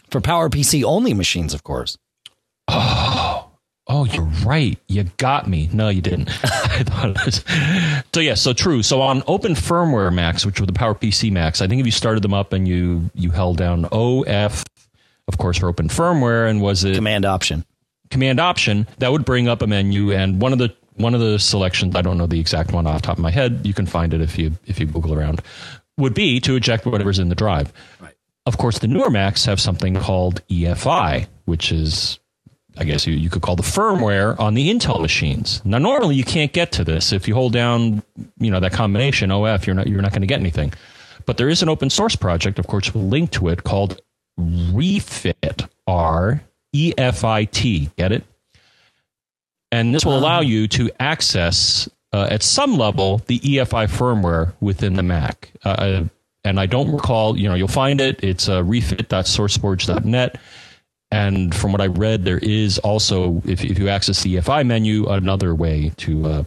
For 0.09 0.19
PowerPC 0.19 0.83
only 0.83 1.13
machines, 1.13 1.53
of 1.53 1.63
course. 1.63 1.97
Oh, 2.67 3.06
Oh, 3.89 4.03
you're 4.05 4.25
right. 4.45 4.77
You 4.87 5.05
got 5.15 5.47
me. 5.47 5.69
No, 5.71 5.87
you 5.87 6.01
didn't. 6.01 6.29
I 6.43 6.83
thought 6.83 7.09
it 7.09 7.25
was. 7.25 8.03
So 8.13 8.19
yeah, 8.19 8.33
so 8.33 8.51
true. 8.51 8.83
So 8.83 9.01
on 9.01 9.23
Open 9.27 9.53
Firmware 9.53 10.13
Macs, 10.13 10.45
which 10.45 10.59
were 10.59 10.65
the 10.65 10.73
PowerPC 10.73 11.31
Macs, 11.31 11.61
I 11.61 11.67
think 11.67 11.79
if 11.79 11.85
you 11.85 11.91
started 11.91 12.21
them 12.21 12.33
up 12.33 12.51
and 12.51 12.67
you 12.67 13.09
you 13.13 13.31
held 13.31 13.57
down 13.57 13.85
OF, 13.85 14.65
of 15.27 15.37
course, 15.37 15.57
for 15.57 15.69
Open 15.69 15.87
Firmware, 15.87 16.49
and 16.49 16.61
was 16.61 16.83
it 16.83 16.95
Command 16.95 17.25
Option? 17.25 17.63
Command 18.09 18.39
Option 18.39 18.87
that 18.97 19.11
would 19.11 19.23
bring 19.23 19.47
up 19.47 19.61
a 19.61 19.67
menu, 19.67 20.11
and 20.11 20.41
one 20.41 20.51
of 20.51 20.59
the 20.59 20.75
one 20.95 21.13
of 21.13 21.21
the 21.21 21.39
selections, 21.39 21.95
I 21.95 22.01
don't 22.01 22.17
know 22.17 22.27
the 22.27 22.39
exact 22.39 22.73
one 22.73 22.87
off 22.87 23.01
the 23.01 23.07
top 23.07 23.17
of 23.17 23.23
my 23.23 23.31
head. 23.31 23.61
You 23.65 23.73
can 23.73 23.85
find 23.85 24.13
it 24.13 24.19
if 24.19 24.37
you 24.37 24.51
if 24.65 24.79
you 24.79 24.85
Google 24.85 25.13
around. 25.13 25.41
Would 25.97 26.13
be 26.13 26.39
to 26.41 26.55
eject 26.55 26.85
whatever's 26.85 27.19
in 27.19 27.29
the 27.29 27.35
drive. 27.35 27.71
Right. 27.99 28.13
Of 28.45 28.57
course, 28.57 28.79
the 28.79 28.87
newer 28.87 29.09
Macs 29.09 29.45
have 29.45 29.59
something 29.59 29.95
called 29.95 30.45
EFI, 30.47 31.27
which 31.45 31.71
is 31.71 32.19
I 32.79 32.83
guess 32.83 33.07
you, 33.07 33.13
you 33.13 33.29
could 33.29 33.41
call 33.41 33.55
the 33.55 33.63
firmware 33.63 34.39
on 34.39 34.53
the 34.53 34.69
Intel 34.69 35.01
machines. 35.01 35.61
Now, 35.65 35.77
normally 35.77 36.15
you 36.15 36.23
can't 36.23 36.53
get 36.53 36.71
to 36.73 36.83
this 36.83 37.11
if 37.11 37.27
you 37.27 37.33
hold 37.33 37.53
down, 37.53 38.03
you 38.37 38.51
know, 38.51 38.59
that 38.59 38.73
combination 38.73 39.31
OF. 39.31 39.65
You're 39.65 39.75
not 39.75 39.87
you're 39.87 40.01
not 40.01 40.11
going 40.11 40.21
to 40.21 40.27
get 40.27 40.39
anything. 40.39 40.73
But 41.25 41.37
there 41.37 41.49
is 41.49 41.61
an 41.61 41.69
open 41.69 41.89
source 41.89 42.15
project, 42.15 42.59
of 42.59 42.67
course, 42.67 42.93
we'll 42.93 43.07
link 43.07 43.31
to 43.31 43.49
it 43.49 43.63
called 43.63 43.99
Refit, 44.37 45.63
R 45.87 46.41
E 46.73 46.93
F 46.97 47.23
I 47.23 47.45
T. 47.45 47.89
Get 47.97 48.11
it? 48.11 48.23
And 49.71 49.93
this 49.93 50.05
will 50.05 50.17
allow 50.17 50.39
you 50.39 50.67
to 50.69 50.89
access, 50.99 51.89
uh, 52.13 52.27
at 52.29 52.41
some 52.41 52.77
level, 52.77 53.17
the 53.27 53.39
EFI 53.39 53.87
firmware 53.89 54.53
within 54.61 54.93
the 54.93 55.03
Mac. 55.03 55.51
Uh, 55.65 55.69
uh, 55.69 56.03
and 56.45 56.59
I 56.59 56.65
don't 56.65 56.89
recall, 56.91 57.37
you 57.37 57.49
know, 57.49 57.55
you'll 57.55 57.67
find 57.67 57.99
it. 57.99 58.23
It's 58.23 58.47
uh, 58.47 58.63
refit.sourceforge.net. 58.63 60.39
And 61.09 61.55
from 61.55 61.71
what 61.71 61.79
I 61.79 61.87
read, 61.87 62.25
there 62.25 62.37
is 62.39 62.79
also, 62.79 63.41
if, 63.45 63.63
if 63.63 63.79
you 63.79 63.87
access 63.87 64.23
the 64.23 64.35
EFI 64.35 64.65
menu, 64.65 65.07
another 65.07 65.55
way 65.55 65.93
to 65.97 66.25
uh, 66.25 66.43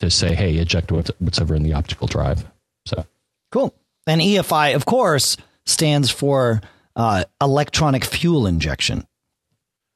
to 0.00 0.10
say, 0.10 0.34
hey, 0.34 0.56
eject 0.56 0.90
what's 0.90 1.40
ever 1.40 1.54
in 1.54 1.62
the 1.62 1.74
optical 1.74 2.06
drive. 2.06 2.44
So 2.86 3.04
cool. 3.52 3.74
And 4.06 4.20
EFI, 4.20 4.74
of 4.74 4.86
course, 4.86 5.36
stands 5.66 6.10
for 6.10 6.60
uh, 6.96 7.24
electronic 7.40 8.04
fuel 8.04 8.46
injection. 8.46 9.06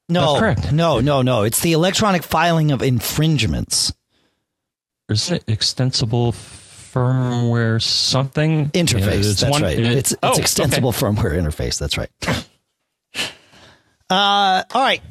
No, 0.07 0.33
That's 0.33 0.39
correct. 0.39 0.71
no, 0.71 0.99
no, 0.99 1.21
no. 1.21 1.43
It's 1.43 1.61
the 1.61 1.73
electronic 1.73 2.23
filing 2.23 2.71
of 2.71 2.81
infringements. 2.81 3.93
Is 5.07 5.29
it 5.31 5.43
extensible 5.47 6.31
firmware 6.31 7.81
something 7.81 8.69
interface? 8.69 9.23
Yeah, 9.23 9.33
that's 9.33 9.45
one, 9.45 9.61
right. 9.61 9.77
It, 9.77 9.85
it's 9.85 10.11
it's 10.11 10.19
oh, 10.23 10.33
extensible 10.39 10.89
okay. 10.89 10.99
firmware 10.99 11.33
interface. 11.39 11.79
That's 11.79 11.97
right. 11.97 12.09
Uh, 14.09 14.63
all 14.73 14.81
right. 14.81 15.01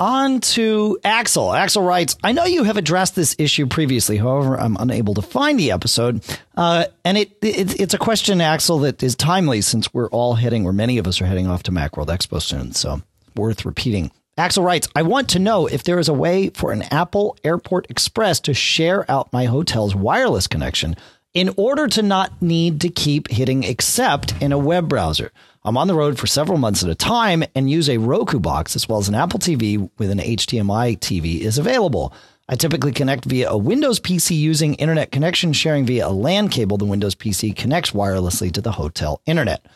On 0.00 0.38
to 0.40 0.96
Axel. 1.02 1.52
Axel 1.52 1.82
writes, 1.82 2.16
I 2.22 2.30
know 2.30 2.44
you 2.44 2.62
have 2.62 2.76
addressed 2.76 3.16
this 3.16 3.34
issue 3.36 3.66
previously. 3.66 4.16
However, 4.16 4.56
I'm 4.58 4.76
unable 4.78 5.14
to 5.14 5.22
find 5.22 5.58
the 5.58 5.72
episode. 5.72 6.22
Uh, 6.56 6.84
and 7.04 7.18
it, 7.18 7.32
it, 7.42 7.80
it's 7.80 7.94
a 7.94 7.98
question, 7.98 8.40
Axel, 8.40 8.78
that 8.80 9.02
is 9.02 9.16
timely 9.16 9.60
since 9.60 9.92
we're 9.92 10.08
all 10.10 10.34
heading, 10.34 10.64
or 10.66 10.72
many 10.72 10.98
of 10.98 11.08
us 11.08 11.20
are 11.20 11.26
heading 11.26 11.48
off 11.48 11.64
to 11.64 11.72
Macworld 11.72 12.06
Expo 12.06 12.40
soon. 12.40 12.74
So 12.74 13.02
worth 13.34 13.64
repeating. 13.64 14.12
Axel 14.36 14.62
writes, 14.62 14.86
I 14.94 15.02
want 15.02 15.30
to 15.30 15.40
know 15.40 15.66
if 15.66 15.82
there 15.82 15.98
is 15.98 16.08
a 16.08 16.14
way 16.14 16.50
for 16.50 16.70
an 16.70 16.82
Apple 16.82 17.36
Airport 17.42 17.90
Express 17.90 18.38
to 18.40 18.54
share 18.54 19.04
out 19.10 19.32
my 19.32 19.46
hotel's 19.46 19.96
wireless 19.96 20.46
connection 20.46 20.94
in 21.34 21.52
order 21.56 21.88
to 21.88 22.02
not 22.02 22.40
need 22.40 22.82
to 22.82 22.88
keep 22.88 23.28
hitting 23.28 23.64
accept 23.66 24.32
in 24.40 24.52
a 24.52 24.58
web 24.58 24.88
browser. 24.88 25.32
I'm 25.64 25.76
on 25.76 25.88
the 25.88 25.94
road 25.94 26.18
for 26.18 26.26
several 26.26 26.58
months 26.58 26.82
at 26.82 26.90
a 26.90 26.94
time 26.94 27.44
and 27.54 27.70
use 27.70 27.88
a 27.88 27.98
Roku 27.98 28.38
box 28.38 28.76
as 28.76 28.88
well 28.88 28.98
as 28.98 29.08
an 29.08 29.14
Apple 29.14 29.38
TV 29.38 29.90
with 29.98 30.10
an 30.10 30.18
HDMI 30.18 30.98
TV 30.98 31.40
is 31.40 31.58
available. 31.58 32.12
I 32.48 32.56
typically 32.56 32.92
connect 32.92 33.24
via 33.26 33.50
a 33.50 33.58
Windows 33.58 34.00
PC 34.00 34.38
using 34.38 34.74
internet 34.74 35.12
connection 35.12 35.52
sharing 35.52 35.84
via 35.84 36.08
a 36.08 36.10
LAN 36.10 36.48
cable. 36.48 36.78
The 36.78 36.86
Windows 36.86 37.14
PC 37.14 37.54
connects 37.54 37.90
wirelessly 37.90 38.50
to 38.52 38.62
the 38.62 38.72
hotel 38.72 39.20
internet. 39.26 39.66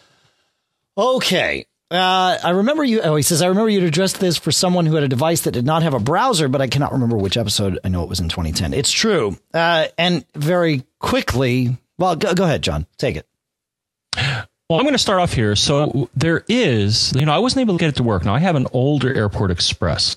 Okay, 0.96 1.66
uh, 1.90 2.38
I 2.42 2.50
remember 2.50 2.82
you. 2.82 3.02
Oh, 3.02 3.16
he 3.16 3.22
says, 3.22 3.42
I 3.42 3.48
remember 3.48 3.68
you 3.68 3.86
addressed 3.86 4.18
this 4.18 4.38
for 4.38 4.50
someone 4.50 4.86
who 4.86 4.94
had 4.94 5.04
a 5.04 5.08
device 5.08 5.42
that 5.42 5.52
did 5.52 5.66
not 5.66 5.82
have 5.82 5.92
a 5.92 5.98
browser, 5.98 6.48
but 6.48 6.62
I 6.62 6.66
cannot 6.66 6.92
remember 6.92 7.18
which 7.18 7.36
episode. 7.36 7.78
I 7.84 7.88
know 7.88 8.02
it 8.02 8.08
was 8.08 8.20
in 8.20 8.30
2010. 8.30 8.72
It's 8.72 8.90
true. 8.90 9.36
Uh, 9.52 9.88
and 9.98 10.24
very 10.34 10.84
quickly, 10.98 11.76
well, 11.98 12.16
go, 12.16 12.32
go 12.34 12.44
ahead, 12.44 12.62
John. 12.62 12.86
Take 12.96 13.16
it. 13.16 14.46
Well, 14.72 14.80
I'm 14.80 14.86
going 14.86 14.94
to 14.94 14.98
start 14.98 15.20
off 15.20 15.34
here. 15.34 15.54
So 15.54 16.08
there 16.16 16.46
is, 16.48 17.12
you 17.14 17.26
know, 17.26 17.32
I 17.32 17.40
wasn't 17.40 17.60
able 17.60 17.74
to 17.74 17.78
get 17.78 17.90
it 17.90 17.96
to 17.96 18.02
work. 18.02 18.24
Now 18.24 18.34
I 18.34 18.38
have 18.38 18.56
an 18.56 18.66
older 18.72 19.12
Airport 19.12 19.50
Express, 19.50 20.16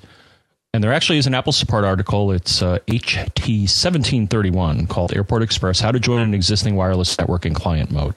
and 0.73 0.81
there 0.81 0.93
actually 0.93 1.17
is 1.17 1.27
an 1.27 1.33
Apple 1.33 1.51
support 1.51 1.83
article. 1.83 2.31
It's 2.31 2.61
uh, 2.61 2.79
HT 2.87 3.63
1731 3.67 4.87
called 4.87 5.13
Airport 5.13 5.41
Express: 5.41 5.81
How 5.81 5.91
to 5.91 5.99
Join 5.99 6.21
an 6.21 6.33
Existing 6.33 6.77
Wireless 6.77 7.19
Network 7.19 7.45
in 7.45 7.53
Client 7.53 7.91
Mode 7.91 8.15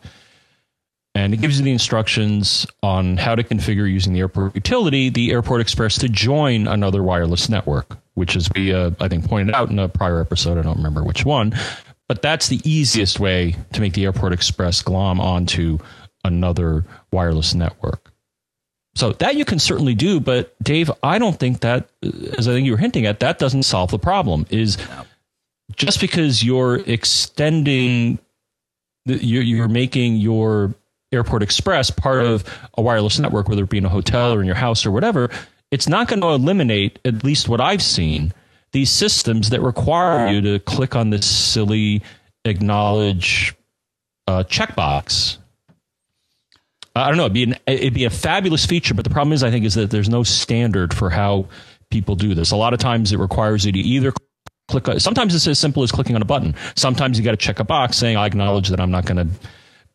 and 1.16 1.34
it 1.34 1.38
gives 1.38 1.58
you 1.58 1.64
the 1.64 1.72
instructions 1.72 2.68
on 2.84 3.16
how 3.16 3.34
to 3.34 3.42
configure 3.42 3.90
using 3.90 4.12
the 4.12 4.20
airport 4.20 4.54
utility 4.54 5.08
the 5.08 5.32
Airport 5.32 5.60
Express 5.60 5.98
to 5.98 6.08
join 6.08 6.68
another 6.68 7.02
wireless 7.02 7.48
network, 7.48 7.98
which 8.14 8.36
is 8.36 8.48
we 8.54 8.72
uh, 8.72 8.92
I 9.00 9.08
think 9.08 9.28
pointed 9.28 9.56
out 9.56 9.70
in 9.70 9.78
a 9.80 9.88
prior 9.88 10.20
episode. 10.20 10.56
I 10.56 10.62
don't 10.62 10.76
remember 10.76 11.02
which 11.02 11.24
one, 11.24 11.52
but 12.06 12.22
that's 12.22 12.46
the 12.46 12.60
easiest 12.62 13.18
way 13.18 13.56
to 13.72 13.80
make 13.80 13.94
the 13.94 14.04
Airport 14.04 14.32
Express 14.32 14.82
glom 14.82 15.20
onto 15.20 15.80
another 16.28 16.84
wireless 17.10 17.54
network. 17.54 18.12
So 18.94 19.12
that 19.12 19.36
you 19.36 19.44
can 19.44 19.58
certainly 19.58 19.94
do, 19.94 20.20
but 20.20 20.54
Dave, 20.62 20.90
I 21.02 21.18
don't 21.18 21.38
think 21.38 21.60
that, 21.60 21.88
as 22.36 22.48
I 22.48 22.52
think 22.52 22.66
you 22.66 22.72
were 22.72 22.78
hinting 22.78 23.06
at, 23.06 23.20
that 23.20 23.38
doesn't 23.38 23.62
solve 23.62 23.90
the 23.90 23.98
problem. 23.98 24.46
Is 24.50 24.76
just 25.76 26.00
because 26.00 26.42
you're 26.42 26.76
extending, 26.76 28.18
you're, 29.04 29.68
making 29.68 30.16
your 30.16 30.74
Airport 31.12 31.42
Express 31.42 31.90
part 31.90 32.24
of 32.24 32.44
a 32.76 32.82
wireless 32.82 33.18
network, 33.18 33.48
whether 33.48 33.62
it 33.62 33.70
be 33.70 33.78
in 33.78 33.84
a 33.84 33.88
hotel 33.88 34.32
or 34.32 34.40
in 34.40 34.46
your 34.46 34.56
house 34.56 34.84
or 34.84 34.90
whatever, 34.90 35.30
it's 35.70 35.88
not 35.88 36.08
going 36.08 36.20
to 36.20 36.28
eliminate, 36.28 36.98
at 37.04 37.24
least 37.24 37.48
what 37.48 37.60
I've 37.60 37.82
seen, 37.82 38.32
these 38.72 38.90
systems 38.90 39.50
that 39.50 39.60
require 39.60 40.28
you 40.30 40.40
to 40.40 40.58
click 40.60 40.96
on 40.96 41.10
this 41.10 41.26
silly 41.26 42.02
acknowledge 42.44 43.54
uh, 44.26 44.44
checkbox. 44.44 45.38
I 46.94 47.08
don't 47.08 47.16
know. 47.16 47.24
It'd 47.24 47.34
be, 47.34 47.44
an, 47.44 47.56
it'd 47.66 47.94
be 47.94 48.04
a 48.04 48.10
fabulous 48.10 48.66
feature, 48.66 48.94
but 48.94 49.04
the 49.04 49.10
problem 49.10 49.32
is, 49.32 49.44
I 49.44 49.50
think, 49.50 49.64
is 49.64 49.74
that 49.74 49.90
there's 49.90 50.08
no 50.08 50.22
standard 50.22 50.92
for 50.92 51.10
how 51.10 51.46
people 51.90 52.16
do 52.16 52.34
this. 52.34 52.50
A 52.50 52.56
lot 52.56 52.72
of 52.74 52.80
times, 52.80 53.12
it 53.12 53.18
requires 53.18 53.64
you 53.64 53.72
to 53.72 53.78
either 53.78 54.12
click. 54.68 55.00
Sometimes 55.00 55.34
it's 55.34 55.46
as 55.46 55.58
simple 55.58 55.82
as 55.82 55.92
clicking 55.92 56.16
on 56.16 56.22
a 56.22 56.26
button. 56.26 56.54
Sometimes 56.76 57.18
you 57.18 57.24
got 57.24 57.32
to 57.32 57.36
check 57.36 57.60
a 57.60 57.64
box 57.64 57.96
saying, 57.96 58.16
"I 58.16 58.26
acknowledge 58.26 58.68
that 58.68 58.80
I'm 58.80 58.90
not 58.90 59.06
going 59.06 59.28
to 59.28 59.48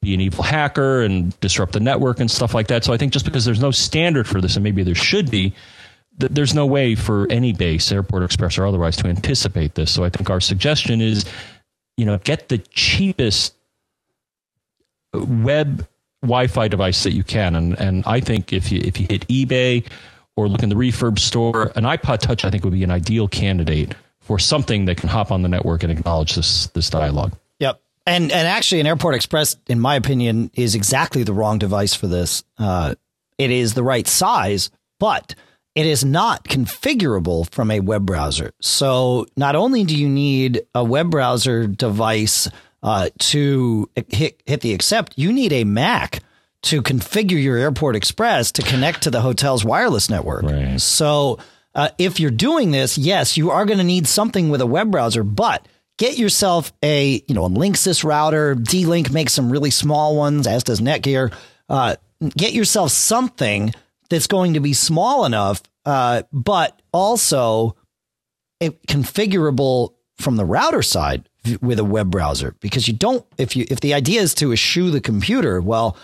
be 0.04 0.14
an 0.14 0.22
evil 0.22 0.44
hacker 0.44 1.02
and 1.02 1.40
disrupt 1.40 1.74
the 1.74 1.80
network 1.80 2.20
and 2.20 2.30
stuff 2.30 2.54
like 2.54 2.68
that. 2.68 2.84
So 2.84 2.94
I 2.94 2.98
think 2.98 3.14
just 3.14 3.26
because 3.26 3.46
there's 3.46 3.62
no 3.62 3.72
standard 3.72 4.28
for 4.28 4.42
this, 4.42 4.56
and 4.56 4.64
maybe 4.64 4.84
there 4.84 4.94
should 4.94 5.32
be, 5.32 5.54
th- 6.20 6.32
there's 6.32 6.54
no 6.54 6.66
way 6.66 6.94
for 6.94 7.26
any 7.32 7.54
base, 7.54 7.92
Airport 7.92 8.24
Express 8.24 8.58
or 8.58 8.68
otherwise, 8.68 8.98
to 8.98 9.08
anticipate 9.08 9.76
this. 9.76 9.92
So 9.92 10.04
I 10.04 10.10
think 10.10 10.30
our 10.30 10.42
suggestion 10.42 11.02
is, 11.02 11.26
you 11.98 12.06
know, 12.06 12.20
get 12.20 12.50
the 12.50 12.60
cheapest 12.60 13.56
web 15.14 15.88
Wi-Fi 16.24 16.68
device 16.68 17.04
that 17.04 17.14
you 17.14 17.24
can, 17.24 17.56
and 17.56 17.80
and 17.80 18.04
I 18.06 18.20
think 18.20 18.52
if 18.52 18.72
you 18.72 18.82
if 18.84 19.00
you 19.00 19.06
hit 19.10 19.28
eBay 19.28 19.86
or 20.36 20.48
look 20.48 20.64
in 20.64 20.70
the 20.70 20.76
refurb 20.76 21.20
store, 21.20 21.72
an 21.76 21.84
iPod 21.84 22.20
Touch 22.20 22.44
I 22.44 22.50
think 22.50 22.64
would 22.64 22.74
be 22.74 22.84
an 22.84 22.92
ideal 22.92 23.28
candidate 23.28 23.94
for 24.20 24.40
something 24.40 24.86
that 24.86 24.98
can 24.98 25.10
hop 25.10 25.32
on 25.32 25.42
the 25.42 25.50
network 25.50 25.84
and 25.84 25.92
acknowledge 25.92 26.36
this 26.36 26.68
this 26.68 26.90
dialogue. 26.90 27.34
Yep. 27.60 27.82
And 28.06 28.32
and 28.32 28.48
actually, 28.48 28.82
an 28.82 28.88
Airport 28.88 29.16
Express, 29.16 29.56
in 29.68 29.80
my 29.80 29.96
opinion, 29.96 30.50
is 30.56 30.76
exactly 30.76 31.24
the 31.24 31.34
wrong 31.34 31.60
device 31.60 31.94
for 31.94 32.08
this. 32.08 32.44
Uh, 32.58 32.96
it 33.38 33.52
is 33.52 33.74
the 33.74 33.84
right 33.84 34.08
size, 34.08 34.72
but 35.00 35.36
it 35.76 35.86
is 35.86 36.06
not 36.06 36.46
configurable 36.46 37.50
from 37.52 37.72
a 37.72 37.80
web 37.80 38.06
browser. 38.06 38.52
So 38.62 39.26
not 39.36 39.56
only 39.56 39.84
do 39.84 39.98
you 39.98 40.08
need 40.08 40.62
a 40.76 40.84
web 40.84 41.10
browser 41.10 41.68
device 41.68 42.48
uh, 42.84 43.10
to 43.18 43.90
hit, 44.10 44.42
hit 44.46 44.62
the 44.62 44.74
accept, 44.74 45.14
you 45.18 45.32
need 45.32 45.54
a 45.54 45.64
Mac 45.64 46.20
to 46.64 46.82
configure 46.82 47.42
your 47.42 47.58
Airport 47.58 47.96
Express 47.96 48.52
to 48.54 48.62
connect 48.62 49.04
to 49.04 49.12
the 49.12 49.22
hotel's 49.22 49.66
wireless 49.66 50.10
network. 50.10 50.44
Right. 50.44 50.80
So 50.80 51.40
uh, 51.74 51.90
if 51.98 52.20
you're 52.20 52.32
doing 52.32 52.72
this, 52.72 52.98
yes, 52.98 53.38
you 53.38 53.52
are 53.52 53.66
going 53.66 53.80
to 53.80 53.84
need 53.84 54.08
something 54.08 54.50
with 54.50 54.62
a 54.62 54.66
web 54.68 54.92
browser, 54.92 55.24
but 55.24 55.68
get 55.98 56.18
yourself 56.18 56.74
a 56.84 57.24
you 57.28 57.36
know 57.36 57.46
a 57.46 57.50
Linksys 57.50 58.04
router. 58.04 58.56
D-Link 58.56 59.12
makes 59.12 59.34
some 59.34 59.50
really 59.50 59.72
small 59.72 60.16
ones, 60.16 60.46
as 60.46 60.64
does 60.64 60.82
Netgear. 60.82 61.34
Uh, 61.70 61.96
get 62.38 62.54
yourself 62.54 62.92
something 62.92 63.74
that's 64.10 64.28
going 64.28 64.54
to 64.54 64.60
be 64.60 64.74
small 64.74 65.26
enough, 65.26 65.62
uh, 65.86 66.24
but 66.32 66.82
also 66.92 67.76
configurable 68.62 69.96
from 70.18 70.36
the 70.38 70.46
router 70.46 70.82
side 70.82 71.28
with 71.62 71.80
a 71.80 71.84
web 71.84 72.10
browser. 72.12 72.56
Because 72.60 72.88
you 72.88 72.94
don't, 72.94 73.26
if 73.38 73.56
you 73.56 73.66
if 73.70 73.80
the 73.80 73.94
idea 73.94 74.22
is 74.22 74.34
to 74.36 74.52
eschew 74.52 74.92
the 74.92 75.02
computer, 75.02 75.62
well, 75.62 75.98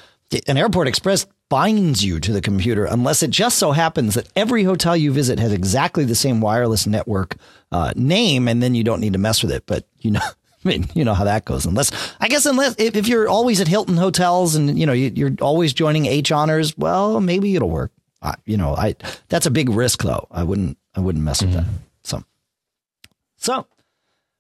an 0.48 0.58
Airport 0.58 0.88
Express 0.88 1.26
binds 1.50 2.06
you 2.06 2.20
to 2.20 2.32
the 2.32 2.42
computer 2.42 2.86
unless 2.86 3.24
it 3.24 3.32
just 3.32 3.58
so 3.58 3.72
happens 3.72 4.14
that 4.14 4.28
every 4.36 4.64
hotel 4.64 4.96
you 4.96 5.12
visit 5.12 5.40
has 5.40 5.52
exactly 5.52 6.06
the 6.06 6.16
same 6.16 6.42
wireless 6.42 6.86
network 6.86 7.36
uh, 7.72 7.92
name, 7.96 8.48
and 8.48 8.62
then 8.62 8.76
you 8.76 8.84
don't 8.84 9.00
need 9.00 9.14
to 9.14 9.20
mess 9.20 9.42
with 9.42 9.52
it. 9.52 9.64
But 9.66 9.86
you 10.00 10.12
know. 10.12 10.22
I 10.66 10.68
mean, 10.68 10.90
you 10.94 11.06
know 11.06 11.14
how 11.14 11.24
that 11.24 11.46
goes. 11.46 11.66
Unless, 11.66 12.16
I 12.20 12.28
guess, 12.28 12.46
unless 12.46 12.76
if, 12.78 12.98
if 12.98 13.08
you're 13.08 13.30
always 13.30 13.62
at 13.62 13.70
Hilton 13.70 13.96
hotels 13.96 14.56
and 14.56 14.78
you 14.78 14.86
know 14.86 14.92
you, 14.92 15.28
are 15.28 15.36
always 15.40 15.72
joining 15.72 16.06
H 16.06 16.34
honors, 16.34 16.78
well, 16.78 17.22
maybe 17.22 17.56
it'll 17.56 17.70
work. 17.70 17.94
Uh, 18.22 18.34
you 18.46 18.58
know, 18.58 18.76
I 18.76 18.98
that's 19.30 19.46
a 19.46 19.52
big 19.52 19.70
risk 19.70 20.04
though. 20.04 20.28
I 20.30 20.44
wouldn't, 20.44 20.78
I 20.94 21.00
wouldn't 21.00 21.24
mess 21.24 21.42
with 21.42 21.52
mm-hmm. 21.52 21.60
that. 21.60 21.82
So, 22.04 22.24
so, 23.38 23.54
all 23.54 23.68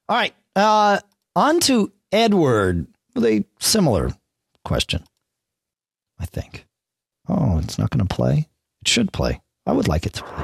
right. 0.09 0.33
Uh, 0.59 0.99
on 1.37 1.61
to 1.61 1.89
Edward 2.11 2.87
with 3.15 3.23
a 3.23 3.45
similar 3.61 4.11
question. 4.65 5.05
I 6.19 6.25
think. 6.25 6.67
Oh, 7.29 7.59
it's 7.59 7.79
not 7.79 7.91
going 7.91 8.05
to 8.05 8.13
play? 8.13 8.49
It 8.81 8.87
should 8.87 9.13
play. 9.13 9.39
I 9.65 9.71
would 9.71 9.87
like 9.87 10.05
it 10.05 10.13
to 10.13 10.23
play. 10.23 10.43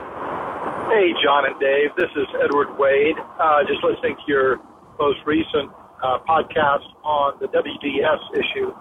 Hey, 0.87 1.11
John 1.21 1.43
and 1.45 1.59
Dave. 1.59 1.91
This 1.97 2.11
is 2.15 2.27
Edward 2.41 2.79
Wade. 2.79 3.17
Uh, 3.39 3.67
just 3.67 3.83
listening 3.83 4.15
to 4.15 4.31
your 4.31 4.57
most 4.97 5.19
recent 5.25 5.69
uh, 6.01 6.19
podcast 6.23 6.87
on 7.03 7.35
the 7.41 7.47
WDS 7.47 8.39
issue. 8.39 8.71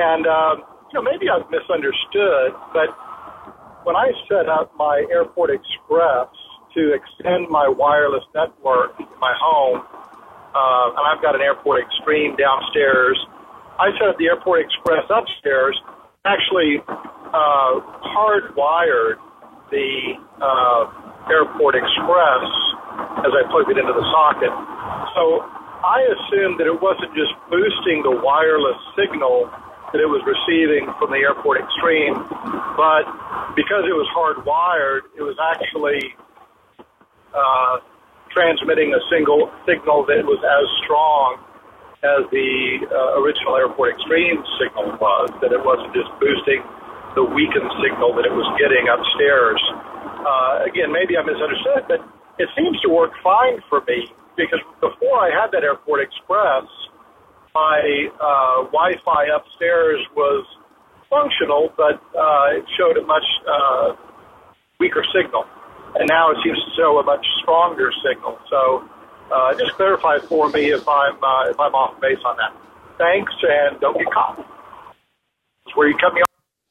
And 0.00 0.26
um, 0.26 0.64
you 0.88 0.94
know, 0.94 1.02
maybe 1.02 1.28
I've 1.28 1.44
misunderstood, 1.50 2.56
but 2.72 2.88
when 3.84 3.96
I 3.96 4.12
set 4.30 4.48
up 4.48 4.72
my 4.78 5.04
Airport 5.10 5.50
Express 5.50 6.28
to 6.72 6.94
extend 6.94 7.50
my 7.50 7.68
wireless 7.68 8.24
network 8.34 8.98
in 8.98 9.06
my 9.20 9.34
home, 9.38 9.84
uh, 10.54 10.94
and 10.94 11.04
I've 11.04 11.20
got 11.20 11.34
an 11.34 11.42
Airport 11.42 11.82
Extreme 11.82 12.36
downstairs. 12.36 13.18
I 13.78 13.90
set 13.98 14.08
up 14.08 14.18
the 14.18 14.30
Airport 14.30 14.62
Express 14.62 15.04
upstairs, 15.10 15.74
actually 16.24 16.78
uh, 16.86 17.82
hardwired 18.14 19.18
the 19.70 20.14
uh, 20.38 20.82
Airport 21.28 21.74
Express 21.74 22.46
as 23.26 23.32
I 23.34 23.42
plugged 23.50 23.70
it 23.74 23.78
into 23.78 23.92
the 23.92 24.06
socket. 24.14 24.54
So 25.18 25.42
I 25.82 26.06
assumed 26.06 26.60
that 26.60 26.70
it 26.70 26.78
wasn't 26.80 27.10
just 27.18 27.34
boosting 27.50 28.06
the 28.06 28.14
wireless 28.14 28.78
signal 28.94 29.50
that 29.92 30.02
it 30.02 30.10
was 30.10 30.22
receiving 30.26 30.90
from 30.98 31.10
the 31.10 31.22
Airport 31.22 31.62
Extreme, 31.62 32.18
but 32.74 33.06
because 33.54 33.86
it 33.86 33.94
was 33.94 34.10
hardwired, 34.10 35.06
it 35.14 35.22
was 35.22 35.38
actually 35.38 36.14
uh, 37.30 37.78
transmitting 38.34 38.92
a 38.92 39.02
single 39.08 39.48
signal 39.64 40.04
that 40.10 40.26
was 40.26 40.42
as 40.42 40.66
strong 40.84 41.38
as 42.04 42.26
the 42.28 42.84
uh, 42.84 43.22
original 43.22 43.56
Airport 43.56 43.96
Extreme 43.96 44.44
signal 44.60 44.92
was, 45.00 45.32
that 45.40 45.54
it 45.54 45.62
wasn't 45.62 45.94
just 45.96 46.10
boosting 46.20 46.60
the 47.16 47.24
weakened 47.24 47.70
signal 47.80 48.12
that 48.18 48.26
it 48.26 48.34
was 48.34 48.44
getting 48.60 48.90
upstairs. 48.90 49.62
Uh, 50.20 50.66
again, 50.68 50.90
maybe 50.90 51.16
I 51.16 51.22
misunderstood, 51.22 51.86
but 51.88 52.02
it 52.36 52.50
seems 52.58 52.76
to 52.82 52.90
work 52.90 53.14
fine 53.22 53.62
for 53.70 53.80
me 53.86 54.10
because 54.36 54.60
before 54.82 55.22
I 55.22 55.30
had 55.30 55.54
that 55.54 55.62
Airport 55.62 56.02
Express, 56.02 56.66
my 57.54 57.78
uh, 58.18 58.66
Wi-Fi 58.74 59.30
upstairs 59.30 60.02
was 60.18 60.42
functional, 61.06 61.70
but 61.78 62.02
uh, 62.18 62.58
it 62.58 62.66
showed 62.74 62.98
a 62.98 63.06
much 63.06 63.24
uh, 63.46 63.94
weaker 64.80 65.06
signal, 65.14 65.46
and 65.94 66.08
now 66.08 66.30
it 66.30 66.38
seems 66.44 66.58
to 66.58 66.70
show 66.76 66.98
a 66.98 67.02
much 67.02 67.24
stronger 67.42 67.90
signal. 68.02 68.38
So, 68.50 68.88
uh, 69.32 69.54
just 69.54 69.72
clarify 69.72 70.18
for 70.18 70.48
me 70.50 70.70
if 70.72 70.86
I'm 70.88 71.22
uh, 71.22 71.50
if 71.50 71.58
I'm 71.58 71.74
off 71.74 72.00
base 72.00 72.18
on 72.24 72.36
that. 72.36 72.52
Thanks, 72.98 73.32
and 73.42 73.80
don't 73.80 73.96
get 73.96 74.10
caught. 74.12 74.44
Where 75.74 75.88
you 75.88 75.96
cut 75.96 76.14
me 76.14 76.20
off. 76.20 76.28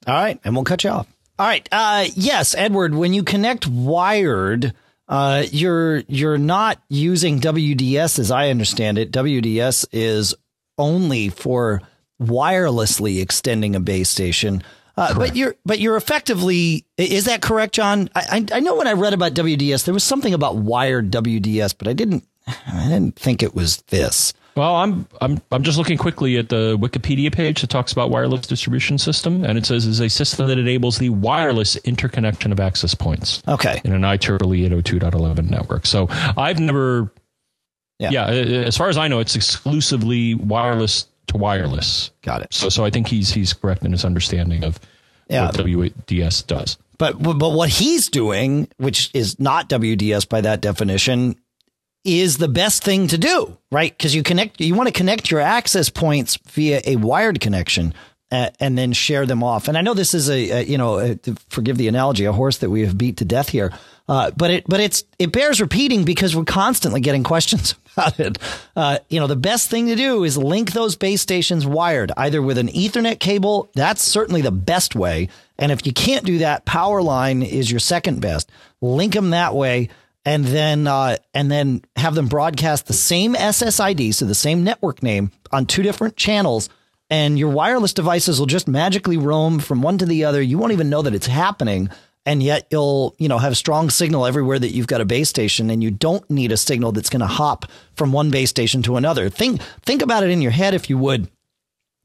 All 0.07 0.13
right, 0.13 0.39
and 0.43 0.55
we'll 0.55 0.63
cut 0.63 0.83
you 0.83 0.91
off. 0.91 1.07
All 1.39 1.47
right. 1.47 1.67
Uh, 1.71 2.05
yes, 2.15 2.55
Edward. 2.55 2.93
When 2.93 3.13
you 3.13 3.23
connect 3.23 3.67
wired, 3.67 4.73
uh, 5.07 5.43
you're 5.51 5.97
you're 6.07 6.37
not 6.37 6.81
using 6.89 7.39
WDS 7.39 8.19
as 8.19 8.31
I 8.31 8.49
understand 8.49 8.97
it. 8.97 9.11
WDS 9.11 9.85
is 9.91 10.35
only 10.77 11.29
for 11.29 11.81
wirelessly 12.21 13.21
extending 13.21 13.75
a 13.75 13.79
base 13.79 14.09
station. 14.09 14.63
Uh, 14.95 15.13
but 15.15 15.35
you're 15.35 15.55
but 15.65 15.79
you're 15.79 15.95
effectively 15.97 16.85
is 16.97 17.25
that 17.25 17.41
correct, 17.41 17.73
John? 17.73 18.09
I, 18.15 18.45
I, 18.51 18.57
I 18.57 18.59
know 18.59 18.75
when 18.75 18.87
I 18.87 18.93
read 18.93 19.13
about 19.13 19.33
WDS, 19.33 19.85
there 19.85 19.93
was 19.93 20.03
something 20.03 20.33
about 20.33 20.57
wired 20.57 21.11
WDS, 21.11 21.75
but 21.77 21.87
I 21.87 21.93
didn't 21.93 22.27
I 22.47 22.87
didn't 22.89 23.15
think 23.15 23.41
it 23.41 23.55
was 23.55 23.77
this. 23.83 24.33
Well, 24.55 24.75
I'm 24.75 25.07
I'm 25.19 25.41
I'm 25.51 25.63
just 25.63 25.79
looking 25.79 25.97
quickly 25.97 26.37
at 26.37 26.49
the 26.49 26.77
Wikipedia 26.77 27.33
page 27.33 27.61
that 27.61 27.71
talks 27.71 27.91
about 27.91 28.11
wireless 28.11 28.45
distribution 28.45 28.99
system, 28.99 29.43
and 29.43 29.57
it 29.57 29.65
says 29.65 29.85
is 29.87 29.99
a 29.99 30.09
system 30.09 30.47
that 30.47 30.59
enables 30.59 30.99
the 30.99 31.09
wireless 31.09 31.75
interconnection 31.77 32.51
of 32.51 32.59
access 32.59 32.93
points. 32.93 33.41
Okay. 33.47 33.81
In 33.83 33.93
an 33.93 34.01
IEEE 34.01 34.69
802.11 34.69 35.49
network. 35.49 35.85
So 35.87 36.07
I've 36.37 36.59
never. 36.59 37.11
Yeah. 37.99 38.09
yeah. 38.11 38.25
As 38.27 38.75
far 38.75 38.89
as 38.89 38.97
I 38.97 39.07
know, 39.07 39.19
it's 39.19 39.35
exclusively 39.35 40.35
wireless 40.35 41.05
to 41.27 41.37
wireless. 41.37 42.11
Got 42.21 42.41
it. 42.41 42.53
So 42.53 42.69
so 42.69 42.85
I 42.85 42.89
think 42.89 43.07
he's 43.07 43.31
he's 43.31 43.53
correct 43.53 43.83
in 43.83 43.91
his 43.91 44.05
understanding 44.05 44.63
of 44.63 44.79
yeah. 45.29 45.45
what 45.45 45.55
WDS 45.55 46.45
does. 46.47 46.77
But 46.97 47.21
but 47.21 47.49
what 47.49 47.69
he's 47.69 48.09
doing, 48.09 48.67
which 48.77 49.09
is 49.13 49.39
not 49.39 49.69
WDS 49.69 50.27
by 50.27 50.41
that 50.41 50.61
definition, 50.61 51.35
is 52.03 52.37
the 52.37 52.47
best 52.47 52.83
thing 52.83 53.07
to 53.07 53.17
do, 53.17 53.57
right? 53.71 53.95
Because 53.95 54.13
you 54.13 54.23
connect, 54.23 54.59
you 54.59 54.75
want 54.75 54.87
to 54.87 54.93
connect 54.93 55.31
your 55.31 55.39
access 55.39 55.89
points 55.89 56.37
via 56.47 56.81
a 56.85 56.97
wired 56.97 57.39
connection. 57.39 57.93
And 58.33 58.77
then 58.77 58.93
share 58.93 59.27
them 59.27 59.43
off. 59.43 59.67
And 59.67 59.77
I 59.77 59.81
know 59.81 59.93
this 59.93 60.15
is 60.15 60.27
a, 60.29 60.49
a 60.49 60.63
you 60.63 60.77
know, 60.77 60.99
a, 60.99 61.19
forgive 61.49 61.77
the 61.77 61.87
analogy, 61.87 62.25
a 62.25 62.31
horse 62.31 62.57
that 62.57 62.69
we 62.69 62.81
have 62.81 62.97
beat 62.97 63.17
to 63.17 63.25
death 63.25 63.49
here. 63.49 63.71
Uh, 64.09 64.31
but 64.31 64.49
it, 64.49 64.63
but 64.67 64.79
it's, 64.79 65.03
it 65.19 65.31
bears 65.31 65.61
repeating 65.61 66.03
because 66.03 66.35
we're 66.35 66.43
constantly 66.43 66.99
getting 66.99 67.23
questions 67.23 67.75
about 67.93 68.19
it. 68.19 68.37
Uh, 68.75 68.97
you 69.07 69.19
know, 69.19 69.27
the 69.27 69.35
best 69.35 69.69
thing 69.69 69.85
to 69.87 69.95
do 69.95 70.23
is 70.23 70.37
link 70.37 70.71
those 70.71 70.95
base 70.95 71.21
stations 71.21 71.65
wired 71.65 72.11
either 72.17 72.41
with 72.41 72.57
an 72.57 72.69
Ethernet 72.69 73.19
cable. 73.19 73.69
That's 73.75 74.01
certainly 74.01 74.41
the 74.41 74.51
best 74.51 74.95
way. 74.95 75.29
And 75.59 75.71
if 75.71 75.85
you 75.85 75.93
can't 75.93 76.25
do 76.25 76.39
that, 76.39 76.65
power 76.65 77.01
line 77.01 77.43
is 77.43 77.69
your 77.69 77.79
second 77.79 78.19
best. 78.19 78.51
Link 78.81 79.13
them 79.13 79.29
that 79.29 79.53
way 79.53 79.89
and 80.25 80.45
then 80.45 80.87
uh, 80.87 81.17
and 81.33 81.51
then 81.51 81.83
have 81.95 82.15
them 82.15 82.27
broadcast 82.27 82.87
the 82.87 82.93
same 82.93 83.35
SSID, 83.35 84.13
so 84.13 84.25
the 84.25 84.35
same 84.35 84.63
network 84.63 85.03
name, 85.03 85.31
on 85.51 85.65
two 85.65 85.83
different 85.83 86.15
channels, 86.15 86.69
and 87.13 87.37
your 87.37 87.49
wireless 87.49 87.93
devices 87.93 88.39
will 88.39 88.47
just 88.47 88.67
magically 88.67 89.17
roam 89.17 89.59
from 89.59 89.83
one 89.83 89.99
to 89.99 90.05
the 90.07 90.25
other. 90.25 90.41
You 90.41 90.57
won't 90.57 90.73
even 90.73 90.89
know 90.89 91.03
that 91.03 91.13
it's 91.13 91.27
happening, 91.27 91.91
and 92.25 92.41
yet 92.41 92.65
you'll 92.71 93.15
you 93.19 93.27
know 93.27 93.37
have 93.37 93.55
strong 93.55 93.91
signal 93.91 94.25
everywhere 94.25 94.57
that 94.57 94.71
you've 94.71 94.87
got 94.87 94.99
a 94.99 95.05
base 95.05 95.29
station, 95.29 95.69
and 95.69 95.83
you 95.83 95.91
don't 95.91 96.27
need 96.31 96.51
a 96.51 96.57
signal 96.57 96.91
that's 96.91 97.11
going 97.11 97.19
to 97.19 97.27
hop 97.27 97.65
from 97.93 98.11
one 98.11 98.31
base 98.31 98.49
station 98.49 98.81
to 98.81 98.97
another. 98.97 99.29
Think 99.29 99.61
think 99.83 100.01
about 100.01 100.23
it 100.23 100.31
in 100.31 100.41
your 100.41 100.49
head 100.49 100.73
if 100.73 100.89
you 100.89 100.97
would 100.97 101.29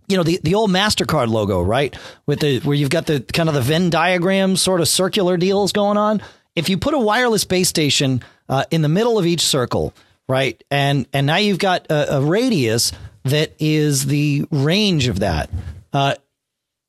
you 0.08 0.18
know 0.18 0.24
the, 0.24 0.40
the 0.42 0.54
old 0.54 0.70
Mastercard 0.70 1.28
logo, 1.28 1.62
right? 1.62 1.96
With 2.26 2.40
the 2.40 2.60
where 2.60 2.76
you've 2.76 2.90
got 2.90 3.06
the 3.06 3.20
kind 3.20 3.48
of 3.48 3.54
the 3.54 3.62
Venn 3.62 3.88
diagram 3.88 4.56
sort 4.56 4.82
of 4.82 4.88
circular 4.88 5.38
deals 5.38 5.72
going 5.72 5.96
on 5.96 6.20
if 6.54 6.68
you 6.68 6.76
put 6.76 6.92
a 6.92 6.98
wireless 6.98 7.44
base 7.44 7.70
station 7.70 8.22
uh, 8.50 8.64
in 8.70 8.82
the 8.82 8.88
middle 8.90 9.18
of 9.18 9.24
each 9.24 9.40
circle, 9.40 9.94
right, 10.28 10.62
and 10.70 11.06
and 11.14 11.26
now 11.26 11.36
you've 11.36 11.58
got 11.58 11.86
a, 11.90 12.16
a 12.16 12.20
radius 12.20 12.92
that 13.30 13.52
is 13.58 14.06
the 14.06 14.46
range 14.50 15.08
of 15.08 15.20
that. 15.20 15.50
Uh, 15.92 16.14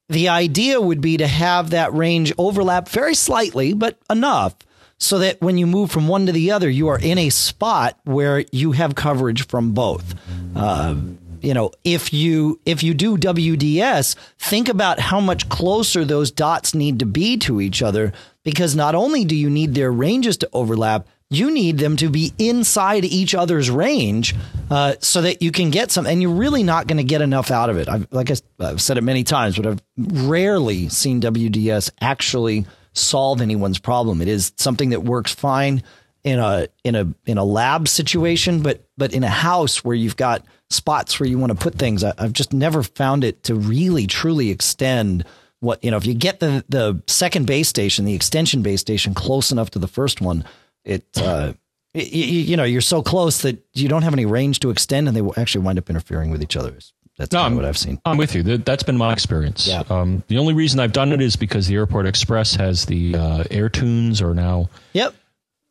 the 0.10 0.30
idea 0.30 0.82
would 0.82 1.02
be 1.02 1.17
to 1.17 1.28
have 1.28 1.69
that 1.69 1.93
range 1.93 2.34
overlap 2.38 2.89
very 2.89 3.15
slightly, 3.15 3.73
but 3.73 3.97
enough 4.10 4.56
so 4.99 5.19
that 5.19 5.41
when 5.41 5.58
you 5.58 5.65
move 5.65 5.89
from 5.89 6.08
one 6.08 6.25
to 6.25 6.32
the 6.32 6.52
other, 6.52 6.69
you 6.69 6.89
are 6.89 6.99
in 6.99 7.17
a 7.17 7.30
spot 7.30 7.97
where 8.04 8.43
you 8.52 8.73
have 8.73 8.95
coverage 8.95 9.47
from 9.47 9.71
both. 9.71 10.13
Uh, 10.56 10.95
you 11.41 11.54
know, 11.54 11.71
if 11.86 12.12
you 12.12 12.60
if 12.65 12.84
you 12.84 12.93
do 12.93 13.17
WDS, 13.17 14.15
think 14.38 14.67
about 14.67 14.99
how 14.99 15.21
much 15.21 15.47
closer 15.47 16.04
those 16.04 16.32
dots 16.32 16.75
need 16.75 16.99
to 16.99 17.06
be 17.06 17.38
to 17.38 17.62
each 17.62 17.82
other 17.82 18.12
because 18.43 18.75
not 18.75 18.93
only 18.93 19.23
do 19.23 19.36
you 19.36 19.49
need 19.49 19.73
their 19.73 19.91
ranges 19.91 20.36
to 20.38 20.49
overlap, 20.52 21.08
you 21.30 21.52
need 21.52 21.78
them 21.78 21.96
to 21.98 22.10
be 22.10 22.34
inside 22.39 23.06
each 23.06 23.36
other's 23.36 23.70
range 23.70 24.36
uh, 24.72 24.96
so 25.00 25.22
that 25.22 25.42
you 25.42 25.52
can 25.52 25.70
get 25.70 25.92
some. 25.92 26.08
And 26.08 26.22
you're 26.22 26.32
really 26.32 26.63
not 26.63 26.88
going 26.88 26.98
to 26.98 27.04
get 27.04 27.22
enough 27.22 27.52
out 27.52 27.70
of 27.70 27.78
it. 27.78 27.88
I've, 27.88 28.08
like 28.12 28.32
I, 28.32 28.36
have 28.60 28.82
said 28.82 28.98
it 28.98 29.02
many 29.02 29.24
times, 29.24 29.56
but 29.56 29.68
I've 29.68 29.82
rarely 29.98 30.89
seen 30.89 31.22
WDS 31.22 31.92
actually 32.02 32.65
solve 32.94 33.42
anyone's 33.42 33.78
problem. 33.78 34.22
It 34.22 34.28
is 34.28 34.54
something 34.58 34.89
that 34.89 35.02
works 35.04 35.34
fine 35.34 35.84
in 36.24 36.39
a 36.39 36.68
in 36.84 36.96
a 36.96 37.13
in 37.26 37.38
a 37.38 37.44
lab 37.44 37.88
situation, 37.88 38.62
but 38.62 38.84
but 38.98 39.13
in 39.13 39.24
a 39.24 39.30
house 39.30 39.86
where 39.86 39.96
you've 39.96 40.18
got 40.18 40.44
spots 40.70 41.20
where 41.20 41.30
you 41.30 41.38
want 41.38 41.52
to 41.52 41.58
put 41.58 41.76
things, 41.76 42.04
I, 42.04 42.13
I've 42.18 42.34
just 42.34 42.54
never 42.54 42.84
found 42.84 43.24
it 43.24 43.44
to 43.44 43.56
really 43.56 44.08
truly 44.08 44.50
extend 44.50 45.26
what 45.60 45.84
you 45.84 45.92
know 45.92 45.98
if 45.98 46.06
you 46.06 46.13
get 46.13 46.39
the 46.39 46.65
the 46.70 47.02
second 47.08 47.46
base 47.46 47.68
station 47.68 48.06
the 48.06 48.13
extension 48.13 48.62
base 48.62 48.80
station 48.80 49.13
close 49.13 49.52
enough 49.52 49.70
to 49.70 49.80
the 49.80 49.89
first 49.89 50.22
one 50.22 50.46
it 50.86 51.06
uh 51.18 51.54
it, 51.94 52.12
you, 52.13 52.24
you, 52.24 52.58
know 52.58 52.63
you're 52.63 52.82
so 52.82 53.02
close 53.02 53.42
that 53.42 53.63
you 53.74 53.88
don't 53.88 54.04
have 54.04 54.13
any 54.13 54.26
range 54.26 54.60
to 54.60 54.70
extend 54.70 55.08
and 55.08 55.18
they 55.18 55.22
will 55.22 55.34
actually 55.38 55.65
wind 55.65 55.80
up 55.80 55.89
interfering 55.89 56.30
with 56.30 56.44
each 56.44 56.56
other 56.56 56.78
that's 57.20 57.34
no, 57.34 57.54
what 57.54 57.65
I've 57.65 57.78
seen. 57.78 58.00
I'm 58.06 58.15
with 58.15 58.34
you. 58.34 58.44
That's 58.44 58.84
been 58.84 58.98
my 58.98 59.12
experience. 59.12 59.68
Yeah. 59.68 59.84
Um, 59.89 60.24
the 60.30 60.38
only 60.38 60.54
reason 60.54 60.80
I've 60.80 60.94
done 60.94 61.12
it 61.12 61.22
is 61.22 61.36
because 61.36 61.68
the 61.68 61.76
Airport 61.76 62.06
Express 62.06 62.56
has 62.56 62.86
the 62.86 63.13
uh, 63.13 63.44
AirTunes 63.44 64.22
or 64.22 64.34
now. 64.34 64.70
Yep. 64.94 65.15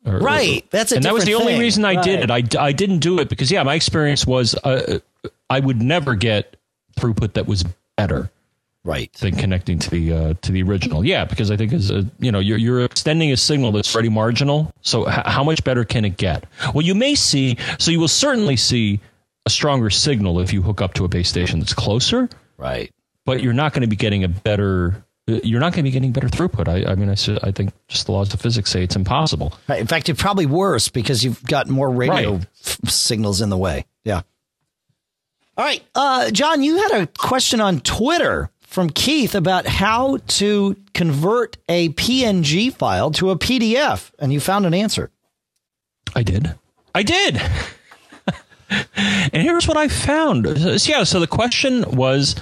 Or, 0.05 0.19
right. 0.19 0.63
That's 0.69 0.91
a 0.91 0.97
and 0.97 1.05
that 1.05 1.13
was 1.13 1.25
the 1.25 1.31
thing. 1.31 1.41
only 1.41 1.59
reason 1.59 1.83
I 1.85 1.95
right. 1.95 2.03
did 2.03 2.19
it. 2.19 2.29
I, 2.29 2.43
I 2.67 2.71
didn't 2.71 2.99
do 2.99 3.19
it 3.19 3.29
because 3.29 3.51
yeah, 3.51 3.63
my 3.63 3.73
experience 3.73 4.27
was 4.27 4.53
uh, 4.63 4.99
I 5.49 5.59
would 5.59 5.81
never 5.81 6.13
get 6.13 6.55
throughput 6.99 7.33
that 7.33 7.47
was 7.47 7.65
better 7.97 8.29
right 8.85 9.11
than 9.13 9.35
connecting 9.35 9.77
to 9.77 9.89
the 9.89 10.13
uh, 10.13 10.33
to 10.41 10.51
the 10.51 10.63
original 10.63 11.05
yeah 11.05 11.25
because 11.25 11.51
i 11.51 11.57
think 11.57 11.73
as 11.73 11.91
a 11.91 12.05
you 12.19 12.31
know 12.31 12.39
you're, 12.39 12.57
you're 12.57 12.83
extending 12.83 13.31
a 13.31 13.37
signal 13.37 13.71
that's 13.71 13.93
already 13.93 14.09
marginal 14.09 14.71
so 14.81 15.07
h- 15.09 15.21
how 15.25 15.43
much 15.43 15.63
better 15.63 15.83
can 15.83 16.05
it 16.05 16.17
get 16.17 16.45
well 16.73 16.83
you 16.83 16.95
may 16.95 17.13
see 17.15 17.57
so 17.77 17.91
you 17.91 17.99
will 17.99 18.07
certainly 18.07 18.55
see 18.55 18.99
a 19.45 19.49
stronger 19.49 19.89
signal 19.89 20.39
if 20.39 20.53
you 20.53 20.61
hook 20.61 20.81
up 20.81 20.93
to 20.93 21.03
a 21.03 21.07
base 21.07 21.27
station 21.29 21.59
that's 21.59 21.73
closer 21.73 22.29
right 22.57 22.91
but 23.25 23.43
you're 23.43 23.53
not 23.53 23.73
going 23.73 23.81
to 23.81 23.87
be 23.87 23.97
getting 23.97 24.23
a 24.23 24.29
better 24.29 25.03
you're 25.43 25.59
not 25.59 25.73
going 25.73 25.83
to 25.85 25.89
be 25.89 25.91
getting 25.91 26.11
better 26.11 26.27
throughput. 26.27 26.67
I, 26.67 26.91
I 26.91 26.95
mean, 26.95 27.09
I, 27.09 27.47
I 27.47 27.51
think 27.51 27.71
just 27.87 28.07
the 28.07 28.11
laws 28.11 28.33
of 28.33 28.41
physics 28.41 28.71
say 28.71 28.83
it's 28.83 28.95
impossible. 28.95 29.53
Right. 29.67 29.79
In 29.79 29.87
fact, 29.87 30.09
it's 30.09 30.19
probably 30.19 30.45
worse 30.45 30.89
because 30.89 31.23
you've 31.23 31.43
got 31.43 31.69
more 31.69 31.89
radio 31.89 32.33
right. 32.33 32.47
f- 32.65 32.89
signals 32.89 33.41
in 33.41 33.49
the 33.49 33.57
way. 33.57 33.85
Yeah. 34.03 34.21
All 35.57 35.65
right, 35.65 35.83
uh, 35.93 36.31
John, 36.31 36.63
you 36.63 36.77
had 36.77 37.01
a 37.01 37.07
question 37.07 37.59
on 37.59 37.81
Twitter 37.81 38.49
from 38.69 38.91
Keith 38.91 39.33
about 39.33 39.65
how 39.65 40.17
to 40.27 40.75
convert 40.93 41.57
a 41.67 41.89
PNG 41.89 42.71
file 42.71 43.09
to 43.09 43.31
a 43.31 43.35
PDF, 43.35 44.11
and 44.19 44.31
you 44.31 44.39
found 44.39 44.67
an 44.67 44.75
answer. 44.75 45.09
I 46.15 46.21
did. 46.21 46.53
I 46.93 47.01
did. 47.01 47.41
and 48.69 49.41
here's 49.41 49.67
what 49.67 49.75
I 49.75 49.87
found. 49.87 50.45
So, 50.59 50.91
yeah, 50.91 51.03
so 51.03 51.19
the 51.19 51.25
question 51.25 51.83
was 51.95 52.35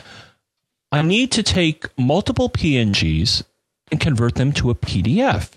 I 0.92 1.02
need 1.02 1.32
to 1.32 1.44
take 1.44 1.86
multiple 1.98 2.50
PNGs 2.50 3.44
and 3.90 4.02
convert 4.02 4.36
them 4.36 4.52
to 4.54 4.70
a 4.70 4.76
PDF. 4.76 5.52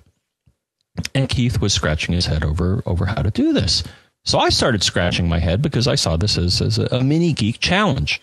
And 1.16 1.28
Keith 1.28 1.60
was 1.60 1.74
scratching 1.74 2.14
his 2.14 2.26
head 2.26 2.44
over 2.44 2.80
over 2.86 3.06
how 3.06 3.22
to 3.22 3.30
do 3.32 3.52
this. 3.52 3.82
So 4.24 4.38
I 4.38 4.50
started 4.50 4.84
scratching 4.84 5.28
my 5.28 5.40
head 5.40 5.62
because 5.62 5.88
I 5.88 5.96
saw 5.96 6.16
this 6.16 6.38
as, 6.38 6.60
as 6.60 6.78
a, 6.78 6.86
a 6.92 7.02
mini 7.02 7.32
geek 7.32 7.58
challenge. 7.58 8.20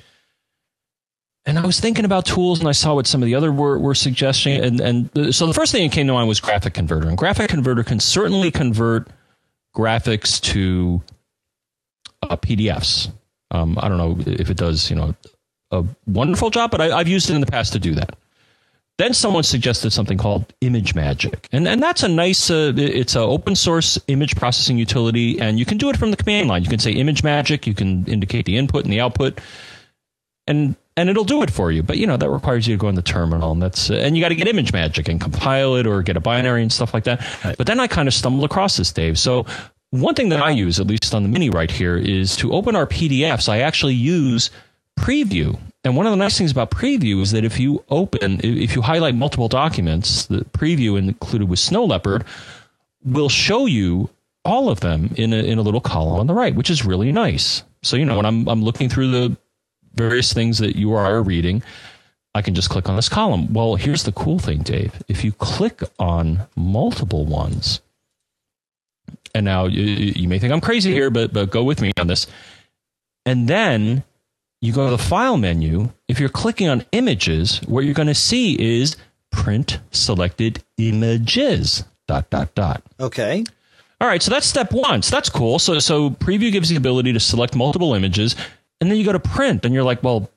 And 1.48 1.58
I 1.58 1.66
was 1.66 1.80
thinking 1.80 2.04
about 2.04 2.26
tools 2.26 2.60
and 2.60 2.68
I 2.68 2.74
saw 2.74 2.94
what 2.94 3.08
some 3.08 3.24
of 3.24 3.26
the 3.26 3.34
other 3.34 3.54
were, 3.54 3.80
were 3.80 3.96
suggesting. 3.96 4.62
And, 4.62 4.82
and 4.82 5.34
so 5.34 5.48
the 5.48 5.54
first 5.54 5.72
thing 5.72 5.88
that 5.88 5.96
came 5.96 6.06
to 6.08 6.14
mind 6.14 6.28
was 6.28 6.42
Graphic 6.42 6.74
Converter. 6.74 7.08
And 7.08 7.18
Graphic 7.18 7.50
Converter 7.50 7.86
can 7.86 8.02
certainly 8.02 8.52
convert 8.52 9.08
graphics 9.74 10.42
to 10.42 11.02
uh, 12.22 12.36
PDFs. 12.36 13.12
Um, 13.52 13.78
I 13.82 13.88
don't 13.88 13.98
know 13.98 14.18
if 14.26 14.50
it 14.50 14.58
does, 14.58 14.90
you 14.90 14.98
know, 14.98 15.16
a 15.72 15.86
wonderful 16.06 16.50
job, 16.50 16.70
but 16.70 16.82
I, 16.82 16.98
have 16.98 17.08
used 17.08 17.30
it 17.30 17.36
in 17.36 17.42
the 17.42 17.48
past 17.48 17.72
to 17.74 17.80
do 17.80 17.96
that. 17.96 18.18
Then 18.98 19.14
someone 19.14 19.44
suggested 19.44 19.92
something 19.92 20.18
called 20.18 20.52
ImageMagick, 20.62 21.46
and 21.52 21.68
and 21.68 21.84
that's 21.84 22.02
a 22.02 22.08
nice. 22.08 22.50
Uh, 22.50 22.74
it's 22.76 23.16
an 23.16 23.22
open 23.22 23.56
source 23.56 24.00
image 24.08 24.36
processing 24.36 24.80
utility, 24.80 25.40
and 25.40 25.60
you 25.60 25.66
can 25.66 25.78
do 25.78 25.90
it 25.90 25.98
from 25.98 26.10
the 26.10 26.18
command 26.18 26.50
line. 26.50 26.64
You 26.64 26.70
can 26.70 26.80
say 26.80 26.96
ImageMagick. 26.96 27.68
You 27.68 27.76
can 27.76 28.06
indicate 28.08 28.46
the 28.46 28.58
input 28.58 28.86
and 28.86 28.92
the 28.92 29.00
output, 29.00 29.40
and 30.48 30.76
and 30.98 31.10
it'll 31.10 31.24
do 31.24 31.44
it 31.44 31.52
for 31.52 31.72
you. 31.72 31.84
But 31.84 31.98
you 31.98 32.08
know 32.08 32.18
that 32.18 32.30
requires 32.30 32.68
you 32.68 32.76
to 32.76 32.80
go 32.80 32.90
in 32.90 32.96
the 32.96 33.02
terminal, 33.02 33.52
and 33.52 33.62
that's 33.62 33.90
uh, 33.90 33.94
and 33.94 34.18
you 34.18 34.24
got 34.24 34.30
to 34.30 34.36
get 34.36 34.48
ImageMagick 34.48 35.08
and 35.08 35.22
compile 35.22 35.76
it 35.76 35.88
or 35.88 36.02
get 36.02 36.18
a 36.18 36.20
binary 36.20 36.62
and 36.64 36.74
stuff 36.74 36.94
like 36.94 37.06
that. 37.06 37.22
Right. 37.46 37.56
But 37.58 37.68
then 37.68 37.80
I 37.80 37.88
kind 37.88 38.08
of 38.08 38.14
stumbled 38.14 38.44
across 38.44 38.76
this, 38.76 38.92
Dave. 38.92 39.18
So 39.18 39.46
one 39.92 40.16
thing 40.16 40.30
that 40.30 40.42
I 40.42 40.50
use, 40.50 40.80
at 40.80 40.88
least 40.88 41.14
on 41.14 41.24
the 41.24 41.30
mini 41.30 41.50
right 41.50 41.72
here, 41.72 41.96
is 41.96 42.36
to 42.38 42.52
open 42.52 42.76
our 42.76 42.88
PDFs. 42.88 43.48
I 43.48 43.60
actually 43.60 43.94
use 43.94 44.50
Preview. 45.00 45.58
And 45.84 45.96
one 45.96 46.06
of 46.06 46.12
the 46.12 46.18
nice 46.18 46.38
things 46.38 46.52
about 46.52 46.72
Preview 46.72 47.22
is 47.22 47.32
that 47.32 47.46
if 47.46 47.60
you 47.60 47.84
open, 47.90 48.42
if 48.44 48.76
you 48.76 48.82
highlight 48.82 49.16
multiple 49.16 49.48
documents, 49.48 50.26
the 50.26 50.40
Preview 50.40 50.98
included 50.98 51.48
with 51.48 51.60
Snow 51.60 51.86
Leopard 51.86 52.26
will 53.06 53.30
show 53.30 53.68
you 53.68 54.10
all 54.44 54.70
of 54.70 54.80
them 54.82 55.14
in 55.16 55.32
a, 55.32 55.38
in 55.38 55.60
a 55.60 55.62
little 55.62 55.80
column 55.80 56.20
on 56.20 56.28
the 56.28 56.34
right, 56.34 56.56
which 56.56 56.70
is 56.70 56.84
really 56.84 57.12
nice. 57.12 57.64
So, 57.84 57.96
you 57.96 58.06
know, 58.06 58.18
when 58.18 58.26
I'm, 58.26 58.48
I'm 58.50 58.64
looking 58.64 58.90
through 58.90 59.12
the 59.12 59.38
various 59.98 60.32
things 60.32 60.60
that 60.60 60.76
you 60.76 60.94
are 60.94 61.22
reading, 61.22 61.64
I 62.34 62.42
can 62.42 62.56
just 62.56 62.70
click 62.70 62.88
on 62.88 62.96
this 62.96 63.10
column. 63.10 63.52
Well, 63.54 63.76
here's 63.76 64.04
the 64.04 64.12
cool 64.12 64.40
thing, 64.40 64.60
Dave. 64.60 64.94
If 65.08 65.24
you 65.24 65.32
click 65.32 65.82
on 66.00 66.48
multiple 66.56 67.26
ones, 67.26 67.82
and 69.34 69.44
now 69.44 69.66
you, 69.66 69.84
you 69.84 70.28
may 70.28 70.40
think 70.40 70.54
I'm 70.54 70.62
crazy 70.62 70.92
here, 70.92 71.10
but, 71.10 71.34
but 71.34 71.50
go 71.50 71.64
with 71.64 71.82
me 71.82 71.92
on 72.00 72.08
this. 72.08 72.28
And 73.26 73.48
then 73.48 74.04
you 74.62 74.72
go 74.72 74.86
to 74.86 74.92
the 74.92 74.98
file 74.98 75.38
menu. 75.38 75.92
If 76.08 76.20
you're 76.20 76.30
clicking 76.30 76.70
on 76.70 76.86
images, 76.92 77.60
what 77.68 77.84
you're 77.84 77.94
going 77.94 78.08
to 78.08 78.16
see 78.16 78.58
is 78.80 78.96
print 79.32 79.80
selected 79.92 80.64
images. 80.78 81.84
Dot 82.08 82.30
dot 82.30 82.56
dot. 82.56 82.84
Okay. 83.00 83.44
All 84.00 84.08
right, 84.08 84.22
so 84.22 84.32
that's 84.32 84.46
step 84.46 84.72
one. 84.72 85.02
So 85.02 85.16
that's 85.16 85.30
cool. 85.30 85.60
So 85.60 85.80
so 85.80 86.12
preview 86.12 86.52
gives 86.52 86.70
the 86.70 86.76
ability 86.76 87.14
to 87.14 87.20
select 87.20 87.56
multiple 87.56 87.94
images, 87.96 88.36
and 88.80 88.90
then 88.90 88.98
you 88.98 89.06
go 89.06 89.12
to 89.12 89.20
print, 89.20 89.66
and 89.66 89.74
you're 89.74 89.84
like, 89.84 90.04
well, 90.04 90.30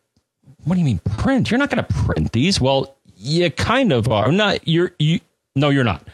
what 0.64 0.74
do 0.74 0.80
you 0.80 0.86
mean 0.86 1.00
print? 1.18 1.50
You're 1.50 1.58
not 1.58 1.70
going 1.70 1.84
to 1.84 1.92
print 1.92 2.32
these. 2.32 2.60
Well, 2.60 2.96
you 3.16 3.50
kind 3.50 3.92
of 3.92 4.08
are. 4.08 4.30
Not 4.32 4.66
you're 4.66 4.92
you. 4.98 5.20
No, 5.56 5.70
you're 5.70 5.84
not. 5.84 6.06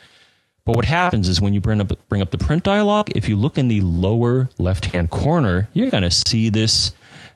But 0.64 0.74
what 0.74 0.84
happens 0.84 1.28
is 1.28 1.40
when 1.40 1.54
you 1.54 1.60
bring 1.60 1.80
up 1.80 1.92
bring 2.08 2.22
up 2.22 2.30
the 2.30 2.38
print 2.38 2.64
dialog, 2.64 3.10
if 3.16 3.28
you 3.28 3.36
look 3.36 3.58
in 3.58 3.68
the 3.68 3.80
lower 3.82 4.48
left 4.58 4.86
hand 4.86 5.10
corner, 5.10 5.68
you're 5.72 5.90
going 5.90 6.02
to 6.02 6.10
see 6.10 6.48
this 6.48 6.92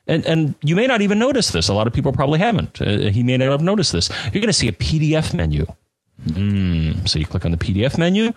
and 0.07 0.25
and 0.25 0.55
you 0.63 0.75
may 0.75 0.87
not 0.87 1.01
even 1.01 1.19
notice 1.19 1.51
this. 1.51 1.69
A 1.69 1.73
lot 1.73 1.87
of 1.87 1.93
people 1.93 2.11
probably 2.11 2.39
haven't. 2.39 2.81
Uh, 2.81 3.09
he 3.09 3.23
may 3.23 3.37
not 3.37 3.49
have 3.49 3.61
noticed 3.61 3.91
this. 3.91 4.09
You're 4.25 4.41
going 4.41 4.47
to 4.47 4.53
see 4.53 4.67
a 4.67 4.73
PDF 4.73 5.33
menu. 5.33 5.65
Mm, 6.27 7.07
so 7.07 7.17
you 7.17 7.25
click 7.25 7.45
on 7.45 7.51
the 7.51 7.57
PDF 7.57 7.97
menu, 7.97 8.33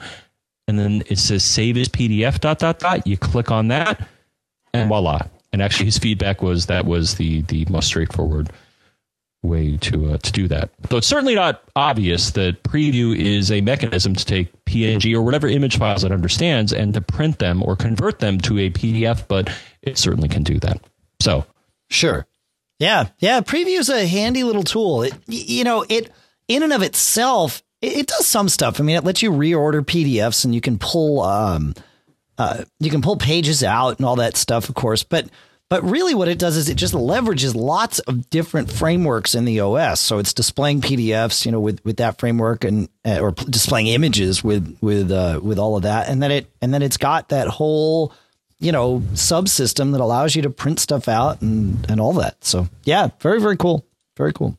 and 0.69 0.79
then 0.79 1.03
it 1.09 1.19
says 1.19 1.43
save 1.45 1.77
as 1.77 1.89
PDF. 1.89 2.41
Dot 2.41 2.59
dot 2.59 2.79
dot. 2.79 3.07
You 3.07 3.17
click 3.17 3.51
on 3.51 3.69
that, 3.69 4.07
and 4.73 4.89
voila. 4.89 5.27
And 5.55 5.63
actually, 5.63 5.87
his 5.87 5.99
feedback 5.99 6.43
was 6.43 6.67
that 6.67 6.85
was 6.85 7.15
the 7.15 7.43
the 7.43 7.65
most 7.71 7.87
straightforward 7.87 8.51
way 9.45 9.77
to 9.77 10.15
uh, 10.15 10.19
to 10.19 10.33
do 10.33 10.49
that. 10.49 10.71
Though 10.89 10.97
it's 10.97 11.07
certainly 11.07 11.37
not 11.37 11.63
obvious 11.77 12.33
that 12.33 12.65
Preview 12.65 13.17
is 13.17 13.53
a 13.53 13.61
mechanism 13.61 14.17
to 14.17 14.25
take 14.25 14.65
PNG 14.65 15.15
or 15.15 15.23
whatever 15.23 15.47
image 15.47 15.79
files 15.79 16.03
it 16.03 16.11
understands 16.11 16.73
and 16.73 16.93
to 16.95 17.01
print 17.01 17.39
them 17.39 17.63
or 17.63 17.77
convert 17.77 18.19
them 18.19 18.41
to 18.41 18.59
a 18.59 18.71
PDF, 18.71 19.29
but 19.29 19.49
it 19.81 19.97
certainly 19.97 20.29
can 20.29 20.43
do 20.43 20.59
that. 20.59 20.81
So 21.21 21.47
Sure. 21.89 22.27
Yeah. 22.81 23.11
Yeah. 23.21 23.41
Preview 23.43 23.79
is 23.79 23.89
a 23.89 24.09
handy 24.09 24.43
little 24.43 24.65
tool. 24.65 25.03
It, 25.03 25.15
you 25.29 25.63
know, 25.63 25.87
it 25.89 26.11
in 26.49 26.65
and 26.65 26.73
of 26.73 26.83
itself, 26.83 27.63
it, 27.81 27.99
it, 27.99 28.07
does 28.09 28.27
some 28.27 28.49
stuff. 28.49 28.81
I 28.81 28.83
mean, 28.83 28.97
it 28.97 29.05
lets 29.05 29.23
you 29.23 29.31
reorder 29.31 29.83
PDFs 29.83 30.45
and 30.45 30.53
you 30.53 30.61
can 30.61 30.79
pull, 30.79 31.21
um, 31.21 31.75
uh, 32.39 32.65
you 32.81 32.91
can 32.91 33.03
pull 33.03 33.17
pages 33.17 33.63
out 33.63 33.99
and 33.99 34.07
all 34.07 34.17
that 34.17 34.37
stuff, 34.37 34.69
of 34.69 34.75
course. 34.75 35.03
But, 35.03 35.29
but 35.71 35.83
really 35.83 36.15
what 36.15 36.29
it 36.29 36.39
does 36.39 36.57
is 36.57 36.69
it 36.69 36.77
just 36.77 36.95
leverages 36.95 37.55
lots 37.55 37.99
of 38.01 38.29
different 38.31 38.71
frameworks 38.71 39.35
in 39.35 39.45
the 39.45 39.61
OS. 39.61 40.01
So 40.01 40.19
it's 40.19 40.33
displaying 40.33 40.81
PDFs, 40.81 41.47
you 41.47 41.53
know, 41.53 41.61
with, 41.61 41.85
with 41.85 41.97
that 41.99 42.19
framework 42.19 42.65
and, 42.65 42.89
uh, 43.05 43.19
or 43.21 43.33
displaying 43.33 43.89
images 43.89 44.43
with, 44.45 44.77
with, 44.81 45.11
uh, 45.11 45.41
with 45.43 45.59
all 45.59 45.77
of 45.77 45.83
that. 45.85 46.09
And 46.09 46.23
then 46.23 46.31
it, 46.31 46.51
and 46.61 46.73
then 46.73 46.83
it's 46.83 46.97
got 46.97 47.31
that 47.31 47.49
whole, 47.49 48.13
you 48.59 48.73
know, 48.73 49.01
subsystem 49.13 49.93
that 49.93 50.01
allows 50.01 50.35
you 50.35 50.43
to 50.43 50.51
print 50.51 50.81
stuff 50.81 51.09
out 51.09 51.43
and, 51.43 51.89
and 51.91 52.01
all 52.01 52.15
that. 52.15 52.45
So 52.45 52.69
yeah, 52.85 53.09
very, 53.21 53.41
very 53.41 53.57
cool. 53.57 53.85
Very 54.17 54.33
cool. 54.33 54.59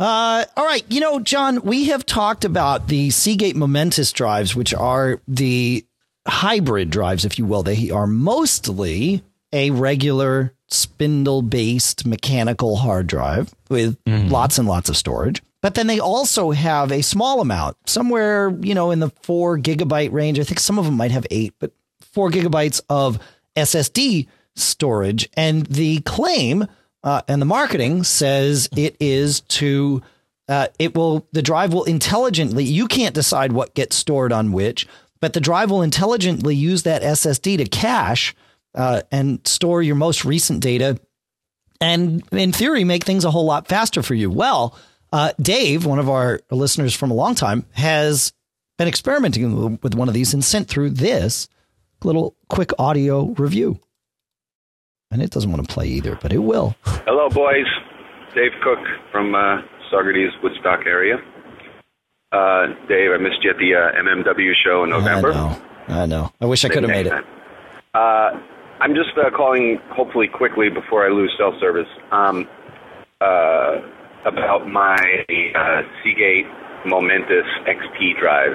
Uh, 0.00 0.46
all 0.56 0.64
right. 0.64 0.82
You 0.88 1.00
know, 1.00 1.20
John, 1.20 1.60
we 1.60 1.84
have 1.86 2.06
talked 2.06 2.46
about 2.46 2.88
the 2.88 3.10
Seagate 3.10 3.54
Momentus 3.54 4.14
drives, 4.14 4.56
which 4.56 4.72
are 4.72 5.20
the 5.28 5.84
hybrid 6.30 6.90
drives, 6.90 7.24
if 7.24 7.38
you 7.38 7.44
will. 7.44 7.62
They 7.62 7.90
are 7.90 8.06
mostly 8.06 9.22
a 9.52 9.70
regular 9.70 10.54
spindle 10.68 11.42
based 11.42 12.06
mechanical 12.06 12.76
hard 12.76 13.06
drive 13.06 13.52
with 13.68 14.02
mm-hmm. 14.04 14.28
lots 14.28 14.58
and 14.58 14.68
lots 14.68 14.88
of 14.88 14.96
storage. 14.96 15.42
But 15.62 15.74
then 15.74 15.88
they 15.88 15.98
also 15.98 16.52
have 16.52 16.90
a 16.90 17.02
small 17.02 17.40
amount, 17.40 17.76
somewhere, 17.86 18.50
you 18.60 18.74
know, 18.74 18.90
in 18.90 19.00
the 19.00 19.10
four 19.22 19.58
gigabyte 19.58 20.12
range. 20.12 20.40
I 20.40 20.44
think 20.44 20.60
some 20.60 20.78
of 20.78 20.86
them 20.86 20.96
might 20.96 21.10
have 21.10 21.26
eight, 21.30 21.52
but 21.58 21.72
four 22.00 22.30
gigabytes 22.30 22.80
of 22.88 23.18
SSD 23.56 24.26
storage. 24.56 25.28
And 25.34 25.66
the 25.66 26.00
claim 26.00 26.66
uh, 27.02 27.22
and 27.28 27.40
the 27.40 27.46
marketing 27.46 28.04
says 28.04 28.68
it 28.76 28.96
is 29.00 29.40
to, 29.40 30.02
uh, 30.48 30.68
it 30.78 30.94
will, 30.94 31.26
the 31.32 31.42
drive 31.42 31.72
will 31.72 31.84
intelligently, 31.84 32.64
you 32.64 32.86
can't 32.88 33.14
decide 33.14 33.52
what 33.52 33.74
gets 33.74 33.96
stored 33.96 34.32
on 34.32 34.52
which, 34.52 34.86
but 35.20 35.32
the 35.32 35.40
drive 35.40 35.70
will 35.70 35.82
intelligently 35.82 36.54
use 36.54 36.82
that 36.84 37.02
SSD 37.02 37.58
to 37.58 37.64
cache 37.66 38.34
uh, 38.74 39.02
and 39.10 39.46
store 39.46 39.82
your 39.82 39.96
most 39.96 40.24
recent 40.24 40.62
data 40.62 40.98
and 41.80 42.22
in 42.32 42.52
theory 42.52 42.84
make 42.84 43.04
things 43.04 43.24
a 43.24 43.30
whole 43.30 43.46
lot 43.46 43.66
faster 43.66 44.02
for 44.02 44.14
you. 44.14 44.30
Well, 44.30 44.76
uh, 45.12 45.32
Dave, 45.40 45.86
one 45.86 45.98
of 45.98 46.08
our 46.08 46.40
listeners 46.50 46.94
from 46.94 47.10
a 47.10 47.14
long 47.14 47.34
time, 47.34 47.64
has 47.72 48.32
been 48.78 48.88
experimenting 48.88 49.78
with 49.82 49.94
one 49.94 50.08
of 50.08 50.14
these 50.14 50.34
and 50.34 50.44
sent 50.44 50.68
through 50.68 50.90
this 50.90 51.48
little 52.04 52.36
quick 52.48 52.70
audio 52.78 53.26
review. 53.38 53.80
And 55.10 55.20
it 55.20 55.30
doesn't 55.30 55.50
want 55.50 55.66
to 55.66 55.72
play 55.74 55.86
either, 55.88 56.16
but 56.20 56.32
it 56.32 56.38
will. 56.38 56.76
Hello, 56.84 57.28
boys. 57.28 57.66
Dave 58.34 58.52
Cook 58.62 58.78
from 59.10 59.34
uh, 59.34 59.62
Saugerties, 59.92 60.30
Woodstock 60.42 60.86
area. 60.86 61.16
Uh, 62.32 62.68
Dave, 62.88 63.10
I 63.10 63.18
missed 63.18 63.42
you 63.42 63.50
at 63.50 63.58
the 63.58 63.74
uh, 63.74 64.02
MMW 64.02 64.52
show 64.64 64.84
in 64.84 64.90
November. 64.90 65.32
I 65.32 65.34
know. 65.34 65.62
I 65.88 66.06
know. 66.06 66.32
I 66.40 66.46
wish 66.46 66.64
I 66.64 66.68
could 66.68 66.84
have 66.84 66.90
made 66.90 67.06
it. 67.06 67.12
Uh, 67.92 68.30
I'm 68.80 68.94
just 68.94 69.10
uh, 69.18 69.30
calling, 69.36 69.78
hopefully 69.90 70.28
quickly 70.28 70.68
before 70.70 71.04
I 71.04 71.10
lose 71.10 71.32
cell 71.36 71.56
service, 71.58 71.88
um, 72.12 72.48
uh, 73.20 73.78
about 74.24 74.68
my 74.68 74.96
uh, 75.54 75.82
Seagate 76.02 76.46
Momentus 76.86 77.48
XT 77.66 78.18
drive. 78.20 78.52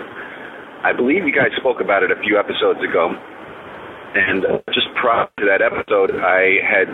I 0.83 0.93
believe 0.93 1.25
you 1.25 1.33
guys 1.35 1.51
spoke 1.57 1.81
about 1.81 2.03
it 2.03 2.11
a 2.11 2.19
few 2.21 2.39
episodes 2.39 2.79
ago. 2.79 3.11
And 4.15 4.45
uh, 4.45 4.59
just 4.73 4.87
prior 4.95 5.27
to 5.37 5.45
that 5.45 5.61
episode, 5.61 6.15
I 6.15 6.63
had 6.63 6.87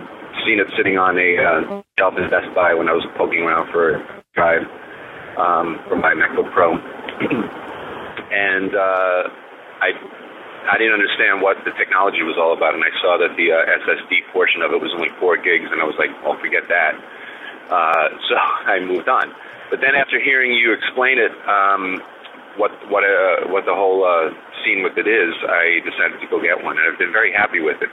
seen 0.43 0.59
it 0.59 0.67
sitting 0.75 0.97
on 0.97 1.19
a 1.19 1.37
uh, 1.37 1.83
shelf 1.99 2.15
in 2.17 2.27
Best 2.31 2.49
Buy 2.55 2.73
when 2.73 2.89
I 2.89 2.93
was 2.93 3.05
poking 3.15 3.41
around 3.41 3.71
for 3.71 3.95
a 3.95 4.23
drive 4.33 4.63
um, 5.37 5.79
for 5.87 5.95
my 5.95 6.13
MacBook 6.13 6.51
Pro. 6.51 6.75
and 8.31 8.75
uh, 8.75 9.23
I 9.81 9.91
I 10.61 10.77
didn't 10.77 10.93
understand 10.93 11.41
what 11.41 11.57
the 11.65 11.71
technology 11.73 12.21
was 12.21 12.37
all 12.37 12.53
about, 12.53 12.75
and 12.75 12.83
I 12.83 12.93
saw 13.01 13.17
that 13.17 13.35
the 13.35 13.51
uh, 13.51 13.79
SSD 13.81 14.29
portion 14.31 14.61
of 14.61 14.71
it 14.71 14.79
was 14.79 14.93
only 14.93 15.09
four 15.19 15.35
gigs, 15.35 15.67
and 15.71 15.81
I 15.81 15.85
was 15.85 15.95
like, 15.97 16.11
"Oh, 16.23 16.37
forget 16.39 16.69
that." 16.69 16.93
Uh, 17.69 18.07
so 18.29 18.35
I 18.37 18.79
moved 18.79 19.09
on. 19.09 19.33
But 19.69 19.79
then 19.79 19.95
after 19.95 20.19
hearing 20.19 20.53
you 20.53 20.73
explain 20.73 21.17
it, 21.17 21.31
um, 21.47 22.01
what 22.57 22.71
what 22.91 23.03
uh, 23.03 23.49
what 23.49 23.65
the 23.65 23.73
whole 23.73 24.05
uh, 24.05 24.29
scene 24.63 24.83
with 24.83 24.97
it 24.97 25.07
is, 25.07 25.33
I 25.47 25.79
decided 25.83 26.19
to 26.21 26.27
go 26.27 26.41
get 26.41 26.61
one, 26.63 26.77
and 26.77 26.85
I've 26.91 26.99
been 26.99 27.13
very 27.13 27.33
happy 27.33 27.59
with 27.59 27.81
it. 27.81 27.89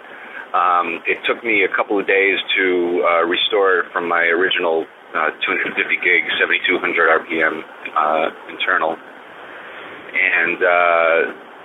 Um, 0.52 1.04
it 1.06 1.20
took 1.24 1.44
me 1.44 1.64
a 1.64 1.68
couple 1.68 2.00
of 2.00 2.06
days 2.06 2.38
to 2.56 3.04
uh, 3.04 3.24
restore 3.24 3.84
from 3.92 4.08
my 4.08 4.24
original 4.32 4.86
uh, 5.14 5.30
250 5.44 6.04
gig, 6.04 6.22
7200 6.40 7.24
RPM 7.24 7.54
uh, 7.96 8.28
internal, 8.52 8.96
and 8.96 10.58
uh, 10.60 11.18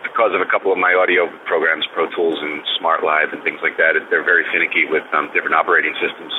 because 0.04 0.36
of 0.36 0.42
a 0.44 0.50
couple 0.52 0.72
of 0.72 0.78
my 0.78 0.94
audio 0.94 1.32
programs, 1.48 1.88
Pro 1.96 2.12
Tools 2.12 2.38
and 2.38 2.62
Smart 2.78 3.04
Live 3.04 3.32
and 3.32 3.42
things 3.44 3.60
like 3.64 3.80
that, 3.80 3.96
they're 4.12 4.28
very 4.28 4.44
finicky 4.52 4.86
with 4.86 5.04
um, 5.16 5.32
different 5.34 5.56
operating 5.56 5.96
systems. 6.04 6.32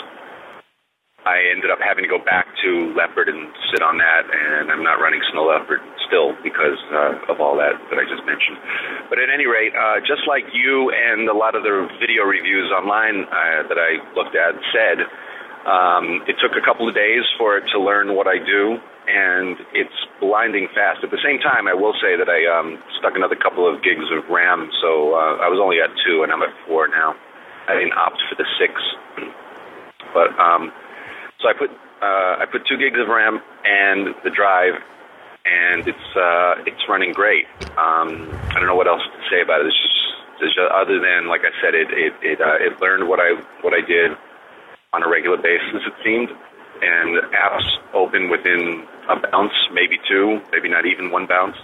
I 1.25 1.41
ended 1.49 1.73
up 1.73 1.81
having 1.81 2.05
to 2.05 2.13
go 2.13 2.21
back 2.21 2.45
to 2.61 2.93
Leopard 2.93 3.33
and 3.33 3.49
sit 3.73 3.81
on 3.81 3.97
that, 3.97 4.29
and 4.29 4.69
I'm 4.69 4.85
not 4.85 5.01
running 5.01 5.25
Snow 5.33 5.49
Leopard 5.49 5.81
still 6.05 6.37
because 6.45 6.77
uh, 6.93 7.33
of 7.33 7.41
all 7.41 7.57
that 7.57 7.81
that 7.89 7.97
I 7.97 8.05
just 8.05 8.21
mentioned. 8.29 8.61
But 9.09 9.17
at 9.17 9.33
any 9.33 9.49
rate, 9.49 9.73
uh, 9.73 10.05
just 10.05 10.29
like 10.29 10.45
you 10.53 10.93
and 10.93 11.25
a 11.33 11.33
lot 11.33 11.57
of 11.57 11.65
the 11.65 11.89
video 11.97 12.29
reviews 12.29 12.69
online 12.69 13.25
uh, 13.25 13.65
that 13.73 13.81
I 13.81 14.05
looked 14.13 14.37
at 14.37 14.53
said, 14.69 15.09
um, 15.65 16.21
it 16.29 16.37
took 16.45 16.53
a 16.53 16.65
couple 16.65 16.89
of 16.89 16.95
days 16.95 17.25
for 17.39 17.57
it 17.57 17.65
to 17.73 17.81
learn 17.81 18.15
what 18.15 18.29
I 18.29 18.37
do, 18.37 18.77
and 19.09 19.57
it's 19.73 19.97
blinding 20.21 20.69
fast. 20.77 21.01
At 21.03 21.11
the 21.11 21.21
same 21.25 21.41
time, 21.41 21.67
I 21.69 21.73
will 21.73 21.97
say 22.05 22.17
that 22.21 22.29
I 22.29 22.45
um, 22.53 22.77
stuck 23.01 23.17
another 23.17 23.37
couple 23.37 23.65
of 23.65 23.83
gigs 23.83 24.05
of 24.13 24.29
RAM, 24.29 24.69
so 24.85 25.17
uh, 25.17 25.41
I 25.41 25.49
was 25.49 25.57
only 25.57 25.81
at 25.81 25.89
two, 26.05 26.23
and 26.23 26.33
I'm 26.33 26.43
at 26.43 26.53
four 26.69 26.89
now. 26.89 27.17
I 27.65 27.81
didn't 27.81 27.97
opt 27.97 28.21
for 28.29 28.37
the 28.37 28.45
six, 28.61 28.77
but 30.13 30.37
um, 30.37 30.69
so 31.41 31.49
I 31.49 31.57
put 31.57 31.73
uh, 32.05 32.45
I 32.45 32.45
put 32.45 32.69
two 32.69 32.77
gigs 32.77 33.01
of 33.01 33.09
RAM 33.09 33.41
and 33.65 34.13
the 34.21 34.29
drive, 34.29 34.77
and 35.49 35.89
it's 35.89 36.09
uh, 36.13 36.61
it's 36.69 36.85
running 36.93 37.17
great. 37.17 37.49
Um, 37.81 38.29
I 38.53 38.61
don't 38.61 38.69
know 38.69 38.77
what 38.77 38.89
else 38.89 39.01
to 39.01 39.21
say 39.33 39.41
about 39.41 39.65
it. 39.65 39.73
It's 39.73 39.81
just, 39.81 39.97
it's 40.45 40.53
just 40.53 40.61
other 40.61 41.01
than 41.01 41.25
like 41.25 41.41
I 41.49 41.57
said, 41.65 41.73
it 41.73 41.89
it 41.89 42.13
it, 42.21 42.39
uh, 42.45 42.61
it 42.61 42.77
learned 42.85 43.09
what 43.09 43.17
I 43.17 43.41
what 43.65 43.73
I 43.73 43.81
did 43.81 44.13
on 44.95 45.03
a 45.03 45.09
regular 45.09 45.37
basis. 45.37 45.83
It 45.83 45.95
seemed, 46.07 46.31
and 46.31 47.19
apps 47.35 47.67
open 47.93 48.31
within 48.31 48.87
a 49.11 49.17
bounce, 49.19 49.55
maybe 49.73 49.99
two, 50.09 50.41
maybe 50.53 50.69
not 50.69 50.87
even 50.87 51.11
one 51.11 51.27
bounce. 51.27 51.57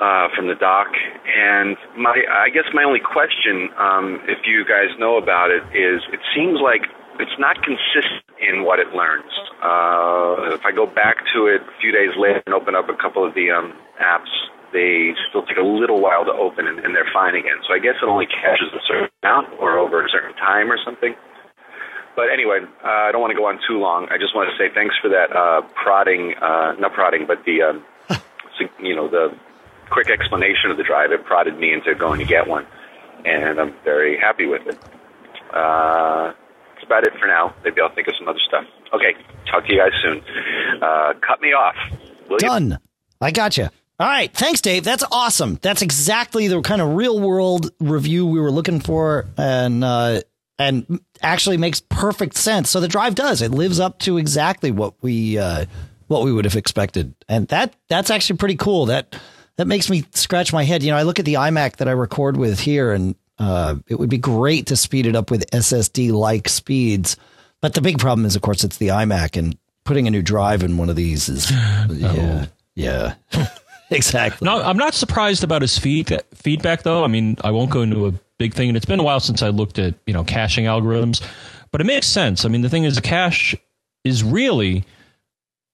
Uh, 0.00 0.28
from 0.36 0.46
the 0.46 0.54
dock, 0.54 0.94
and 1.26 1.76
my, 1.96 2.14
I 2.30 2.50
guess 2.50 2.70
my 2.72 2.84
only 2.84 3.02
question, 3.02 3.68
um, 3.76 4.22
if 4.30 4.46
you 4.46 4.62
guys 4.62 4.94
know 4.96 5.18
about 5.18 5.50
it, 5.50 5.62
is 5.74 5.98
it 6.14 6.20
seems 6.36 6.60
like 6.62 6.86
it's 7.18 7.34
not 7.40 7.58
consistent 7.66 8.22
in 8.38 8.62
what 8.62 8.78
it 8.78 8.94
learns. 8.94 9.26
Uh, 9.58 10.54
if 10.54 10.62
I 10.62 10.70
go 10.70 10.86
back 10.86 11.18
to 11.34 11.50
it 11.50 11.62
a 11.62 11.80
few 11.82 11.90
days 11.90 12.14
later 12.16 12.40
and 12.46 12.54
open 12.54 12.76
up 12.76 12.88
a 12.88 12.94
couple 12.94 13.26
of 13.26 13.34
the 13.34 13.50
um, 13.50 13.74
apps, 13.98 14.30
they 14.72 15.18
still 15.28 15.42
take 15.42 15.58
a 15.58 15.66
little 15.66 16.00
while 16.00 16.24
to 16.24 16.32
open 16.32 16.68
and, 16.68 16.78
and 16.78 16.94
they're 16.94 17.10
fine 17.12 17.34
again. 17.34 17.58
So 17.66 17.74
I 17.74 17.80
guess 17.80 17.98
it 18.00 18.06
only 18.06 18.26
caches 18.26 18.70
a 18.70 18.82
certain 18.86 19.10
amount 19.22 19.48
or 19.58 19.78
over 19.78 20.04
a 20.04 20.08
certain 20.08 20.34
time 20.36 20.70
or 20.70 20.78
something. 20.84 21.14
But 22.18 22.30
anyway, 22.34 22.58
uh, 22.82 22.88
I 23.06 23.12
don't 23.12 23.20
want 23.20 23.30
to 23.30 23.38
go 23.38 23.46
on 23.46 23.60
too 23.62 23.78
long. 23.78 24.08
I 24.10 24.18
just 24.18 24.34
want 24.34 24.50
to 24.50 24.56
say 24.58 24.74
thanks 24.74 24.96
for 25.00 25.08
that 25.10 25.30
uh, 25.30 25.62
prodding, 25.80 26.34
uh, 26.34 26.74
not 26.74 26.92
prodding, 26.92 27.28
but 27.28 27.44
the, 27.46 27.62
um, 27.62 27.84
you 28.82 28.96
know, 28.96 29.06
the 29.06 29.38
quick 29.88 30.10
explanation 30.10 30.72
of 30.72 30.78
the 30.78 30.82
drive. 30.82 31.12
It 31.12 31.24
prodded 31.24 31.56
me 31.56 31.72
into 31.72 31.94
going 31.94 32.18
to 32.18 32.26
get 32.26 32.48
one, 32.48 32.66
and 33.24 33.60
I'm 33.60 33.72
very 33.84 34.18
happy 34.18 34.46
with 34.46 34.66
it. 34.66 34.74
Uh, 35.54 36.32
that's 36.74 36.84
about 36.84 37.06
it 37.06 37.12
for 37.20 37.28
now. 37.28 37.54
Maybe 37.62 37.80
I'll 37.80 37.94
think 37.94 38.08
of 38.08 38.14
some 38.18 38.26
other 38.26 38.42
stuff. 38.48 38.64
Okay, 38.92 39.14
talk 39.48 39.64
to 39.68 39.72
you 39.72 39.78
guys 39.78 39.92
soon. 40.02 40.20
Uh, 40.82 41.12
cut 41.24 41.40
me 41.40 41.52
off. 41.52 41.76
Will 42.28 42.38
you? 42.42 42.48
Done. 42.48 42.78
I 43.20 43.30
got 43.30 43.56
you. 43.56 43.68
All 44.00 44.08
right. 44.08 44.34
Thanks, 44.34 44.60
Dave. 44.60 44.82
That's 44.82 45.04
awesome. 45.12 45.60
That's 45.62 45.82
exactly 45.82 46.48
the 46.48 46.62
kind 46.62 46.82
of 46.82 46.94
real 46.94 47.20
world 47.20 47.70
review 47.78 48.26
we 48.26 48.40
were 48.40 48.50
looking 48.50 48.80
for, 48.80 49.26
and 49.36 49.84
uh, 49.84 50.22
and 50.58 51.00
actually 51.22 51.56
makes 51.56 51.80
perfect 51.80 52.36
sense. 52.36 52.70
So 52.70 52.80
the 52.80 52.88
drive 52.88 53.14
does. 53.14 53.42
It 53.42 53.52
lives 53.52 53.78
up 53.80 53.98
to 54.00 54.18
exactly 54.18 54.70
what 54.70 54.94
we 55.02 55.38
uh, 55.38 55.66
what 56.08 56.24
we 56.24 56.32
would 56.32 56.44
have 56.44 56.56
expected, 56.56 57.14
and 57.28 57.46
that 57.48 57.74
that's 57.88 58.10
actually 58.10 58.38
pretty 58.38 58.56
cool. 58.56 58.86
That 58.86 59.16
that 59.56 59.66
makes 59.66 59.88
me 59.88 60.04
scratch 60.14 60.52
my 60.52 60.64
head. 60.64 60.82
You 60.82 60.90
know, 60.90 60.96
I 60.96 61.02
look 61.02 61.18
at 61.18 61.24
the 61.24 61.34
iMac 61.34 61.76
that 61.76 61.88
I 61.88 61.92
record 61.92 62.36
with 62.36 62.60
here, 62.60 62.92
and 62.92 63.14
uh, 63.38 63.76
it 63.88 63.98
would 63.98 64.10
be 64.10 64.18
great 64.18 64.66
to 64.66 64.76
speed 64.76 65.06
it 65.06 65.14
up 65.14 65.30
with 65.30 65.48
SSD 65.50 66.12
like 66.12 66.48
speeds. 66.48 67.16
But 67.60 67.74
the 67.74 67.80
big 67.80 67.98
problem 67.98 68.24
is, 68.24 68.36
of 68.36 68.42
course, 68.42 68.64
it's 68.64 68.78
the 68.78 68.88
iMac, 68.88 69.36
and 69.36 69.56
putting 69.84 70.06
a 70.06 70.10
new 70.10 70.22
drive 70.22 70.62
in 70.62 70.76
one 70.76 70.90
of 70.90 70.96
these 70.96 71.28
is, 71.28 71.50
yeah, 71.90 72.46
yeah, 72.74 73.14
exactly. 73.90 74.46
No, 74.46 74.62
I'm 74.62 74.76
not 74.76 74.94
surprised 74.94 75.44
about 75.44 75.62
his 75.62 75.78
feed, 75.78 76.22
feedback, 76.34 76.82
though. 76.82 77.04
I 77.04 77.08
mean, 77.08 77.36
I 77.42 77.50
won't 77.50 77.70
go 77.70 77.82
into 77.82 78.06
a 78.06 78.12
big 78.38 78.54
thing, 78.54 78.68
and 78.68 78.76
it's 78.76 78.86
been 78.86 79.00
a 79.00 79.04
while 79.04 79.20
since 79.20 79.42
I 79.42 79.48
looked 79.48 79.78
at 79.78 79.94
you 80.06 80.14
know 80.14 80.24
caching 80.24 80.64
algorithms, 80.66 81.22
but 81.70 81.80
it 81.80 81.84
makes 81.84 82.06
sense. 82.06 82.44
I 82.44 82.48
mean, 82.48 82.62
the 82.62 82.68
thing 82.70 82.84
is, 82.84 82.96
a 82.96 83.02
cache 83.02 83.54
is 84.04 84.22
really 84.22 84.84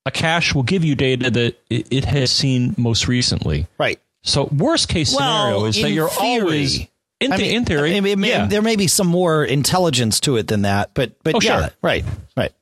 a 0.07 0.11
cache 0.11 0.55
will 0.55 0.63
give 0.65 0.85
you 0.85 0.95
data 0.95 1.31
that 1.31 1.57
it, 1.71 2.05
has 2.05 2.31
seen 2.31 2.75
most 2.77 3.09
recently. 3.09 3.67
Right. 3.79 4.01
So, 4.23 4.45
worst 4.45 4.89
case 4.89 5.11
scenario 5.11 5.59
Well, 5.59 5.67
is 5.67 5.81
that 5.81 5.91
you're 5.91 6.09
theory. 6.09 6.41
always 6.41 6.81
in, 7.21 7.33
I 7.33 7.37
mean, 7.39 7.55
in 7.57 7.65
theory. 7.65 7.97
I 7.97 8.01
mean, 8.01 8.21
may- 8.21 8.29
yeah. 8.31 8.47
there 8.47 8.61
may 8.63 8.77
be 8.77 8.87
some 8.87 9.07
more 9.07 9.45
intelligence 9.45 10.21
to 10.21 10.37
it 10.37 10.49
than 10.49 10.63
that, 10.63 10.91
but 10.95 11.13
but 11.23 11.37
Oh, 11.37 11.39
yeah, 11.43 11.61
sure. 11.61 11.71
right, 11.83 12.05
right. 12.37 12.53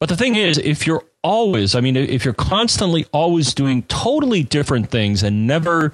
But 0.00 0.08
the 0.08 0.16
thing 0.16 0.34
is, 0.34 0.58
if 0.58 0.84
you're 0.86 1.04
always, 1.22 1.76
I 1.76 1.80
mean, 1.80 1.96
if 1.96 2.24
you're 2.24 2.34
constantly 2.34 3.06
always 3.12 3.54
doing 3.54 3.82
totally 3.84 4.42
different 4.42 4.90
things 4.90 5.22
and 5.22 5.46
never 5.46 5.92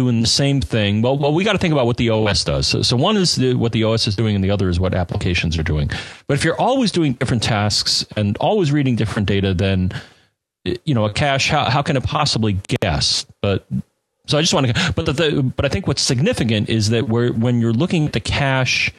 doing 0.00 0.22
the 0.22 0.26
same 0.26 0.62
thing, 0.62 1.02
well, 1.02 1.18
well, 1.18 1.34
we 1.34 1.44
got 1.44 1.52
to 1.52 1.58
think 1.58 1.72
about 1.72 1.84
what 1.84 1.98
the 1.98 2.08
OS 2.08 2.42
does. 2.42 2.66
So, 2.66 2.80
so 2.80 2.96
one 2.96 3.18
is 3.18 3.36
the, 3.36 3.52
what 3.52 3.72
the 3.72 3.84
OS 3.84 4.06
is 4.06 4.16
doing, 4.16 4.34
and 4.34 4.42
the 4.42 4.50
other 4.50 4.70
is 4.70 4.80
what 4.80 4.94
applications 4.94 5.58
are 5.58 5.62
doing. 5.62 5.90
But 6.26 6.38
if 6.38 6.44
you're 6.44 6.58
always 6.58 6.90
doing 6.90 7.12
different 7.12 7.42
tasks 7.42 8.06
and 8.16 8.34
always 8.38 8.72
reading 8.72 8.96
different 8.96 9.28
data, 9.28 9.52
then 9.52 9.92
eh, 10.64 10.76
you 10.86 10.94
know 10.94 11.04
a 11.04 11.12
cache. 11.12 11.50
How, 11.50 11.68
how 11.68 11.82
can 11.82 11.98
it 11.98 12.02
possibly 12.02 12.58
guess? 12.80 13.26
But 13.42 13.66
so 14.26 14.38
I 14.38 14.40
just 14.40 14.54
want 14.54 14.68
to. 14.68 14.92
But 14.96 15.04
the, 15.04 15.12
the 15.12 15.42
but 15.42 15.66
I 15.66 15.68
think 15.68 15.86
what's 15.86 16.00
significant 16.00 16.70
is 16.70 16.88
that 16.88 17.10
where 17.10 17.30
when 17.34 17.60
you're 17.60 17.74
looking 17.74 18.06
at 18.06 18.14
the 18.14 18.20
cache 18.20 18.90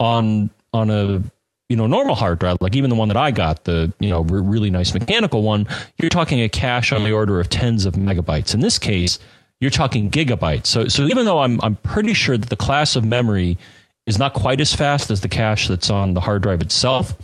on 0.00 0.50
on 0.72 0.90
a 0.90 1.22
you 1.68 1.76
know 1.76 1.86
normal 1.86 2.16
hard 2.16 2.40
drive 2.40 2.56
like 2.60 2.74
even 2.74 2.90
the 2.90 2.96
one 2.96 3.06
that 3.08 3.16
I 3.16 3.30
got 3.30 3.62
the 3.62 3.92
you 4.00 4.10
know 4.10 4.22
re- 4.22 4.42
really 4.42 4.70
nice 4.70 4.92
mechanical 4.92 5.42
one 5.42 5.68
you're 5.98 6.10
talking 6.10 6.40
a 6.40 6.48
cache 6.48 6.90
on 6.90 7.04
the 7.04 7.12
order 7.12 7.38
of 7.38 7.48
tens 7.48 7.86
of 7.86 7.94
megabytes 7.94 8.54
in 8.54 8.60
this 8.60 8.76
case 8.76 9.20
you're 9.60 9.70
talking 9.70 10.10
gigabytes. 10.10 10.66
So 10.66 10.88
so 10.88 11.04
even 11.04 11.24
though 11.24 11.40
I'm 11.40 11.60
I'm 11.62 11.76
pretty 11.76 12.14
sure 12.14 12.36
that 12.36 12.48
the 12.48 12.56
class 12.56 12.96
of 12.96 13.04
memory 13.04 13.58
is 14.06 14.18
not 14.18 14.34
quite 14.34 14.60
as 14.60 14.74
fast 14.74 15.10
as 15.10 15.20
the 15.20 15.28
cache 15.28 15.68
that's 15.68 15.90
on 15.90 16.14
the 16.14 16.20
hard 16.20 16.42
drive 16.42 16.60
itself 16.60 17.14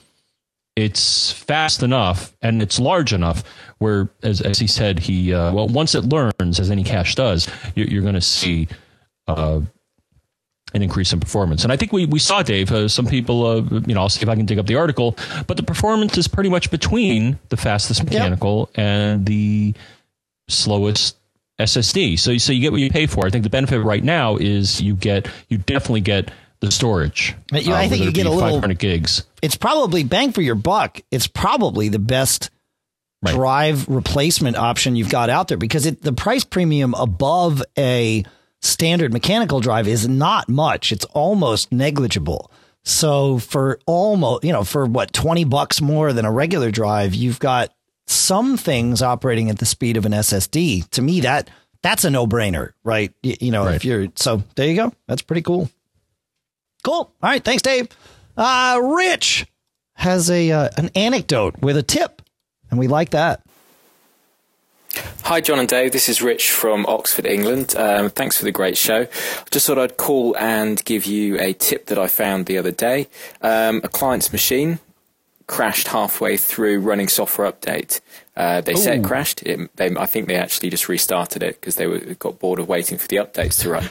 it's 0.76 1.32
fast 1.32 1.82
enough 1.82 2.36
and 2.42 2.60
it's 2.60 2.78
large 2.78 3.12
enough 3.12 3.42
where 3.78 4.10
as, 4.22 4.42
as 4.42 4.58
he 4.58 4.66
said 4.66 4.98
he 4.98 5.32
uh, 5.32 5.52
well 5.52 5.66
once 5.66 5.94
it 5.94 6.04
learns 6.04 6.60
as 6.60 6.70
any 6.70 6.84
cache 6.84 7.14
does 7.14 7.48
you're, 7.74 7.86
you're 7.88 8.02
going 8.02 8.14
to 8.14 8.20
see 8.20 8.68
uh, 9.26 9.60
an 10.74 10.82
increase 10.82 11.12
in 11.12 11.18
performance. 11.18 11.64
And 11.64 11.72
i 11.72 11.76
think 11.76 11.92
we, 11.92 12.04
we 12.04 12.18
saw 12.18 12.42
dave 12.42 12.70
uh, 12.70 12.88
some 12.88 13.06
people 13.06 13.46
uh, 13.46 13.62
you 13.86 13.94
know 13.94 14.02
i'll 14.02 14.10
see 14.10 14.22
if 14.22 14.28
i 14.28 14.36
can 14.36 14.44
dig 14.44 14.58
up 14.58 14.66
the 14.66 14.76
article 14.76 15.16
but 15.46 15.56
the 15.56 15.62
performance 15.62 16.18
is 16.18 16.28
pretty 16.28 16.50
much 16.50 16.70
between 16.70 17.38
the 17.48 17.56
fastest 17.56 18.04
mechanical 18.04 18.68
and 18.74 19.24
the 19.24 19.74
slowest 20.48 21.16
ssd 21.58 22.18
so, 22.18 22.36
so 22.38 22.52
you 22.52 22.60
get 22.60 22.72
what 22.72 22.80
you 22.80 22.90
pay 22.90 23.06
for 23.06 23.26
i 23.26 23.30
think 23.30 23.42
the 23.44 23.50
benefit 23.50 23.80
right 23.80 24.04
now 24.04 24.36
is 24.36 24.80
you 24.80 24.94
get 24.94 25.28
you 25.48 25.58
definitely 25.58 26.00
get 26.00 26.30
the 26.60 26.70
storage 26.70 27.34
you- 27.52 27.72
I 27.72 27.86
uh, 27.86 27.88
think 27.88 28.04
you 28.04 28.12
get 28.12 28.26
a 28.26 28.30
little- 28.30 28.48
500 28.50 28.78
gigs 28.78 29.24
It's 29.42 29.56
probably 29.56 30.02
bang 30.04 30.32
for 30.32 30.40
your 30.42 30.54
buck. 30.54 31.00
It's 31.10 31.26
probably 31.26 31.88
the 31.88 31.98
best 31.98 32.50
Right. 33.22 33.34
drive 33.34 33.88
replacement 33.88 34.56
option 34.56 34.94
you've 34.96 35.08
got 35.10 35.30
out 35.30 35.48
there 35.48 35.56
because 35.56 35.86
it, 35.86 36.02
the 36.02 36.12
price 36.12 36.44
premium 36.44 36.94
above 36.94 37.62
a 37.78 38.24
standard 38.62 39.12
mechanical 39.12 39.60
drive 39.60 39.88
is 39.88 40.06
not 40.08 40.48
much. 40.48 40.92
It's 40.92 41.04
almost 41.06 41.72
negligible. 41.72 42.50
So 42.84 43.38
for 43.38 43.78
almost, 43.86 44.44
you 44.44 44.52
know, 44.52 44.64
for 44.64 44.84
what, 44.86 45.12
20 45.12 45.44
bucks 45.44 45.80
more 45.80 46.12
than 46.12 46.24
a 46.24 46.30
regular 46.32 46.70
drive, 46.70 47.14
you've 47.14 47.38
got 47.38 47.72
some 48.06 48.56
things 48.56 49.02
operating 49.02 49.50
at 49.50 49.58
the 49.58 49.66
speed 49.66 49.96
of 49.96 50.04
an 50.06 50.12
SSD. 50.12 50.88
To 50.90 51.02
me, 51.02 51.20
that 51.20 51.50
that's 51.82 52.04
a 52.04 52.10
no 52.10 52.26
brainer, 52.26 52.72
right? 52.84 53.12
You, 53.22 53.34
you 53.40 53.50
know, 53.50 53.64
Right. 53.66 53.74
if 53.76 53.84
you're, 53.84 54.08
so 54.16 54.42
there 54.56 54.66
you 54.68 54.76
go. 54.76 54.92
That's 55.06 55.22
pretty 55.22 55.42
cool. 55.42 55.70
Cool. 56.82 56.94
All 56.94 57.12
right. 57.22 57.44
Thanks, 57.44 57.62
Dave. 57.62 57.88
Uh, 58.36 58.80
Rich 58.82 59.46
has 59.94 60.30
a 60.30 60.50
uh, 60.52 60.68
an 60.76 60.90
anecdote 60.94 61.58
with 61.60 61.76
a 61.76 61.82
tip, 61.82 62.22
and 62.70 62.78
we 62.78 62.86
like 62.88 63.10
that. 63.10 63.42
Hi, 65.24 65.40
John 65.40 65.58
and 65.58 65.68
Dave. 65.68 65.92
This 65.92 66.08
is 66.08 66.22
Rich 66.22 66.50
from 66.50 66.86
Oxford, 66.86 67.26
England. 67.26 67.74
Um, 67.76 68.08
thanks 68.10 68.38
for 68.38 68.44
the 68.44 68.52
great 68.52 68.76
show. 68.78 69.06
Just 69.50 69.66
thought 69.66 69.78
I'd 69.78 69.96
call 69.96 70.36
and 70.38 70.82
give 70.84 71.04
you 71.04 71.38
a 71.38 71.52
tip 71.52 71.86
that 71.86 71.98
I 71.98 72.06
found 72.06 72.46
the 72.46 72.56
other 72.58 72.70
day. 72.70 73.08
Um, 73.42 73.80
a 73.84 73.88
client's 73.88 74.32
machine 74.32 74.78
crashed 75.46 75.88
halfway 75.88 76.36
through 76.36 76.80
running 76.80 77.08
software 77.08 77.50
update. 77.50 78.00
Uh, 78.36 78.60
they 78.60 78.74
said 78.74 78.98
it 78.98 79.04
crashed. 79.04 79.42
It, 79.42 79.74
they, 79.76 79.94
I 79.96 80.06
think 80.06 80.28
they 80.28 80.36
actually 80.36 80.70
just 80.70 80.88
restarted 80.88 81.42
it 81.42 81.60
because 81.60 81.76
they 81.76 81.86
were, 81.86 81.98
got 81.98 82.38
bored 82.38 82.58
of 82.58 82.68
waiting 82.68 82.98
for 82.98 83.06
the 83.06 83.16
updates 83.16 83.60
to 83.62 83.70
run. 83.70 83.88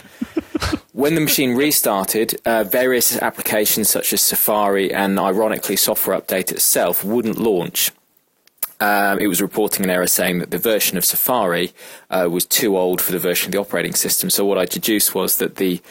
when 0.94 1.16
the 1.16 1.22
machine 1.22 1.56
restarted, 1.56 2.40
uh, 2.46 2.64
various 2.64 3.18
applications 3.18 3.90
such 3.90 4.14
as 4.14 4.22
Safari 4.22 4.94
and 4.94 5.18
ironically 5.18 5.76
software 5.76 6.20
update 6.20 6.52
itself 6.52 7.04
wouldn't 7.04 7.38
launch. 7.38 7.92
Um, 8.80 9.20
it 9.20 9.28
was 9.28 9.42
reporting 9.42 9.86
an 9.86 9.90
error 9.90 10.08
saying 10.08 10.40
that 10.40 10.52
the 10.52 10.58
version 10.58 10.98
of 10.98 11.06
Safari 11.06 11.72
uh, 12.10 12.28
was 12.30 12.46
too 12.46 12.78
old 12.78 13.00
for 13.00 13.14
the 13.14 13.20
version 13.20 13.48
of 13.48 13.52
the 13.54 13.60
operating 13.60 13.94
system. 13.94 14.30
So 14.30 14.46
what 14.46 14.58
I 14.58 14.66
deduced 14.66 15.16
was 15.16 15.38
that 15.38 15.56
the 15.56 15.82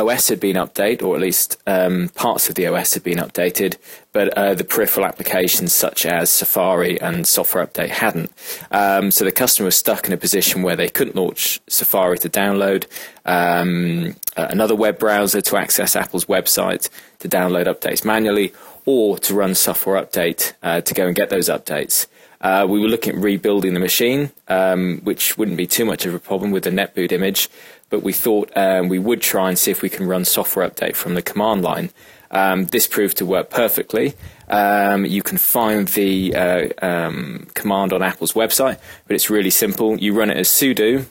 OS 0.00 0.28
had 0.28 0.40
been 0.40 0.56
updated, 0.56 1.02
or 1.02 1.14
at 1.14 1.20
least 1.20 1.56
um, 1.66 2.08
parts 2.10 2.48
of 2.48 2.54
the 2.54 2.66
OS 2.66 2.94
had 2.94 3.02
been 3.02 3.18
updated, 3.18 3.76
but 4.12 4.28
uh, 4.36 4.54
the 4.54 4.64
peripheral 4.64 5.06
applications 5.06 5.72
such 5.72 6.06
as 6.06 6.30
Safari 6.30 7.00
and 7.00 7.26
Software 7.26 7.66
Update 7.66 7.90
hadn't. 7.90 8.32
Um, 8.70 9.10
so 9.10 9.24
the 9.24 9.32
customer 9.32 9.66
was 9.66 9.76
stuck 9.76 10.06
in 10.06 10.12
a 10.12 10.16
position 10.16 10.62
where 10.62 10.76
they 10.76 10.88
couldn't 10.88 11.16
launch 11.16 11.60
Safari 11.68 12.18
to 12.18 12.28
download, 12.28 12.86
um, 13.24 14.16
another 14.36 14.74
web 14.74 14.98
browser 14.98 15.40
to 15.40 15.56
access 15.56 15.96
Apple's 15.96 16.26
website 16.26 16.88
to 17.18 17.28
download 17.28 17.66
updates 17.66 18.04
manually, 18.04 18.52
or 18.84 19.18
to 19.18 19.34
run 19.34 19.54
Software 19.54 20.02
Update 20.02 20.52
uh, 20.62 20.80
to 20.80 20.94
go 20.94 21.06
and 21.06 21.16
get 21.16 21.30
those 21.30 21.48
updates. 21.48 22.06
Uh, 22.40 22.66
we 22.68 22.78
were 22.78 22.88
looking 22.88 23.16
at 23.16 23.22
rebuilding 23.22 23.74
the 23.74 23.80
machine, 23.80 24.30
um, 24.48 25.00
which 25.02 25.38
wouldn't 25.38 25.56
be 25.56 25.66
too 25.66 25.84
much 25.84 26.04
of 26.06 26.14
a 26.14 26.18
problem 26.18 26.50
with 26.50 26.64
the 26.64 26.70
netboot 26.70 27.10
image, 27.10 27.48
but 27.90 28.02
we 28.02 28.12
thought 28.12 28.50
um, 28.56 28.88
we 28.88 28.98
would 28.98 29.20
try 29.20 29.48
and 29.48 29.58
see 29.58 29.70
if 29.70 29.82
we 29.82 29.88
can 29.88 30.06
run 30.06 30.24
software 30.24 30.68
update 30.68 30.96
from 30.96 31.14
the 31.14 31.22
command 31.22 31.62
line. 31.62 31.90
Um, 32.30 32.66
this 32.66 32.86
proved 32.86 33.16
to 33.18 33.26
work 33.26 33.50
perfectly. 33.50 34.14
Um, 34.48 35.04
you 35.06 35.22
can 35.22 35.38
find 35.38 35.88
the 35.88 36.34
uh, 36.34 36.68
um, 36.82 37.48
command 37.54 37.92
on 37.92 38.02
Apple's 38.02 38.32
website, 38.32 38.78
but 39.06 39.14
it's 39.14 39.30
really 39.30 39.50
simple. 39.50 39.98
You 39.98 40.12
run 40.12 40.30
it 40.30 40.36
as 40.36 40.48
sudo 40.48 41.06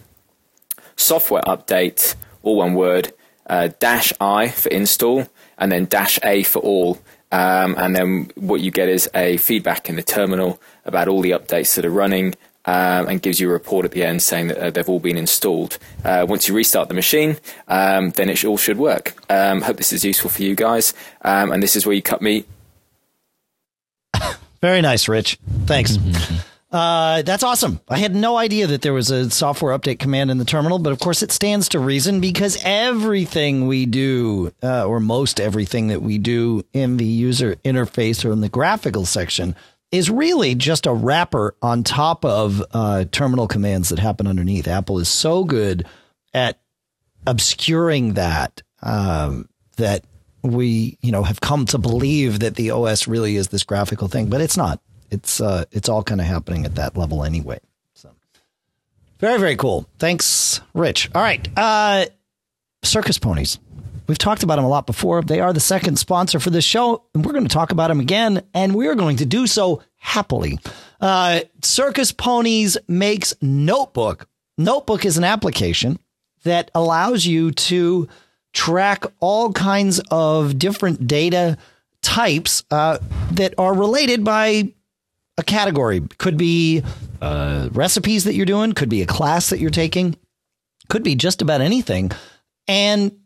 software 0.95 1.41
update, 1.43 2.15
all 2.43 2.57
one 2.57 2.73
word, 2.73 3.13
uh, 3.47 3.69
dash 3.80 4.13
i 4.19 4.47
for 4.47 4.69
install, 4.69 5.28
and 5.57 5.71
then 5.71 5.86
dash 5.86 6.19
a 6.23 6.43
for 6.43 6.59
all. 6.59 6.99
Um, 7.32 7.76
and 7.78 7.95
then 7.95 8.32
what 8.36 8.61
you 8.61 8.71
get 8.71 8.88
is 8.88 9.09
a 9.13 9.38
feedback 9.38 9.89
in 9.89 9.95
the 9.95 10.03
terminal 10.03 10.61
about 10.86 11.07
all 11.07 11.21
the 11.21 11.32
updates 11.32 11.76
that 11.76 11.86
are 11.86 11.89
running 11.89 12.36
um, 12.66 13.07
and 13.07 13.22
gives 13.22 13.39
you 13.39 13.49
a 13.49 13.53
report 13.53 13.86
at 13.86 13.91
the 13.91 14.03
end 14.03 14.24
saying 14.24 14.47
that 14.47 14.57
uh, 14.57 14.70
they've 14.70 14.89
all 14.89 14.99
been 14.99 15.18
installed. 15.18 15.78
Uh, 16.03 16.26
once 16.28 16.47
you 16.47 16.55
restart 16.55 16.88
the 16.88 16.95
machine, 16.95 17.38
um, 17.68 18.11
then 18.11 18.30
it 18.30 18.43
all 18.43 18.57
should 18.57 18.78
work. 18.78 19.16
Um, 19.30 19.61
hope 19.61 19.78
this 19.78 19.93
is 19.93 20.03
useful 20.03 20.30
for 20.30 20.43
you 20.43 20.55
guys. 20.55 20.93
Um, 21.22 21.51
and 21.51 21.61
this 21.61 21.76
is 21.76 21.86
where 21.86 21.95
you 21.95 22.01
cut 22.01 22.22
me. 22.22 22.45
Very 24.61 24.82
nice, 24.82 25.07
Rich. 25.07 25.39
Thanks. 25.66 25.97
Uh, 26.72 27.22
that's 27.22 27.43
awesome. 27.43 27.80
I 27.88 27.99
had 27.99 28.13
no 28.13 28.36
idea 28.36 28.68
that 28.68 28.82
there 28.82 28.91
was 28.91 29.09
a 29.09 29.30
software 29.30 29.78
update 29.78 29.99
command 29.99 30.30
in 30.30 30.39
the 30.39 30.45
terminal, 30.45 30.78
but 30.78 30.91
of 30.91 30.99
course 30.99 31.24
it 31.24 31.32
stands 31.32 31.70
to 31.70 31.80
reason 31.80 32.20
because 32.20 32.61
everything 32.66 33.68
we 33.68 33.86
do, 33.86 34.51
uh, 34.61 34.86
or 34.86 34.99
most 34.99 35.39
everything 35.39 35.88
that 35.88 36.01
we 36.01 36.18
do 36.18 36.63
in 36.74 36.97
the 36.97 37.05
user 37.05 37.55
interface 37.63 38.26
or 38.26 38.34
in 38.34 38.41
the 38.41 38.49
graphical 38.49 39.05
section, 39.05 39.55
is 39.91 40.09
really 40.09 40.55
just 40.55 40.86
a 40.86 40.93
wrapper 40.93 41.55
on 41.61 41.83
top 41.83 42.25
of 42.25 42.63
uh, 42.73 43.05
terminal 43.11 43.47
commands 43.47 43.89
that 43.89 43.99
happen 43.99 44.27
underneath. 44.27 44.67
Apple 44.67 44.99
is 44.99 45.07
so 45.07 45.43
good 45.43 45.86
at 46.33 46.59
obscuring 47.25 48.13
that 48.13 48.61
um, 48.81 49.47
that 49.77 50.03
we, 50.41 50.97
you 51.01 51.11
know, 51.11 51.23
have 51.23 51.41
come 51.41 51.65
to 51.67 51.77
believe 51.77 52.39
that 52.39 52.55
the 52.55 52.71
OS 52.71 53.07
really 53.07 53.36
is 53.36 53.47
this 53.47 53.63
graphical 53.63 54.07
thing, 54.07 54.27
but 54.27 54.41
it's 54.41 54.57
not. 54.57 54.79
It's 55.09 55.39
uh, 55.39 55.65
it's 55.71 55.89
all 55.89 56.03
kind 56.03 56.21
of 56.21 56.27
happening 56.27 56.65
at 56.65 56.75
that 56.75 56.97
level 56.97 57.23
anyway. 57.23 57.59
So 57.93 58.11
very 59.19 59.39
very 59.39 59.55
cool. 59.55 59.88
Thanks, 59.99 60.61
Rich. 60.73 61.09
All 61.15 61.21
right, 61.21 61.47
uh, 61.57 62.05
circus 62.83 63.17
ponies. 63.17 63.59
We've 64.08 64.18
talked 64.18 64.43
about 64.43 64.58
them 64.58 64.66
a 64.66 64.70
lot 64.70 64.86
before. 64.86 65.22
They 65.22 65.39
are 65.39 65.53
the 65.53 65.60
second 65.60 65.97
sponsor 65.97 66.39
for 66.39 66.49
this 66.49 66.66
show, 66.66 67.03
and 67.14 67.26
we're 67.26 67.32
going 67.34 67.47
to 67.47 67.53
talk 67.53 67.72
about 67.72 67.88
them 67.88 67.99
again, 67.99 68.43
and 68.53 68.76
we're 68.76 68.95
going 68.95 69.18
to 69.18 69.26
do 69.26 69.47
so 69.47 69.82
happily. 69.97 70.60
Uh, 71.01 71.41
Circus 71.62 72.12
Ponies 72.12 72.78
makes 72.88 73.34
Notebook. 73.41 74.28
Notebook 74.58 75.06
is 75.06 75.18
an 75.18 75.24
application 75.24 75.99
that 76.43 76.72
allows 76.76 77.26
you 77.26 77.51
to 77.51 78.08
track 78.53 79.03
all 79.20 79.51
kinds 79.51 79.99
of 80.12 80.58
different 80.58 81.08
data 81.08 81.58
types 82.01 82.64
uh, 82.72 82.99
that 83.32 83.53
are 83.58 83.74
related 83.74 84.24
by 84.24 84.72
a 85.38 85.43
category. 85.43 86.01
Could 86.18 86.38
be 86.38 86.84
uh, 87.22 87.70
recipes 87.72 88.24
that 88.24 88.36
you're 88.36 88.45
doing, 88.45 88.74
could 88.74 88.89
be 88.89 89.01
a 89.01 89.08
class 89.08 89.49
that 89.49 89.60
you're 89.60 89.72
taking, 89.72 90.16
could 90.88 91.03
be 91.03 91.16
just 91.16 91.41
about 91.41 91.62
anything. 91.62 92.12
And 92.68 93.18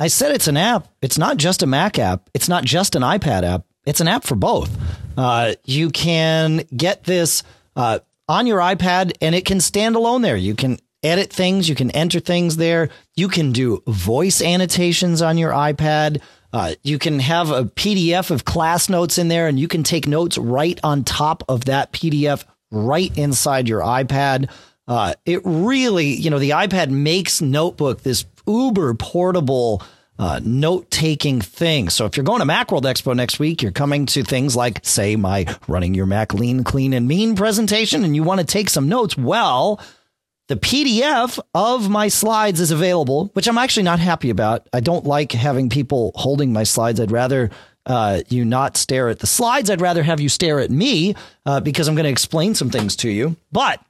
I 0.00 0.06
said 0.06 0.32
it's 0.32 0.46
an 0.46 0.56
app. 0.56 0.88
It's 1.02 1.18
not 1.18 1.36
just 1.38 1.62
a 1.62 1.66
Mac 1.66 1.98
app. 1.98 2.30
It's 2.32 2.48
not 2.48 2.64
just 2.64 2.94
an 2.94 3.02
iPad 3.02 3.42
app. 3.42 3.64
It's 3.84 4.00
an 4.00 4.08
app 4.08 4.24
for 4.24 4.36
both. 4.36 4.70
Uh, 5.16 5.54
you 5.64 5.90
can 5.90 6.58
get 6.76 7.04
this 7.04 7.42
uh, 7.74 7.98
on 8.28 8.46
your 8.46 8.60
iPad 8.60 9.12
and 9.20 9.34
it 9.34 9.44
can 9.44 9.60
stand 9.60 9.96
alone 9.96 10.22
there. 10.22 10.36
You 10.36 10.54
can 10.54 10.78
edit 11.02 11.32
things. 11.32 11.68
You 11.68 11.74
can 11.74 11.90
enter 11.90 12.20
things 12.20 12.56
there. 12.56 12.90
You 13.16 13.28
can 13.28 13.50
do 13.52 13.82
voice 13.88 14.40
annotations 14.40 15.20
on 15.20 15.36
your 15.36 15.52
iPad. 15.52 16.22
Uh, 16.52 16.74
you 16.82 16.98
can 16.98 17.18
have 17.18 17.50
a 17.50 17.64
PDF 17.64 18.30
of 18.30 18.44
class 18.44 18.88
notes 18.88 19.18
in 19.18 19.28
there 19.28 19.48
and 19.48 19.58
you 19.58 19.68
can 19.68 19.82
take 19.82 20.06
notes 20.06 20.38
right 20.38 20.78
on 20.84 21.02
top 21.02 21.42
of 21.48 21.64
that 21.64 21.92
PDF 21.92 22.44
right 22.70 23.16
inside 23.18 23.68
your 23.68 23.80
iPad. 23.80 24.50
Uh, 24.86 25.12
it 25.26 25.42
really, 25.44 26.06
you 26.06 26.30
know, 26.30 26.38
the 26.38 26.50
iPad 26.50 26.90
makes 26.90 27.42
Notebook 27.42 28.02
this 28.02 28.24
uber 28.48 28.94
portable 28.94 29.82
uh, 30.18 30.40
note 30.42 30.90
taking 30.90 31.40
thing. 31.40 31.88
So 31.88 32.04
if 32.04 32.16
you're 32.16 32.24
going 32.24 32.40
to 32.40 32.46
Macworld 32.46 32.82
Expo 32.82 33.14
next 33.14 33.38
week, 33.38 33.62
you're 33.62 33.70
coming 33.70 34.06
to 34.06 34.24
things 34.24 34.56
like, 34.56 34.84
say, 34.84 35.14
my 35.14 35.46
running 35.68 35.94
your 35.94 36.06
Mac 36.06 36.34
lean, 36.34 36.64
clean, 36.64 36.92
and 36.92 37.06
mean 37.06 37.36
presentation, 37.36 38.04
and 38.04 38.16
you 38.16 38.24
want 38.24 38.40
to 38.40 38.46
take 38.46 38.68
some 38.68 38.88
notes. 38.88 39.16
Well, 39.16 39.80
the 40.48 40.56
PDF 40.56 41.38
of 41.54 41.88
my 41.88 42.08
slides 42.08 42.60
is 42.60 42.70
available, 42.70 43.30
which 43.34 43.46
I'm 43.46 43.58
actually 43.58 43.84
not 43.84 44.00
happy 44.00 44.30
about. 44.30 44.66
I 44.72 44.80
don't 44.80 45.04
like 45.04 45.32
having 45.32 45.68
people 45.68 46.12
holding 46.16 46.52
my 46.52 46.64
slides. 46.64 46.98
I'd 46.98 47.12
rather 47.12 47.50
uh, 47.86 48.22
you 48.28 48.44
not 48.44 48.76
stare 48.76 49.08
at 49.08 49.20
the 49.20 49.26
slides. 49.26 49.70
I'd 49.70 49.80
rather 49.80 50.02
have 50.02 50.20
you 50.20 50.28
stare 50.28 50.58
at 50.58 50.70
me 50.70 51.14
uh, 51.46 51.60
because 51.60 51.86
I'm 51.86 51.94
going 51.94 52.04
to 52.04 52.10
explain 52.10 52.54
some 52.54 52.70
things 52.70 52.96
to 52.96 53.10
you. 53.10 53.36
But 53.52 53.80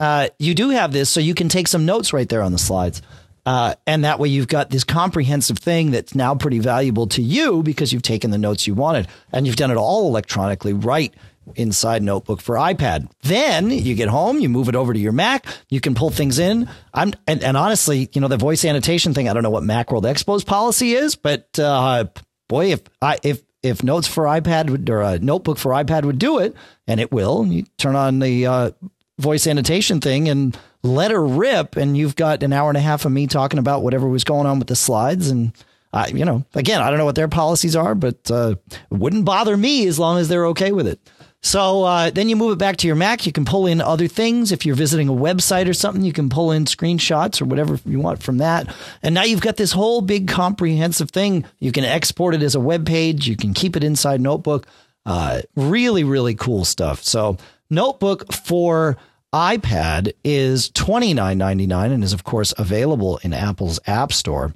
uh, 0.00 0.28
you 0.38 0.54
do 0.54 0.70
have 0.70 0.92
this, 0.92 1.08
so 1.08 1.20
you 1.20 1.34
can 1.34 1.48
take 1.48 1.68
some 1.68 1.86
notes 1.86 2.12
right 2.12 2.28
there 2.28 2.42
on 2.42 2.52
the 2.52 2.58
slides. 2.58 3.00
Uh, 3.44 3.74
and 3.86 4.04
that 4.04 4.18
way 4.18 4.28
you've 4.28 4.48
got 4.48 4.70
this 4.70 4.84
comprehensive 4.84 5.58
thing 5.58 5.90
that's 5.90 6.14
now 6.14 6.34
pretty 6.34 6.60
valuable 6.60 7.08
to 7.08 7.20
you 7.20 7.62
because 7.62 7.92
you've 7.92 8.02
taken 8.02 8.30
the 8.30 8.38
notes 8.38 8.66
you 8.66 8.74
wanted 8.74 9.08
and 9.32 9.46
you've 9.46 9.56
done 9.56 9.70
it 9.70 9.76
all 9.76 10.06
electronically 10.08 10.72
right 10.72 11.12
inside 11.56 12.02
notebook 12.02 12.40
for 12.40 12.54
iPad. 12.54 13.10
Then 13.22 13.70
you 13.70 13.96
get 13.96 14.08
home, 14.08 14.38
you 14.38 14.48
move 14.48 14.68
it 14.68 14.76
over 14.76 14.92
to 14.92 14.98
your 14.98 15.12
Mac, 15.12 15.46
you 15.68 15.80
can 15.80 15.94
pull 15.94 16.10
things 16.10 16.38
in. 16.38 16.68
I'm 16.94 17.14
and, 17.26 17.42
and 17.42 17.56
honestly, 17.56 18.08
you 18.12 18.20
know, 18.20 18.28
the 18.28 18.36
voice 18.36 18.64
annotation 18.64 19.12
thing, 19.12 19.28
I 19.28 19.32
don't 19.32 19.42
know 19.42 19.50
what 19.50 19.64
Macworld 19.64 20.04
Expo's 20.04 20.44
policy 20.44 20.92
is, 20.92 21.16
but 21.16 21.58
uh, 21.58 22.04
boy, 22.48 22.72
if 22.72 22.82
I 23.00 23.18
if 23.24 23.42
if 23.62 23.82
notes 23.82 24.08
for 24.08 24.24
iPad 24.24 24.70
would, 24.70 24.90
or 24.90 25.02
a 25.02 25.18
notebook 25.18 25.58
for 25.58 25.72
iPad 25.72 26.04
would 26.04 26.18
do 26.18 26.38
it, 26.38 26.54
and 26.86 27.00
it 27.00 27.12
will, 27.12 27.46
you 27.46 27.64
turn 27.78 27.94
on 27.94 28.18
the 28.18 28.46
uh, 28.46 28.70
voice 29.18 29.46
annotation 29.46 30.00
thing 30.00 30.28
and 30.28 30.58
let 30.82 31.10
her 31.10 31.24
rip, 31.24 31.76
and 31.76 31.96
you've 31.96 32.16
got 32.16 32.42
an 32.42 32.52
hour 32.52 32.68
and 32.68 32.76
a 32.76 32.80
half 32.80 33.04
of 33.04 33.12
me 33.12 33.26
talking 33.26 33.58
about 33.58 33.82
whatever 33.82 34.08
was 34.08 34.24
going 34.24 34.46
on 34.46 34.58
with 34.58 34.68
the 34.68 34.76
slides. 34.76 35.30
And, 35.30 35.52
I, 35.92 36.08
you 36.08 36.24
know, 36.24 36.44
again, 36.54 36.80
I 36.80 36.88
don't 36.88 36.98
know 36.98 37.04
what 37.04 37.14
their 37.14 37.28
policies 37.28 37.76
are, 37.76 37.94
but 37.94 38.30
uh, 38.30 38.56
wouldn't 38.90 39.24
bother 39.24 39.56
me 39.56 39.86
as 39.86 39.98
long 39.98 40.18
as 40.18 40.28
they're 40.28 40.46
okay 40.48 40.72
with 40.72 40.86
it. 40.86 40.98
So 41.44 41.82
uh, 41.82 42.10
then 42.10 42.28
you 42.28 42.36
move 42.36 42.52
it 42.52 42.58
back 42.58 42.76
to 42.78 42.86
your 42.86 42.94
Mac. 42.94 43.26
You 43.26 43.32
can 43.32 43.44
pull 43.44 43.66
in 43.66 43.80
other 43.80 44.06
things. 44.06 44.52
If 44.52 44.64
you're 44.64 44.76
visiting 44.76 45.08
a 45.08 45.12
website 45.12 45.68
or 45.68 45.74
something, 45.74 46.04
you 46.04 46.12
can 46.12 46.28
pull 46.28 46.52
in 46.52 46.66
screenshots 46.66 47.42
or 47.42 47.46
whatever 47.46 47.80
you 47.84 47.98
want 47.98 48.22
from 48.22 48.38
that. 48.38 48.72
And 49.02 49.12
now 49.12 49.24
you've 49.24 49.40
got 49.40 49.56
this 49.56 49.72
whole 49.72 50.02
big 50.02 50.28
comprehensive 50.28 51.10
thing. 51.10 51.44
You 51.58 51.72
can 51.72 51.84
export 51.84 52.36
it 52.36 52.44
as 52.44 52.54
a 52.54 52.60
web 52.60 52.86
page. 52.86 53.26
You 53.26 53.36
can 53.36 53.54
keep 53.54 53.76
it 53.76 53.82
inside 53.82 54.20
Notebook. 54.20 54.68
Uh, 55.04 55.42
really, 55.56 56.04
really 56.04 56.36
cool 56.36 56.64
stuff. 56.64 57.02
So 57.02 57.38
Notebook 57.68 58.32
for 58.32 58.96
iPad 59.34 60.12
is 60.24 60.70
$29.99 60.70 61.92
and 61.92 62.04
is, 62.04 62.12
of 62.12 62.24
course, 62.24 62.52
available 62.58 63.18
in 63.22 63.32
Apple's 63.32 63.80
App 63.86 64.12
Store. 64.12 64.54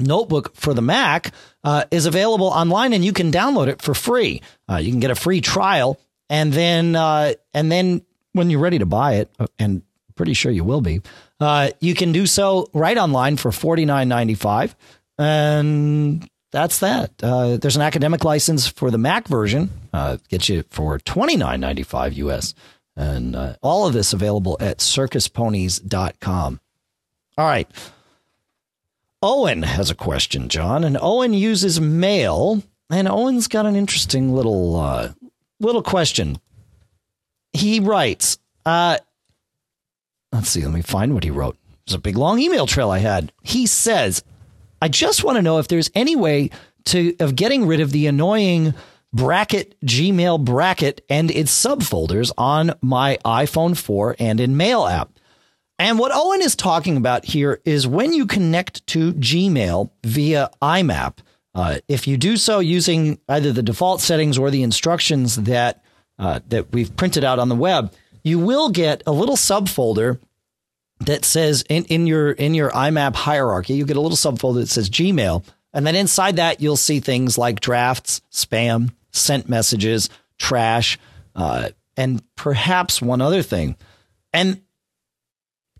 Notebook 0.00 0.56
for 0.56 0.74
the 0.74 0.82
Mac 0.82 1.32
uh, 1.62 1.84
is 1.90 2.06
available 2.06 2.46
online, 2.46 2.92
and 2.92 3.04
you 3.04 3.12
can 3.12 3.30
download 3.30 3.68
it 3.68 3.80
for 3.80 3.94
free. 3.94 4.42
Uh, 4.68 4.76
you 4.76 4.90
can 4.90 5.00
get 5.00 5.12
a 5.12 5.14
free 5.14 5.40
trial, 5.40 6.00
and 6.28 6.52
then 6.52 6.96
uh, 6.96 7.34
and 7.54 7.70
then 7.70 8.02
when 8.32 8.50
you're 8.50 8.60
ready 8.60 8.78
to 8.78 8.86
buy 8.86 9.14
it, 9.14 9.30
uh, 9.38 9.46
and 9.58 9.82
pretty 10.16 10.34
sure 10.34 10.50
you 10.52 10.64
will 10.64 10.80
be. 10.80 11.00
Uh, 11.40 11.70
you 11.80 11.94
can 11.94 12.12
do 12.12 12.26
so 12.26 12.68
right 12.72 12.96
online 12.98 13.36
for 13.36 13.52
forty 13.52 13.84
nine 13.84 14.08
ninety 14.08 14.34
five, 14.34 14.74
and 15.18 16.28
that's 16.50 16.80
that. 16.80 17.12
Uh, 17.22 17.56
there's 17.56 17.76
an 17.76 17.82
academic 17.82 18.24
license 18.24 18.66
for 18.66 18.90
the 18.90 18.98
Mac 18.98 19.28
version, 19.28 19.70
uh, 19.92 20.16
gets 20.28 20.48
you 20.48 20.64
for 20.70 20.98
twenty 20.98 21.36
nine 21.36 21.60
ninety 21.60 21.82
five 21.82 22.14
US, 22.14 22.54
and 22.96 23.34
uh, 23.34 23.56
all 23.62 23.86
of 23.86 23.92
this 23.92 24.12
available 24.12 24.56
at 24.60 24.78
circusponies.com. 24.78 26.60
All 27.38 27.46
right. 27.46 27.68
Owen 29.22 29.62
has 29.62 29.88
a 29.88 29.94
question, 29.94 30.48
John, 30.48 30.82
and 30.84 30.98
Owen 31.00 31.32
uses 31.32 31.80
mail, 31.80 32.62
and 32.90 33.08
Owen's 33.08 33.46
got 33.46 33.66
an 33.66 33.76
interesting 33.76 34.34
little 34.34 34.76
uh, 34.76 35.12
little 35.60 35.82
question. 35.82 36.38
He 37.52 37.78
writes, 37.80 38.38
uh, 38.66 38.98
let's 40.32 40.48
see, 40.48 40.62
let 40.64 40.72
me 40.72 40.82
find 40.82 41.14
what 41.14 41.24
he 41.24 41.30
wrote. 41.30 41.56
There's 41.86 41.94
a 41.94 42.00
big 42.00 42.16
long 42.16 42.40
email 42.40 42.66
trail 42.66 42.90
I 42.90 42.98
had. 42.98 43.32
He 43.42 43.66
says, 43.66 44.24
I 44.80 44.88
just 44.88 45.22
want 45.22 45.36
to 45.36 45.42
know 45.42 45.58
if 45.58 45.68
there's 45.68 45.90
any 45.94 46.16
way 46.16 46.50
to 46.86 47.14
of 47.20 47.36
getting 47.36 47.66
rid 47.66 47.80
of 47.80 47.92
the 47.92 48.08
annoying 48.08 48.74
bracket 49.12 49.76
Gmail 49.84 50.44
bracket 50.44 51.04
and 51.08 51.30
its 51.30 51.52
subfolders 51.52 52.32
on 52.38 52.74
my 52.80 53.18
iPhone 53.24 53.76
4 53.76 54.16
and 54.18 54.40
in 54.40 54.56
Mail 54.56 54.86
app. 54.86 55.10
And 55.78 55.98
what 55.98 56.12
Owen 56.14 56.42
is 56.42 56.54
talking 56.54 56.96
about 56.96 57.24
here 57.24 57.60
is 57.64 57.86
when 57.86 58.12
you 58.12 58.26
connect 58.26 58.86
to 58.88 59.12
Gmail 59.14 59.90
via 60.04 60.50
IMAP, 60.62 61.18
uh, 61.54 61.78
if 61.88 62.06
you 62.06 62.16
do 62.16 62.36
so 62.36 62.60
using 62.60 63.18
either 63.28 63.52
the 63.52 63.62
default 63.62 64.00
settings 64.00 64.38
or 64.38 64.50
the 64.50 64.62
instructions 64.62 65.36
that 65.36 65.82
uh, 66.18 66.40
that 66.48 66.72
we've 66.72 66.94
printed 66.96 67.24
out 67.24 67.38
on 67.38 67.48
the 67.48 67.56
web, 67.56 67.92
you 68.22 68.38
will 68.38 68.68
get 68.68 69.02
a 69.06 69.12
little 69.12 69.36
subfolder 69.36 70.20
that 71.00 71.24
says 71.24 71.64
in, 71.68 71.84
in 71.86 72.06
your 72.06 72.30
in 72.30 72.54
your 72.54 72.70
IMAP 72.70 73.16
hierarchy, 73.16 73.74
you 73.74 73.84
get 73.84 73.96
a 73.96 74.00
little 74.00 74.16
subfolder 74.16 74.60
that 74.60 74.68
says 74.68 74.88
Gmail, 74.88 75.44
and 75.72 75.86
then 75.86 75.96
inside 75.96 76.36
that 76.36 76.60
you'll 76.60 76.76
see 76.76 77.00
things 77.00 77.36
like 77.36 77.60
drafts, 77.60 78.22
spam, 78.30 78.92
sent 79.12 79.48
messages, 79.48 80.08
trash, 80.38 80.98
uh, 81.34 81.70
and 81.96 82.22
perhaps 82.36 83.00
one 83.00 83.20
other 83.20 83.42
thing. 83.42 83.76
And 84.32 84.62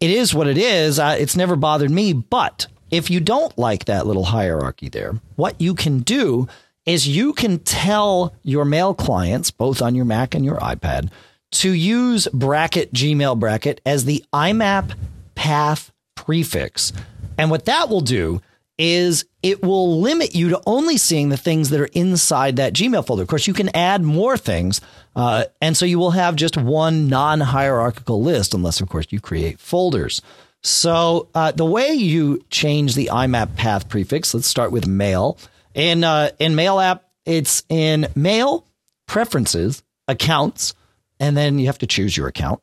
it 0.01 0.11
is 0.11 0.35
what 0.35 0.49
it 0.49 0.59
is. 0.59 0.99
Uh, 0.99 1.17
it's 1.19 1.37
never 1.37 1.57
bothered 1.57 1.91
me. 1.91 2.13
But 2.13 2.67
if 2.91 3.11
you 3.11 3.21
don't 3.21 3.57
like 3.57 3.87
that 3.87 4.07
little 4.07 4.25
hierarchy 4.25 4.89
there, 4.89 5.15
what 5.37 5.61
you 5.61 5.75
can 5.75 6.01
do 6.01 6.49
is 6.85 7.09
you 7.09 7.33
can 7.33 7.59
tell 7.61 8.35
your 8.43 8.65
mail 8.65 8.95
clients, 8.95 9.51
both 9.51 9.81
on 9.81 9.95
your 9.95 10.05
Mac 10.05 10.35
and 10.35 10.45
your 10.45 10.59
iPad, 10.59 11.11
to 11.53 11.71
use 11.71 12.27
bracket 12.33 12.93
Gmail 12.93 13.39
bracket 13.39 13.81
as 13.87 14.05
the 14.05 14.25
IMAP 14.33 14.95
path 15.35 15.93
prefix. 16.15 16.93
And 17.39 17.51
what 17.51 17.67
that 17.67 17.89
will 17.89 18.01
do 18.01 18.43
is 18.85 19.25
it 19.45 19.63
will 19.63 20.01
limit 20.01 20.35
you 20.35 20.49
to 20.49 20.61
only 20.67 20.97
seeing 20.97 21.29
the 21.29 21.37
things 21.37 21.71
that 21.71 21.81
are 21.81 21.87
inside 21.93 22.57
that 22.57 22.73
Gmail 22.73 23.07
folder. 23.07 23.23
Of 23.23 23.29
course, 23.29 23.47
you 23.47 23.55
can 23.55 23.69
add 23.77 24.03
more 24.03 24.37
things. 24.37 24.81
Uh, 25.15 25.45
and 25.61 25.77
so 25.77 25.87
you 25.87 26.01
will 26.01 26.11
have 26.11 26.35
just 26.35 26.57
one 26.57 27.09
non 27.09 27.39
hierarchical 27.39 28.21
list, 28.21 28.55
unless, 28.55 28.81
of 28.81 28.89
course, 28.89 29.07
you 29.11 29.21
create 29.21 29.61
folders. 29.61 30.21
So 30.65 31.29
uh, 31.33 31.53
the 31.53 31.65
way 31.65 31.93
you 31.93 32.45
change 32.51 32.97
the 32.97 33.11
IMAP 33.13 33.55
path 33.55 33.89
prefix, 33.89 34.35
let's 34.35 34.49
start 34.49 34.73
with 34.73 34.89
mail. 34.89 35.39
In, 35.75 36.03
uh, 36.03 36.31
in 36.41 36.57
Mail 36.57 36.81
app, 36.81 37.05
it's 37.25 37.63
in 37.69 38.09
Mail, 38.17 38.67
Preferences, 39.07 39.85
Accounts, 40.09 40.75
and 41.21 41.37
then 41.37 41.61
you 41.61 41.67
have 41.67 41.79
to 41.79 41.87
choose 41.87 42.17
your 42.17 42.27
account. 42.27 42.61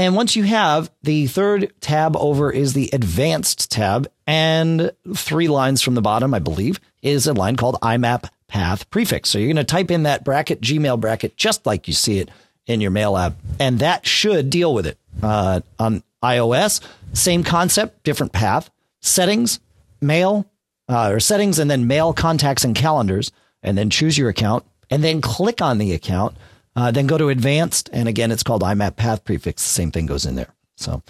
And 0.00 0.16
once 0.16 0.34
you 0.34 0.44
have 0.44 0.90
the 1.02 1.26
third 1.26 1.74
tab 1.82 2.16
over 2.16 2.50
is 2.50 2.72
the 2.72 2.88
advanced 2.94 3.70
tab, 3.70 4.10
and 4.26 4.92
three 5.14 5.46
lines 5.46 5.82
from 5.82 5.94
the 5.94 6.00
bottom, 6.00 6.32
I 6.32 6.38
believe, 6.38 6.80
is 7.02 7.26
a 7.26 7.34
line 7.34 7.56
called 7.56 7.76
IMAP 7.82 8.26
path 8.48 8.88
prefix. 8.88 9.28
So 9.28 9.36
you're 9.38 9.48
going 9.48 9.56
to 9.56 9.64
type 9.64 9.90
in 9.90 10.04
that 10.04 10.24
bracket, 10.24 10.62
Gmail 10.62 10.98
bracket, 10.98 11.36
just 11.36 11.66
like 11.66 11.86
you 11.86 11.92
see 11.92 12.18
it 12.18 12.30
in 12.66 12.80
your 12.80 12.90
mail 12.90 13.14
app, 13.14 13.34
and 13.58 13.78
that 13.80 14.06
should 14.06 14.48
deal 14.48 14.72
with 14.72 14.86
it. 14.86 14.96
Uh, 15.22 15.60
on 15.78 16.02
iOS, 16.22 16.80
same 17.12 17.44
concept, 17.44 18.02
different 18.02 18.32
path. 18.32 18.70
Settings, 19.02 19.60
mail, 20.00 20.46
uh, 20.88 21.10
or 21.10 21.20
settings, 21.20 21.58
and 21.58 21.70
then 21.70 21.86
mail 21.86 22.14
contacts 22.14 22.64
and 22.64 22.74
calendars, 22.74 23.32
and 23.62 23.76
then 23.76 23.90
choose 23.90 24.16
your 24.16 24.30
account, 24.30 24.64
and 24.88 25.04
then 25.04 25.20
click 25.20 25.60
on 25.60 25.76
the 25.76 25.92
account 25.92 26.38
uh, 26.76 26.90
then 26.90 27.06
go 27.06 27.18
to 27.18 27.28
advanced, 27.28 27.90
and 27.92 28.08
again, 28.08 28.30
it's 28.30 28.42
called 28.42 28.62
IMAP 28.62 28.96
path 28.96 29.24
prefix. 29.24 29.62
The 29.62 29.68
same 29.68 29.90
thing 29.90 30.06
goes 30.06 30.24
in 30.24 30.36
there. 30.36 30.54
So 30.76 31.02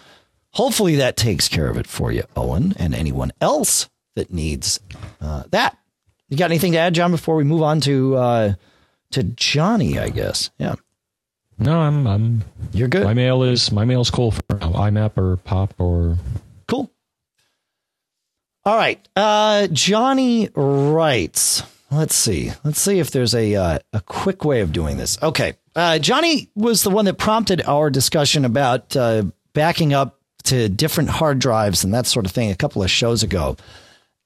hopefully 0.52 0.96
that 0.96 1.16
takes 1.16 1.48
care 1.48 1.68
of 1.68 1.76
it 1.76 1.86
for 1.86 2.10
you, 2.12 2.24
Owen, 2.36 2.74
and 2.78 2.94
anyone 2.94 3.32
else 3.40 3.88
that 4.16 4.32
needs 4.32 4.80
uh, 5.20 5.44
that. 5.50 5.76
You 6.28 6.36
got 6.36 6.50
anything 6.50 6.72
to 6.72 6.78
add, 6.78 6.94
John, 6.94 7.10
before 7.10 7.36
we 7.36 7.44
move 7.44 7.62
on 7.62 7.80
to 7.82 8.16
uh, 8.16 8.54
to 9.12 9.22
Johnny? 9.22 9.98
I 9.98 10.10
guess. 10.10 10.50
Yeah. 10.58 10.76
No, 11.58 11.80
I'm. 11.80 12.06
I'm. 12.06 12.42
You're 12.72 12.88
good. 12.88 13.04
My 13.04 13.14
mail 13.14 13.42
is 13.42 13.70
my 13.70 13.84
mail's 13.84 14.10
cool 14.10 14.30
for 14.30 14.42
now. 14.50 14.72
IMAP 14.72 15.18
or 15.18 15.36
Pop 15.36 15.74
or 15.78 16.16
cool. 16.66 16.90
All 18.64 18.76
right, 18.76 19.06
uh, 19.16 19.66
Johnny 19.68 20.48
writes. 20.54 21.62
Let's 21.90 22.14
see. 22.14 22.52
Let's 22.62 22.80
see 22.80 23.00
if 23.00 23.10
there's 23.10 23.34
a 23.34 23.54
uh, 23.56 23.78
a 23.92 24.00
quick 24.02 24.44
way 24.44 24.60
of 24.60 24.72
doing 24.72 24.96
this. 24.96 25.20
Okay, 25.22 25.54
uh, 25.74 25.98
Johnny 25.98 26.48
was 26.54 26.82
the 26.82 26.90
one 26.90 27.04
that 27.06 27.14
prompted 27.18 27.62
our 27.62 27.90
discussion 27.90 28.44
about 28.44 28.96
uh, 28.96 29.24
backing 29.54 29.92
up 29.92 30.20
to 30.44 30.68
different 30.68 31.10
hard 31.10 31.38
drives 31.38 31.84
and 31.84 31.92
that 31.92 32.06
sort 32.06 32.26
of 32.26 32.32
thing 32.32 32.50
a 32.50 32.56
couple 32.56 32.82
of 32.82 32.90
shows 32.90 33.22
ago. 33.22 33.56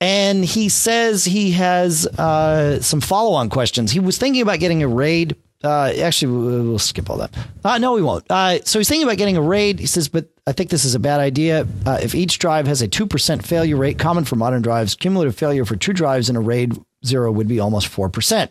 And 0.00 0.44
he 0.44 0.68
says 0.68 1.24
he 1.24 1.52
has 1.52 2.06
uh, 2.06 2.82
some 2.82 3.00
follow 3.00 3.32
on 3.32 3.48
questions. 3.48 3.90
He 3.90 4.00
was 4.00 4.18
thinking 4.18 4.42
about 4.42 4.58
getting 4.58 4.82
a 4.82 4.88
RAID. 4.88 5.36
Uh, 5.62 5.92
actually, 6.02 6.32
we'll, 6.32 6.78
skip 6.78 7.08
all 7.08 7.16
that. 7.16 7.34
Uh, 7.64 7.78
no, 7.78 7.94
we 7.94 8.02
won't. 8.02 8.26
so 8.28 8.78
he's 8.78 8.88
thinking 8.88 9.04
about 9.04 9.16
getting 9.16 9.38
a 9.38 9.40
RAID. 9.40 9.80
He 9.80 9.86
says, 9.86 10.08
but 10.08 10.28
I 10.46 10.52
think 10.52 10.68
this 10.68 10.84
is 10.84 10.94
a 10.94 10.98
bad 10.98 11.20
idea. 11.20 11.66
if 11.86 12.14
each 12.14 12.38
drive 12.38 12.66
has 12.66 12.82
a 12.82 12.88
2% 12.88 13.42
failure 13.42 13.76
rate, 13.76 13.98
common 13.98 14.24
for 14.24 14.36
modern 14.36 14.60
drives, 14.60 14.94
cumulative 14.94 15.36
failure 15.36 15.64
for 15.64 15.76
two 15.76 15.94
drives 15.94 16.28
in 16.28 16.36
a 16.36 16.40
RAID 16.40 16.78
zero 17.06 17.30
would 17.32 17.48
be 17.48 17.60
almost 17.60 17.90
4%. 17.90 18.48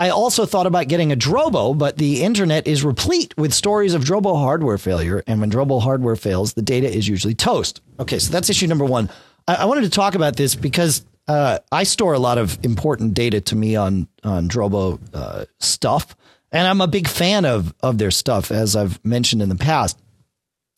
I 0.00 0.08
also 0.08 0.46
thought 0.46 0.66
about 0.66 0.88
getting 0.88 1.12
a 1.12 1.16
Drobo, 1.16 1.76
but 1.76 1.98
the 1.98 2.22
internet 2.22 2.66
is 2.66 2.82
replete 2.82 3.36
with 3.36 3.52
stories 3.52 3.92
of 3.92 4.02
Drobo 4.02 4.34
hardware 4.34 4.78
failure. 4.78 5.22
And 5.26 5.42
when 5.42 5.50
Drobo 5.50 5.80
hardware 5.80 6.16
fails, 6.16 6.54
the 6.54 6.62
data 6.62 6.90
is 6.90 7.06
usually 7.06 7.34
toast. 7.34 7.82
Okay, 8.00 8.18
so 8.18 8.32
that's 8.32 8.48
issue 8.48 8.66
number 8.66 8.86
one. 8.86 9.10
I, 9.46 9.56
I 9.56 9.64
wanted 9.66 9.82
to 9.82 9.90
talk 9.90 10.14
about 10.14 10.36
this 10.36 10.54
because 10.54 11.04
uh, 11.28 11.58
I 11.70 11.82
store 11.82 12.14
a 12.14 12.18
lot 12.18 12.38
of 12.38 12.58
important 12.64 13.12
data 13.12 13.42
to 13.42 13.56
me 13.56 13.76
on 13.76 14.08
on 14.24 14.48
Drobo 14.48 14.98
uh, 15.12 15.44
stuff, 15.58 16.16
and 16.50 16.66
I'm 16.66 16.80
a 16.80 16.88
big 16.88 17.06
fan 17.06 17.44
of 17.44 17.74
of 17.82 17.98
their 17.98 18.10
stuff, 18.10 18.50
as 18.50 18.74
I've 18.74 19.04
mentioned 19.04 19.42
in 19.42 19.50
the 19.50 19.54
past. 19.54 19.98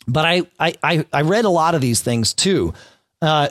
But 0.08 0.24
I 0.24 0.42
I 0.58 1.06
I 1.12 1.22
read 1.22 1.44
a 1.44 1.48
lot 1.48 1.76
of 1.76 1.80
these 1.80 2.00
things 2.00 2.34
too. 2.34 2.74
Uh, 3.22 3.50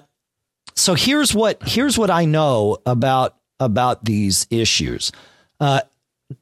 so 0.75 0.95
here's 0.95 1.33
what 1.33 1.65
here's 1.65 1.97
what 1.97 2.11
I 2.11 2.25
know 2.25 2.77
about 2.85 3.37
about 3.61 4.03
these 4.03 4.45
issues. 4.49 5.11
Uh, 5.59 5.81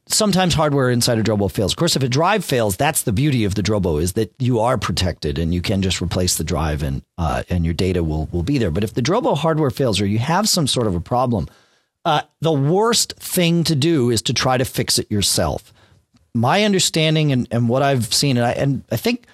sometimes 0.06 0.54
hardware 0.54 0.90
inside 0.90 1.18
a 1.18 1.22
Drobo 1.22 1.50
fails. 1.50 1.72
Of 1.72 1.76
course, 1.76 1.96
if 1.96 2.02
a 2.02 2.08
drive 2.08 2.44
fails, 2.44 2.76
that's 2.76 3.02
the 3.02 3.12
beauty 3.12 3.44
of 3.44 3.54
the 3.54 3.62
Drobo 3.62 4.00
is 4.00 4.14
that 4.14 4.32
you 4.38 4.60
are 4.60 4.78
protected 4.78 5.38
and 5.38 5.54
you 5.54 5.60
can 5.62 5.82
just 5.82 6.00
replace 6.00 6.36
the 6.36 6.44
drive 6.44 6.82
and 6.82 7.02
uh, 7.18 7.42
and 7.48 7.64
your 7.64 7.74
data 7.74 8.02
will 8.02 8.26
will 8.32 8.42
be 8.42 8.58
there. 8.58 8.70
But 8.70 8.84
if 8.84 8.94
the 8.94 9.02
Drobo 9.02 9.36
hardware 9.36 9.70
fails 9.70 10.00
or 10.00 10.06
you 10.06 10.18
have 10.18 10.48
some 10.48 10.66
sort 10.66 10.86
of 10.86 10.94
a 10.94 11.00
problem, 11.00 11.48
uh, 12.04 12.22
the 12.40 12.52
worst 12.52 13.14
thing 13.18 13.64
to 13.64 13.74
do 13.74 14.10
is 14.10 14.22
to 14.22 14.34
try 14.34 14.56
to 14.56 14.64
fix 14.64 14.98
it 14.98 15.10
yourself. 15.10 15.72
My 16.34 16.64
understanding 16.64 17.32
and, 17.32 17.48
and 17.50 17.68
what 17.68 17.82
I've 17.82 18.14
seen, 18.14 18.36
and 18.36 18.46
I, 18.46 18.52
and 18.52 18.84
I 18.90 18.96
think 18.96 19.26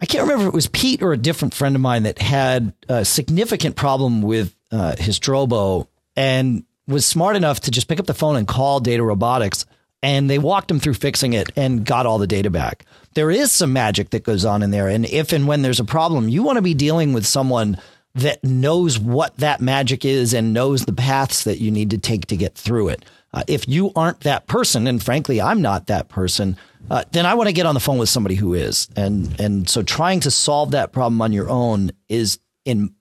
I 0.00 0.06
can't 0.06 0.22
remember 0.22 0.44
if 0.44 0.48
it 0.48 0.54
was 0.54 0.66
Pete 0.66 1.02
or 1.02 1.12
a 1.12 1.16
different 1.16 1.54
friend 1.54 1.74
of 1.74 1.80
mine 1.80 2.02
that 2.02 2.18
had 2.18 2.74
a 2.88 3.04
significant 3.04 3.76
problem 3.76 4.20
with 4.20 4.54
uh, 4.72 4.96
his 4.96 5.20
Drobo 5.20 5.86
and 6.16 6.64
was 6.86 7.06
smart 7.06 7.36
enough 7.36 7.60
to 7.60 7.70
just 7.70 7.88
pick 7.88 8.00
up 8.00 8.06
the 8.06 8.14
phone 8.14 8.36
and 8.36 8.46
call 8.46 8.80
Data 8.80 9.02
Robotics, 9.02 9.64
and 10.02 10.28
they 10.28 10.38
walked 10.38 10.70
him 10.70 10.80
through 10.80 10.94
fixing 10.94 11.32
it 11.32 11.50
and 11.56 11.84
got 11.84 12.06
all 12.06 12.18
the 12.18 12.26
data 12.26 12.50
back. 12.50 12.84
There 13.14 13.30
is 13.30 13.52
some 13.52 13.72
magic 13.72 14.10
that 14.10 14.24
goes 14.24 14.44
on 14.44 14.62
in 14.62 14.70
there, 14.70 14.88
and 14.88 15.06
if 15.06 15.32
and 15.32 15.46
when 15.46 15.62
there's 15.62 15.80
a 15.80 15.84
problem, 15.84 16.28
you 16.28 16.42
want 16.42 16.56
to 16.56 16.62
be 16.62 16.74
dealing 16.74 17.12
with 17.12 17.26
someone 17.26 17.78
that 18.14 18.44
knows 18.44 18.98
what 18.98 19.36
that 19.38 19.60
magic 19.60 20.04
is 20.04 20.34
and 20.34 20.52
knows 20.52 20.84
the 20.84 20.92
paths 20.92 21.44
that 21.44 21.58
you 21.58 21.70
need 21.70 21.90
to 21.90 21.98
take 21.98 22.26
to 22.26 22.36
get 22.36 22.54
through 22.54 22.88
it. 22.88 23.04
Uh, 23.32 23.42
if 23.48 23.66
you 23.66 23.92
aren't 23.96 24.20
that 24.20 24.46
person, 24.46 24.86
and 24.86 25.02
frankly, 25.02 25.40
I'm 25.40 25.60
not 25.60 25.88
that 25.88 26.08
person, 26.08 26.56
uh, 26.90 27.02
then 27.10 27.26
I 27.26 27.34
want 27.34 27.48
to 27.48 27.52
get 27.52 27.66
on 27.66 27.74
the 27.74 27.80
phone 27.80 27.98
with 27.98 28.08
somebody 28.08 28.36
who 28.36 28.54
is. 28.54 28.88
And 28.94 29.40
and 29.40 29.68
so 29.68 29.82
trying 29.82 30.20
to 30.20 30.30
solve 30.30 30.72
that 30.72 30.92
problem 30.92 31.20
on 31.22 31.32
your 31.32 31.48
own 31.48 31.90
is 32.08 32.38
in 32.64 32.94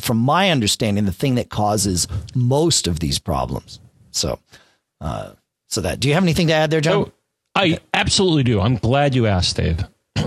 from 0.00 0.16
my 0.18 0.50
understanding, 0.50 1.04
the 1.04 1.12
thing 1.12 1.34
that 1.36 1.50
causes 1.50 2.08
most 2.34 2.86
of 2.86 3.00
these 3.00 3.18
problems. 3.18 3.80
So, 4.10 4.38
uh, 5.00 5.32
so 5.66 5.80
that. 5.82 6.00
Do 6.00 6.08
you 6.08 6.14
have 6.14 6.22
anything 6.22 6.46
to 6.48 6.54
add 6.54 6.70
there, 6.70 6.80
John? 6.80 6.94
Oh, 6.94 7.12
I 7.54 7.78
absolutely 7.92 8.44
do. 8.44 8.60
I'm 8.60 8.76
glad 8.76 9.14
you 9.14 9.26
asked, 9.26 9.56
Dave. 9.56 9.84
I 10.16 10.22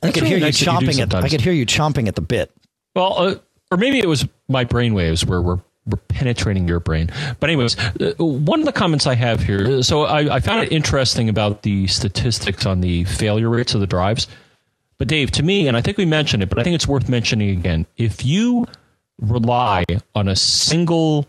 could 0.00 0.16
really 0.16 0.28
hear 0.28 0.38
you 0.38 0.44
nice 0.44 0.60
you 0.60 0.66
chomping 0.66 1.00
at. 1.00 1.14
I 1.14 1.28
could 1.28 1.40
hear 1.40 1.52
you 1.52 1.66
chomping 1.66 2.08
at 2.08 2.14
the 2.14 2.22
bit. 2.22 2.50
Well, 2.94 3.14
uh, 3.18 3.34
or 3.70 3.76
maybe 3.78 3.98
it 3.98 4.08
was 4.08 4.26
my 4.48 4.64
brain 4.64 4.94
waves 4.94 5.24
where 5.24 5.40
we're, 5.40 5.60
we're 5.86 5.98
penetrating 6.08 6.66
your 6.66 6.80
brain. 6.80 7.10
But 7.40 7.50
anyways, 7.50 7.78
uh, 7.78 8.14
one 8.18 8.60
of 8.60 8.66
the 8.66 8.72
comments 8.72 9.06
I 9.06 9.14
have 9.14 9.42
here. 9.42 9.82
So 9.82 10.04
I, 10.04 10.36
I 10.36 10.40
found 10.40 10.64
it 10.64 10.72
interesting 10.72 11.28
about 11.28 11.62
the 11.62 11.86
statistics 11.86 12.66
on 12.66 12.80
the 12.80 13.04
failure 13.04 13.48
rates 13.48 13.74
of 13.74 13.80
the 13.80 13.86
drives. 13.86 14.26
But 14.98 15.08
Dave, 15.08 15.30
to 15.32 15.42
me, 15.42 15.68
and 15.68 15.76
I 15.76 15.82
think 15.82 15.98
we 15.98 16.06
mentioned 16.06 16.42
it, 16.42 16.48
but 16.48 16.58
I 16.58 16.62
think 16.62 16.74
it's 16.74 16.88
worth 16.88 17.08
mentioning 17.08 17.50
again. 17.50 17.86
If 17.96 18.24
you 18.24 18.66
rely 19.20 19.84
on 20.14 20.28
a 20.28 20.36
single 20.36 21.26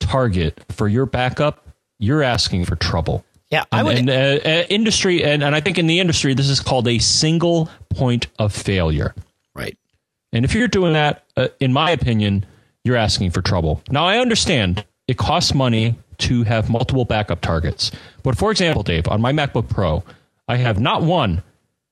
target 0.00 0.64
for 0.70 0.88
your 0.88 1.06
backup, 1.06 1.66
you're 1.98 2.22
asking 2.22 2.64
for 2.64 2.76
trouble. 2.76 3.24
Yeah, 3.50 3.64
I 3.70 3.78
And, 3.80 3.86
would. 3.86 3.96
and, 3.98 4.10
uh, 4.10 4.12
uh, 4.48 4.64
industry, 4.68 5.22
and, 5.24 5.42
and 5.42 5.54
I 5.54 5.60
think 5.60 5.78
in 5.78 5.86
the 5.86 6.00
industry, 6.00 6.34
this 6.34 6.48
is 6.48 6.60
called 6.60 6.88
a 6.88 6.98
single 6.98 7.68
point 7.90 8.26
of 8.38 8.52
failure. 8.52 9.14
right. 9.54 9.76
And 10.32 10.44
if 10.44 10.54
you're 10.54 10.68
doing 10.68 10.92
that, 10.92 11.24
uh, 11.36 11.48
in 11.60 11.72
my 11.72 11.90
opinion, 11.92 12.44
you're 12.84 12.96
asking 12.96 13.30
for 13.30 13.40
trouble. 13.40 13.80
Now, 13.90 14.04
I 14.06 14.18
understand 14.18 14.84
it 15.08 15.16
costs 15.16 15.54
money 15.54 15.94
to 16.18 16.42
have 16.42 16.68
multiple 16.68 17.04
backup 17.04 17.40
targets. 17.40 17.90
But 18.22 18.36
for 18.36 18.50
example, 18.50 18.82
Dave, 18.82 19.06
on 19.08 19.20
my 19.20 19.32
MacBook 19.32 19.68
Pro, 19.70 20.02
I 20.48 20.56
have 20.56 20.78
not 20.80 21.02
one, 21.02 21.42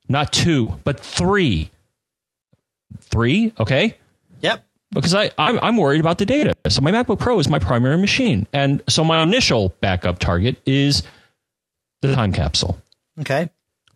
not 0.08 0.32
two, 0.32 0.78
but 0.84 1.00
three. 1.00 1.70
Three, 3.00 3.52
okay? 3.58 3.96
Yep. 4.40 4.64
Because 4.92 5.14
I, 5.14 5.30
I'm, 5.38 5.58
I'm 5.60 5.76
worried 5.76 6.00
about 6.00 6.18
the 6.18 6.26
data. 6.26 6.54
So 6.68 6.80
my 6.80 6.92
MacBook 6.92 7.18
Pro 7.18 7.38
is 7.38 7.48
my 7.48 7.58
primary 7.58 7.98
machine. 7.98 8.46
And 8.52 8.82
so 8.88 9.02
my 9.02 9.22
initial 9.22 9.70
backup 9.80 10.18
target 10.18 10.56
is 10.66 11.02
the 12.02 12.14
time 12.14 12.32
capsule. 12.32 12.78
Okay. 13.20 13.50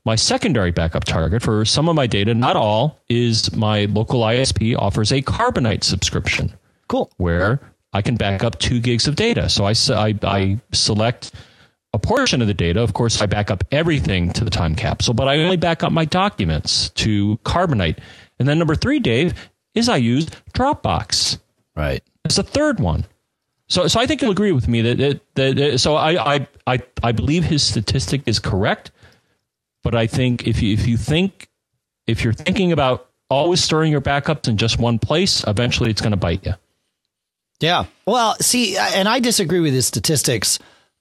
My 0.05 0.17
secondary 0.17 0.71
backup 0.71 1.05
target 1.05 1.43
for 1.43 1.65
some 1.65 1.89
of 1.89 1.95
my 1.95 2.07
data, 2.07 2.35
not 2.35 2.57
all, 2.57 2.99
is 3.09 3.55
my 3.55 3.85
local 3.85 4.21
ISP 4.23 4.77
offers 4.77 5.13
a 5.13 5.21
Carbonite 5.23 5.85
subscription 5.85 6.53
Cool. 6.89 7.11
where 7.19 7.61
I 7.93 8.03
can 8.03 8.17
back 8.17 8.43
up 8.43 8.59
two 8.59 8.81
gigs 8.81 9.07
of 9.07 9.17
data. 9.17 9.49
So 9.49 9.67
I, 9.67 9.75
I, 9.91 10.19
I 10.23 10.59
select 10.73 11.33
a 11.93 11.99
portion 11.99 12.41
of 12.41 12.49
the 12.49 12.55
data. 12.55 12.83
Of 12.83 12.93
course, 12.93 13.21
I 13.21 13.27
back 13.27 13.51
up 13.51 13.65
everything 13.73 14.33
to 14.35 14.45
the 14.45 14.51
time 14.51 14.75
capsule, 14.75 15.15
but 15.15 15.29
I 15.29 15.39
only 15.39 15.57
back 15.57 15.83
up 15.83 15.93
my 15.93 16.05
documents 16.05 16.91
to 16.91 17.39
Carbonite. 17.45 17.99
And 18.39 18.49
then 18.49 18.59
number 18.59 18.75
three, 18.75 18.99
Dave, 18.99 19.35
is 19.75 19.89
I 19.89 19.97
use 19.97 20.27
Dropbox. 20.53 21.39
Right. 21.75 22.03
It's 22.25 22.37
the 22.37 22.43
third 22.43 22.81
one. 22.81 23.07
So, 23.69 23.87
so 23.87 24.01
I 24.01 24.07
think 24.07 24.23
you'll 24.23 24.31
agree 24.31 24.53
with 24.53 24.67
me 24.69 24.83
that, 24.83 25.21
that, 25.35 25.57
that 25.57 25.79
so 25.79 25.95
I, 25.95 26.35
I, 26.35 26.49
I, 26.67 26.79
I 27.03 27.13
believe 27.13 27.45
his 27.45 27.63
statistic 27.63 28.23
is 28.27 28.39
correct, 28.39 28.91
but 29.83 29.95
I 29.95 30.07
think 30.07 30.47
if 30.47 30.63
you, 30.63 30.73
if 30.73 30.87
you 30.87 30.97
think, 30.97 31.49
if 32.07 32.25
you're 32.25 32.33
thinking 32.33 32.73
about 32.73 33.11
always 33.29 33.63
storing 33.63 33.93
your 33.93 34.01
backups 34.01 34.49
in 34.49 34.57
just 34.57 34.79
one 34.79 34.99
place, 34.99 35.45
eventually 35.47 35.91
it's 35.91 36.01
going 36.01 36.13
to 36.13 36.17
bite 36.17 36.47
you. 36.47 36.55
Yeah. 37.61 37.87
Well, 38.07 38.37
see, 38.37 38.77
and 38.79 39.09
I 39.09 39.21
disagree 39.21 39.61
with 39.61 39.75
his 39.75 39.87
statistics. 39.87 40.59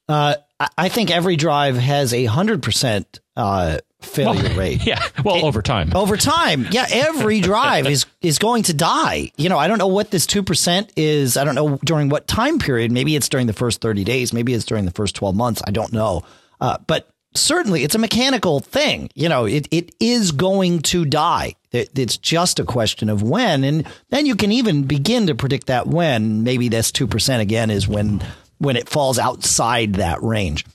Uh, 0.10 0.36
I- 0.78 0.90
think 0.90 1.12
every 1.12 1.36
drive 1.36 1.78
has 1.78 2.14
a 2.14 2.26
hundred 2.26 2.64
percent 2.64 3.20
uh, 3.36 3.78
failure 4.02 4.54
rate. 4.58 4.86
Yeah. 4.86 5.02
Well, 5.24 5.46
over 5.46 5.62
time. 5.62 5.92
Over 5.96 6.18
time, 6.18 6.66
yeah, 6.72 6.86
every 6.90 7.42
drive 7.42 7.88
is 7.88 8.06
is 8.22 8.40
going 8.40 8.64
to 8.64 8.74
die. 8.74 9.32
You 9.38 9.50
know, 9.50 9.58
I 9.58 9.68
don't 9.68 9.78
know 9.78 9.88
what 9.88 10.10
this 10.12 10.26
two 10.26 10.44
percent 10.44 10.92
is. 10.96 11.38
I 11.38 11.44
don't 11.44 11.56
know 11.56 11.78
during 11.86 12.10
what 12.10 12.28
time 12.28 12.58
period. 12.60 12.92
Maybe 12.92 13.16
it's 13.16 13.30
during 13.30 13.48
the 13.48 13.54
first 13.54 13.82
thirty 13.82 14.04
days. 14.04 14.34
Maybe 14.34 14.54
it's 14.54 14.66
during 14.66 14.86
the 14.86 14.92
first 14.92 15.16
twelve 15.16 15.36
months. 15.36 15.62
I 15.68 15.72
don't 15.72 15.92
know. 15.94 16.24
Uh, 16.60 16.78
but 16.88 17.10
certainly, 17.36 17.84
it's 17.84 17.94
a 17.96 18.00
mechanical 18.00 18.60
thing. 18.62 19.10
You 19.14 19.30
know, 19.30 19.46
it 19.46 19.68
it 19.72 19.94
is 20.00 20.32
going 20.32 20.80
to 20.84 21.06
die. 21.06 21.54
It, 21.72 21.90
it's 22.00 22.18
just 22.18 22.60
a 22.60 22.64
question 22.64 23.10
of 23.10 23.22
when, 23.22 23.64
and 23.64 23.86
then 24.10 24.26
you 24.26 24.36
can 24.36 24.52
even 24.52 24.84
begin 24.84 25.28
to 25.28 25.36
predict 25.36 25.68
that 25.68 25.86
when. 25.86 26.44
Maybe 26.44 26.70
this 26.70 26.92
two 26.92 27.06
percent 27.08 27.42
again 27.44 27.70
is 27.70 27.88
when 27.88 28.24
when 28.60 28.76
it 28.76 28.90
falls 28.90 29.20
outside 29.20 29.94
that 29.94 30.22
range. 30.24 30.66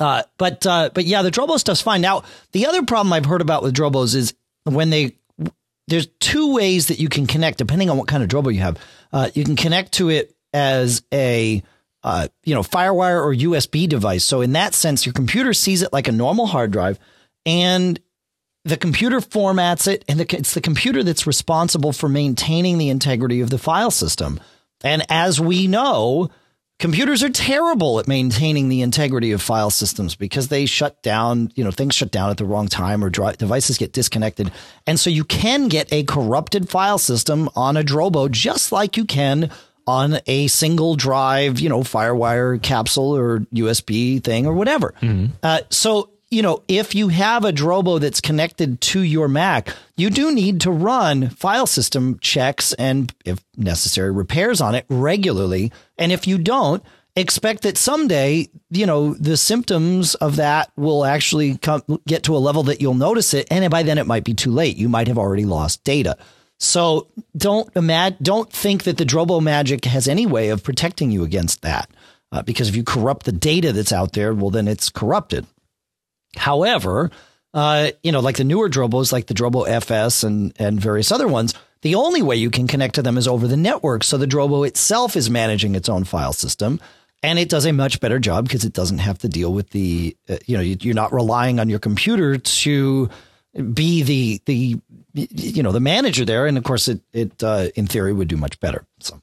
Uh, 0.00 0.22
but 0.38 0.66
uh, 0.66 0.90
but 0.94 1.04
yeah, 1.04 1.22
the 1.22 1.30
Drobo 1.30 1.58
stuff's 1.58 1.80
fine. 1.80 2.00
Now, 2.00 2.22
the 2.52 2.66
other 2.66 2.82
problem 2.84 3.12
I've 3.12 3.26
heard 3.26 3.42
about 3.42 3.62
with 3.62 3.74
Drobos 3.74 4.14
is 4.14 4.34
when 4.64 4.90
they 4.90 5.16
there's 5.86 6.06
two 6.20 6.54
ways 6.54 6.88
that 6.88 6.98
you 6.98 7.08
can 7.08 7.26
connect 7.26 7.58
depending 7.58 7.90
on 7.90 7.98
what 7.98 8.08
kind 8.08 8.22
of 8.22 8.28
Drobo 8.28 8.52
you 8.52 8.60
have. 8.60 8.78
Uh, 9.12 9.30
you 9.34 9.44
can 9.44 9.56
connect 9.56 9.92
to 9.92 10.08
it 10.08 10.34
as 10.52 11.02
a 11.12 11.62
uh, 12.02 12.28
you 12.44 12.54
know 12.54 12.62
FireWire 12.62 13.22
or 13.22 13.34
USB 13.34 13.88
device. 13.88 14.24
So 14.24 14.40
in 14.40 14.52
that 14.52 14.74
sense, 14.74 15.04
your 15.04 15.12
computer 15.12 15.52
sees 15.52 15.82
it 15.82 15.92
like 15.92 16.08
a 16.08 16.12
normal 16.12 16.46
hard 16.46 16.70
drive, 16.70 16.98
and 17.44 18.00
the 18.64 18.76
computer 18.78 19.20
formats 19.20 19.86
it, 19.86 20.04
and 20.08 20.18
the, 20.18 20.36
it's 20.36 20.54
the 20.54 20.60
computer 20.60 21.02
that's 21.02 21.26
responsible 21.26 21.92
for 21.92 22.08
maintaining 22.08 22.78
the 22.78 22.88
integrity 22.88 23.40
of 23.42 23.50
the 23.50 23.58
file 23.58 23.90
system. 23.90 24.40
And 24.82 25.04
as 25.10 25.40
we 25.40 25.66
know, 25.66 26.30
computers 26.84 27.22
are 27.22 27.30
terrible 27.30 27.98
at 27.98 28.06
maintaining 28.06 28.68
the 28.68 28.82
integrity 28.82 29.32
of 29.32 29.40
file 29.40 29.70
systems 29.70 30.14
because 30.14 30.48
they 30.48 30.66
shut 30.66 31.02
down, 31.02 31.50
you 31.54 31.64
know, 31.64 31.70
things 31.70 31.94
shut 31.94 32.10
down 32.10 32.28
at 32.28 32.36
the 32.36 32.44
wrong 32.44 32.68
time 32.68 33.02
or 33.02 33.08
dri- 33.08 33.32
devices 33.38 33.78
get 33.78 33.94
disconnected. 33.94 34.52
And 34.86 35.00
so 35.00 35.08
you 35.08 35.24
can 35.24 35.68
get 35.68 35.90
a 35.90 36.02
corrupted 36.02 36.68
file 36.68 36.98
system 36.98 37.48
on 37.56 37.78
a 37.78 37.82
Drobo 37.82 38.30
just 38.30 38.70
like 38.70 38.98
you 38.98 39.06
can 39.06 39.50
on 39.86 40.18
a 40.26 40.46
single 40.48 40.94
drive, 40.94 41.58
you 41.58 41.70
know, 41.70 41.80
Firewire 41.80 42.60
capsule 42.62 43.16
or 43.16 43.38
USB 43.54 44.22
thing 44.22 44.46
or 44.46 44.52
whatever. 44.52 44.92
Uh, 45.42 45.60
so, 45.70 46.10
you 46.30 46.42
know, 46.42 46.64
if 46.68 46.94
you 46.94 47.08
have 47.08 47.46
a 47.46 47.52
Drobo 47.52 47.98
that's 47.98 48.20
connected 48.20 48.82
to 48.82 49.00
your 49.00 49.28
Mac, 49.28 49.74
you 49.96 50.10
do 50.10 50.34
need 50.34 50.60
to 50.60 50.70
run 50.70 51.30
file 51.30 51.66
system 51.66 52.18
checks 52.18 52.74
and, 52.74 53.10
if 53.24 53.42
necessary, 53.56 54.10
repairs 54.12 54.60
on 54.60 54.74
it 54.74 54.84
regularly. 54.90 55.72
And 55.98 56.12
if 56.12 56.26
you 56.26 56.38
don't, 56.38 56.82
expect 57.16 57.62
that 57.62 57.78
someday, 57.78 58.48
you 58.70 58.86
know, 58.86 59.14
the 59.14 59.36
symptoms 59.36 60.14
of 60.16 60.36
that 60.36 60.72
will 60.76 61.04
actually 61.04 61.56
come, 61.58 61.82
get 62.06 62.24
to 62.24 62.36
a 62.36 62.38
level 62.38 62.64
that 62.64 62.80
you'll 62.80 62.94
notice 62.94 63.34
it. 63.34 63.46
And 63.50 63.70
by 63.70 63.82
then 63.82 63.98
it 63.98 64.06
might 64.06 64.24
be 64.24 64.34
too 64.34 64.50
late. 64.50 64.76
You 64.76 64.88
might 64.88 65.08
have 65.08 65.18
already 65.18 65.44
lost 65.44 65.84
data. 65.84 66.16
So 66.58 67.08
don't 67.36 67.68
imagine, 67.76 68.18
don't 68.22 68.52
think 68.52 68.84
that 68.84 68.96
the 68.96 69.04
Drobo 69.04 69.42
magic 69.42 69.84
has 69.84 70.08
any 70.08 70.26
way 70.26 70.48
of 70.48 70.64
protecting 70.64 71.10
you 71.10 71.24
against 71.24 71.62
that. 71.62 71.90
Uh, 72.32 72.42
because 72.42 72.68
if 72.68 72.74
you 72.74 72.82
corrupt 72.82 73.26
the 73.26 73.32
data 73.32 73.72
that's 73.72 73.92
out 73.92 74.12
there, 74.12 74.34
well, 74.34 74.50
then 74.50 74.66
it's 74.66 74.90
corrupted. 74.90 75.46
However, 76.36 77.12
uh, 77.52 77.92
you 78.02 78.10
know, 78.10 78.18
like 78.18 78.36
the 78.36 78.44
newer 78.44 78.68
Drobos, 78.68 79.12
like 79.12 79.26
the 79.26 79.34
Drobo 79.34 79.68
FS 79.68 80.24
and 80.24 80.52
and 80.58 80.80
various 80.80 81.12
other 81.12 81.28
ones, 81.28 81.54
the 81.84 81.94
only 81.96 82.22
way 82.22 82.34
you 82.34 82.50
can 82.50 82.66
connect 82.66 82.94
to 82.94 83.02
them 83.02 83.18
is 83.18 83.28
over 83.28 83.46
the 83.46 83.58
network. 83.58 84.04
So 84.04 84.16
the 84.16 84.26
Drobo 84.26 84.66
itself 84.66 85.16
is 85.16 85.28
managing 85.28 85.74
its 85.74 85.86
own 85.86 86.04
file 86.04 86.32
system, 86.32 86.80
and 87.22 87.38
it 87.38 87.50
does 87.50 87.66
a 87.66 87.72
much 87.72 88.00
better 88.00 88.18
job 88.18 88.46
because 88.46 88.64
it 88.64 88.72
doesn't 88.72 88.98
have 88.98 89.18
to 89.18 89.28
deal 89.28 89.52
with 89.52 89.68
the, 89.70 90.16
uh, 90.30 90.38
you 90.46 90.56
know, 90.56 90.62
you, 90.62 90.78
you're 90.80 90.94
not 90.94 91.12
relying 91.12 91.60
on 91.60 91.68
your 91.68 91.78
computer 91.78 92.38
to 92.38 93.10
be 93.74 94.02
the 94.02 94.40
the 94.46 94.80
you 95.12 95.62
know 95.62 95.72
the 95.72 95.78
manager 95.78 96.24
there, 96.24 96.46
and 96.46 96.56
of 96.56 96.64
course 96.64 96.88
it 96.88 97.02
it 97.12 97.44
uh, 97.44 97.68
in 97.74 97.86
theory 97.86 98.14
would 98.14 98.28
do 98.28 98.38
much 98.38 98.58
better. 98.60 98.86
So. 99.00 99.20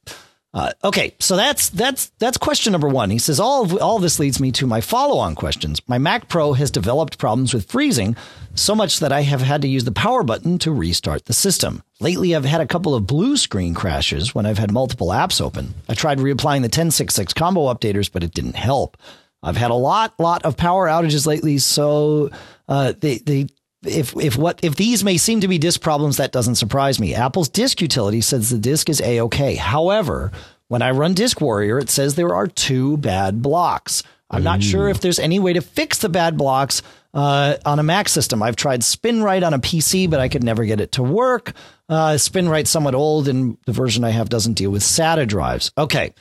Uh, 0.54 0.72
okay, 0.84 1.16
so 1.20 1.38
that's 1.38 1.70
that's 1.70 2.08
that's 2.20 2.38
question 2.38 2.74
number 2.74 2.90
one. 2.90 3.10
He 3.10 3.20
says 3.20 3.40
all 3.40 3.64
of, 3.64 3.78
all 3.82 3.96
of 3.96 4.02
this 4.02 4.20
leads 4.20 4.42
me 4.42 4.52
to 4.54 4.68
my 4.68 4.82
follow-on 4.82 5.34
questions. 5.36 5.80
My 5.88 5.98
Mac 5.98 6.28
Pro 6.28 6.52
has 6.54 6.70
developed 6.70 7.18
problems 7.18 7.54
with 7.54 7.72
freezing, 7.72 8.18
so 8.54 8.76
much 8.76 9.00
that 9.00 9.14
I 9.14 9.22
have 9.22 9.40
had 9.40 9.62
to 9.62 9.70
use 9.70 9.86
the 9.86 9.94
power 9.94 10.24
button 10.24 10.58
to 10.60 10.74
restart 10.74 11.26
the 11.26 11.34
system. 11.34 11.84
Lately, 12.02 12.36
I've 12.36 12.44
had 12.44 12.60
a 12.60 12.68
couple 12.68 12.94
of 12.94 13.08
blue 13.08 13.38
screen 13.38 13.74
crashes 13.74 14.36
when 14.36 14.46
I've 14.46 14.58
had 14.58 14.74
multiple 14.74 15.08
apps 15.10 15.40
open. 15.40 15.74
I 15.88 15.94
tried 15.94 16.18
reapplying 16.18 16.62
the 16.62 16.68
1066 16.68 17.32
combo 17.34 17.74
updaters, 17.74 18.12
but 18.12 18.24
it 18.24 18.34
didn't 18.34 18.58
help. 18.58 18.98
I've 19.42 19.58
had 19.58 19.72
a 19.72 19.76
lot 19.76 20.20
lot 20.20 20.44
of 20.44 20.58
power 20.58 20.88
outages 20.88 21.26
lately, 21.26 21.60
so 21.60 22.30
uh, 22.68 22.92
they 23.00 23.20
they 23.20 23.48
if 23.86 24.16
if 24.16 24.38
what 24.38 24.60
if 24.64 24.76
these 24.76 25.04
may 25.04 25.18
seem 25.18 25.42
to 25.42 25.48
be 25.48 25.58
disk 25.58 25.82
problems, 25.82 26.18
that 26.18 26.32
doesn't 26.32 26.56
surprise 26.56 27.00
me. 27.00 27.16
Apple's 27.16 27.50
disk 27.50 27.82
utility 27.82 28.22
says 28.22 28.50
the 28.50 28.58
disk 28.58 28.90
is 28.90 29.02
a 29.02 29.22
okay. 29.22 29.56
However, 29.56 30.32
when 30.68 30.82
I 30.82 30.92
run 30.92 31.14
DiskWarrior, 31.16 31.82
it 31.82 31.90
says 31.90 32.16
there 32.16 32.34
are 32.34 32.48
two 32.48 32.98
bad 32.98 33.42
blocks. 33.42 34.04
I'm 34.30 34.44
not 34.44 34.64
sure 34.64 34.88
if 34.88 35.02
there's 35.02 35.20
any 35.20 35.40
way 35.40 35.52
to 35.52 35.60
fix 35.60 35.98
the 35.98 36.08
bad 36.08 36.38
blocks 36.38 36.82
uh, 37.14 37.58
on 37.66 37.80
a 37.80 37.84
Mac 37.84 38.08
system. 38.08 38.42
I've 38.42 38.56
tried 38.56 38.80
SpinRite 38.80 39.46
on 39.46 39.54
a 39.54 39.60
PC, 39.60 40.10
but 40.10 40.22
I 40.22 40.30
could 40.30 40.44
never 40.44 40.64
get 40.64 40.80
it 40.80 40.94
to 40.94 41.04
work. 41.04 41.52
Uh, 41.90 42.12
SpinRite's 42.12 42.70
somewhat 42.70 42.96
old, 42.96 43.28
and 43.28 43.58
the 43.66 43.74
version 43.74 44.06
I 44.06 44.12
have 44.12 44.30
doesn't 44.30 44.54
deal 44.54 44.72
with 44.72 44.84
SATA 44.84 45.28
drives. 45.28 45.74
Okay. 45.78 46.14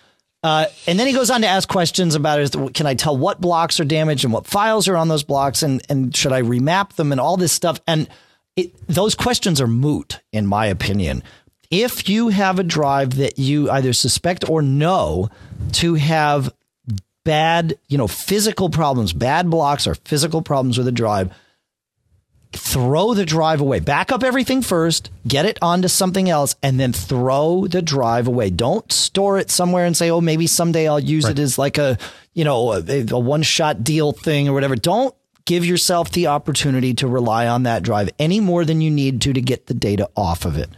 Uh, 0.43 0.67
and 0.87 0.99
then 0.99 1.07
he 1.07 1.13
goes 1.13 1.31
on 1.31 1.43
to 1.43 1.47
ask 1.47 1.69
questions 1.69 2.15
about 2.15 2.41
is 2.41 2.51
can 2.73 2.87
I 2.87 2.95
tell 2.95 3.17
what 3.17 3.41
blocks 3.41 3.79
are 3.79 3.85
damaged 3.85 4.25
and 4.25 4.33
what 4.33 4.47
files 4.47 4.89
are 4.89 4.97
on 4.97 5.09
those 5.09 5.23
blocks 5.23 5.63
and 5.63 5.83
and 5.91 6.17
should 6.17 6.33
I 6.33 6.41
remap 6.41 6.95
them 6.95 7.13
and 7.13 7.21
all 7.21 7.37
this 7.37 7.53
stuff 7.53 7.79
and 7.87 8.09
it, 8.57 8.73
those 8.87 9.15
questions 9.15 9.61
are 9.61 9.67
moot 9.67 10.21
in 10.33 10.47
my 10.47 10.67
opinion. 10.67 11.23
If 11.71 12.09
you 12.09 12.29
have 12.29 12.59
a 12.59 12.65
drive 12.65 13.17
that 13.17 13.39
you 13.39 13.71
either 13.71 13.93
suspect 13.93 14.49
or 14.49 14.63
know 14.63 15.29
to 15.73 15.95
have 15.95 16.53
bad, 17.25 17.79
you 17.89 17.99
know, 17.99 18.09
physical 18.09 18.71
problems, 18.71 19.13
bad 19.13 19.51
blocks 19.51 19.87
or 19.87 19.95
physical 19.95 20.43
problems 20.43 20.79
with 20.79 20.89
a 20.89 20.93
drive, 20.93 21.33
throw 22.53 23.15
the 23.15 23.25
drive 23.25 23.61
away. 23.61 23.81
Back 23.81 24.13
up 24.13 24.23
everything 24.23 24.63
first, 24.63 25.11
get 25.27 25.47
it 25.47 25.59
onto 25.63 25.89
something 25.89 26.29
else, 26.29 26.57
and 26.63 26.79
then 26.79 26.93
throw 26.93 27.67
the 27.67 27.83
drive 27.83 28.27
away. 28.27 28.51
Don't 28.51 28.91
store 28.93 29.39
it 29.39 29.51
somewhere 29.51 29.87
and 29.87 29.97
say, 29.97 30.11
"Oh, 30.11 30.21
maybe 30.21 30.47
someday 30.47 30.89
I'll 30.89 31.01
use 31.01 31.25
right. 31.25 31.39
it 31.39 31.43
as 31.43 31.59
like 31.59 31.79
a 31.79 31.99
you 32.35 32.45
know 32.45 32.73
a, 32.73 33.07
a 33.11 33.19
one 33.19 33.43
shot 33.43 33.85
deal 33.85 34.13
thing 34.13 34.49
or 34.49 34.53
whatever." 34.53 34.77
Don't 34.77 35.15
give 35.45 35.65
yourself 35.65 36.11
the 36.11 36.29
opportunity 36.29 36.95
to 36.95 37.07
rely 37.09 37.47
on 37.47 37.65
that 37.65 37.83
drive 37.83 38.11
any 38.19 38.41
more 38.41 38.65
than 38.65 38.81
you 38.81 38.91
need 38.91 39.21
to 39.23 39.33
to 39.33 39.41
get 39.41 39.67
the 39.67 39.75
data 39.75 40.09
off 40.17 40.45
of 40.45 40.57
it. 40.57 40.71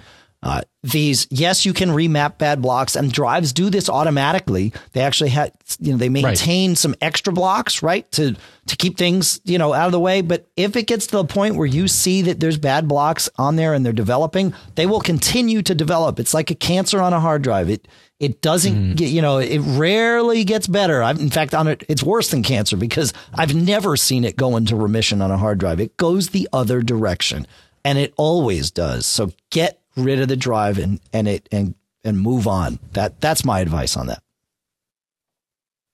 Uh, 0.42 0.62
these, 0.82 1.28
yes, 1.30 1.64
you 1.64 1.72
can 1.72 1.90
remap 1.90 2.36
bad 2.38 2.60
blocks, 2.60 2.96
and 2.96 3.12
drives 3.12 3.52
do 3.52 3.70
this 3.70 3.88
automatically. 3.88 4.72
They 4.92 5.00
actually 5.00 5.30
had, 5.30 5.52
you 5.78 5.92
know, 5.92 5.98
they 5.98 6.08
maintain 6.08 6.70
right. 6.70 6.78
some 6.78 6.96
extra 7.00 7.32
blocks, 7.32 7.82
right, 7.82 8.10
to 8.12 8.34
to 8.66 8.76
keep 8.76 8.98
things, 8.98 9.40
you 9.44 9.58
know, 9.58 9.72
out 9.72 9.86
of 9.86 9.92
the 9.92 10.00
way. 10.00 10.20
But 10.20 10.48
if 10.56 10.74
it 10.74 10.88
gets 10.88 11.06
to 11.08 11.18
the 11.18 11.24
point 11.24 11.56
where 11.56 11.66
you 11.66 11.86
see 11.86 12.22
that 12.22 12.40
there's 12.40 12.58
bad 12.58 12.88
blocks 12.88 13.28
on 13.36 13.54
there 13.54 13.72
and 13.74 13.86
they're 13.86 13.92
developing, 13.92 14.52
they 14.74 14.86
will 14.86 15.00
continue 15.00 15.62
to 15.62 15.74
develop. 15.74 16.18
It's 16.18 16.34
like 16.34 16.50
a 16.50 16.56
cancer 16.56 17.00
on 17.00 17.12
a 17.12 17.20
hard 17.20 17.42
drive. 17.42 17.70
It 17.70 17.86
it 18.18 18.40
doesn't 18.40 18.74
mm. 18.74 18.96
get, 18.96 19.10
you 19.10 19.22
know, 19.22 19.38
it 19.38 19.58
rarely 19.58 20.44
gets 20.44 20.66
better. 20.66 21.02
I've, 21.02 21.20
in 21.20 21.30
fact, 21.30 21.54
on 21.54 21.68
it, 21.68 21.84
it's 21.88 22.04
worse 22.04 22.30
than 22.30 22.42
cancer 22.42 22.76
because 22.76 23.12
I've 23.34 23.54
never 23.54 23.96
seen 23.96 24.24
it 24.24 24.36
go 24.36 24.56
into 24.56 24.76
remission 24.76 25.20
on 25.22 25.30
a 25.30 25.36
hard 25.36 25.58
drive. 25.58 25.80
It 25.80 25.96
goes 25.96 26.28
the 26.28 26.48
other 26.52 26.82
direction, 26.82 27.46
and 27.84 27.98
it 27.98 28.14
always 28.16 28.70
does. 28.70 29.06
So 29.06 29.32
get 29.50 29.81
rid 29.96 30.20
of 30.20 30.28
the 30.28 30.36
drive 30.36 30.78
and 30.78 31.00
and 31.12 31.28
it 31.28 31.48
and 31.52 31.74
and 32.04 32.18
move 32.18 32.46
on. 32.46 32.78
That 32.92 33.20
that's 33.20 33.44
my 33.44 33.60
advice 33.60 33.96
on 33.96 34.06
that. 34.06 34.22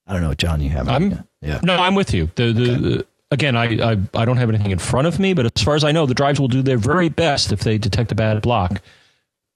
I 0.07 0.15
don't 0.15 0.23
know, 0.23 0.35
John. 0.35 0.61
You 0.61 0.71
have? 0.71 0.89
I'm 0.89 1.25
yeah. 1.43 1.61
No, 1.63 1.77
I'm 1.77 1.95
with 1.95 2.15
you. 2.15 2.31
The 2.35 2.53
the, 2.53 2.63
okay. 2.63 2.81
the 2.81 3.07
again, 3.31 3.57
I, 3.57 3.93
I 3.93 3.97
I 4.15 4.25
don't 4.25 4.39
have 4.39 4.49
anything 4.49 4.71
in 4.71 4.79
front 4.79 5.07
of 5.07 5.19
me, 5.19 5.35
but 5.35 5.47
as 5.47 5.63
far 5.63 5.75
as 5.75 5.85
I 5.85 5.93
know, 5.93 6.07
the 6.07 6.15
drives 6.15 6.41
will 6.41 6.49
do 6.49 6.63
their 6.63 6.79
very 6.79 7.09
best 7.09 7.53
if 7.53 7.61
they 7.61 7.79
detect 7.79 8.13
a 8.13 8.15
bad 8.15 8.41
block 8.43 8.81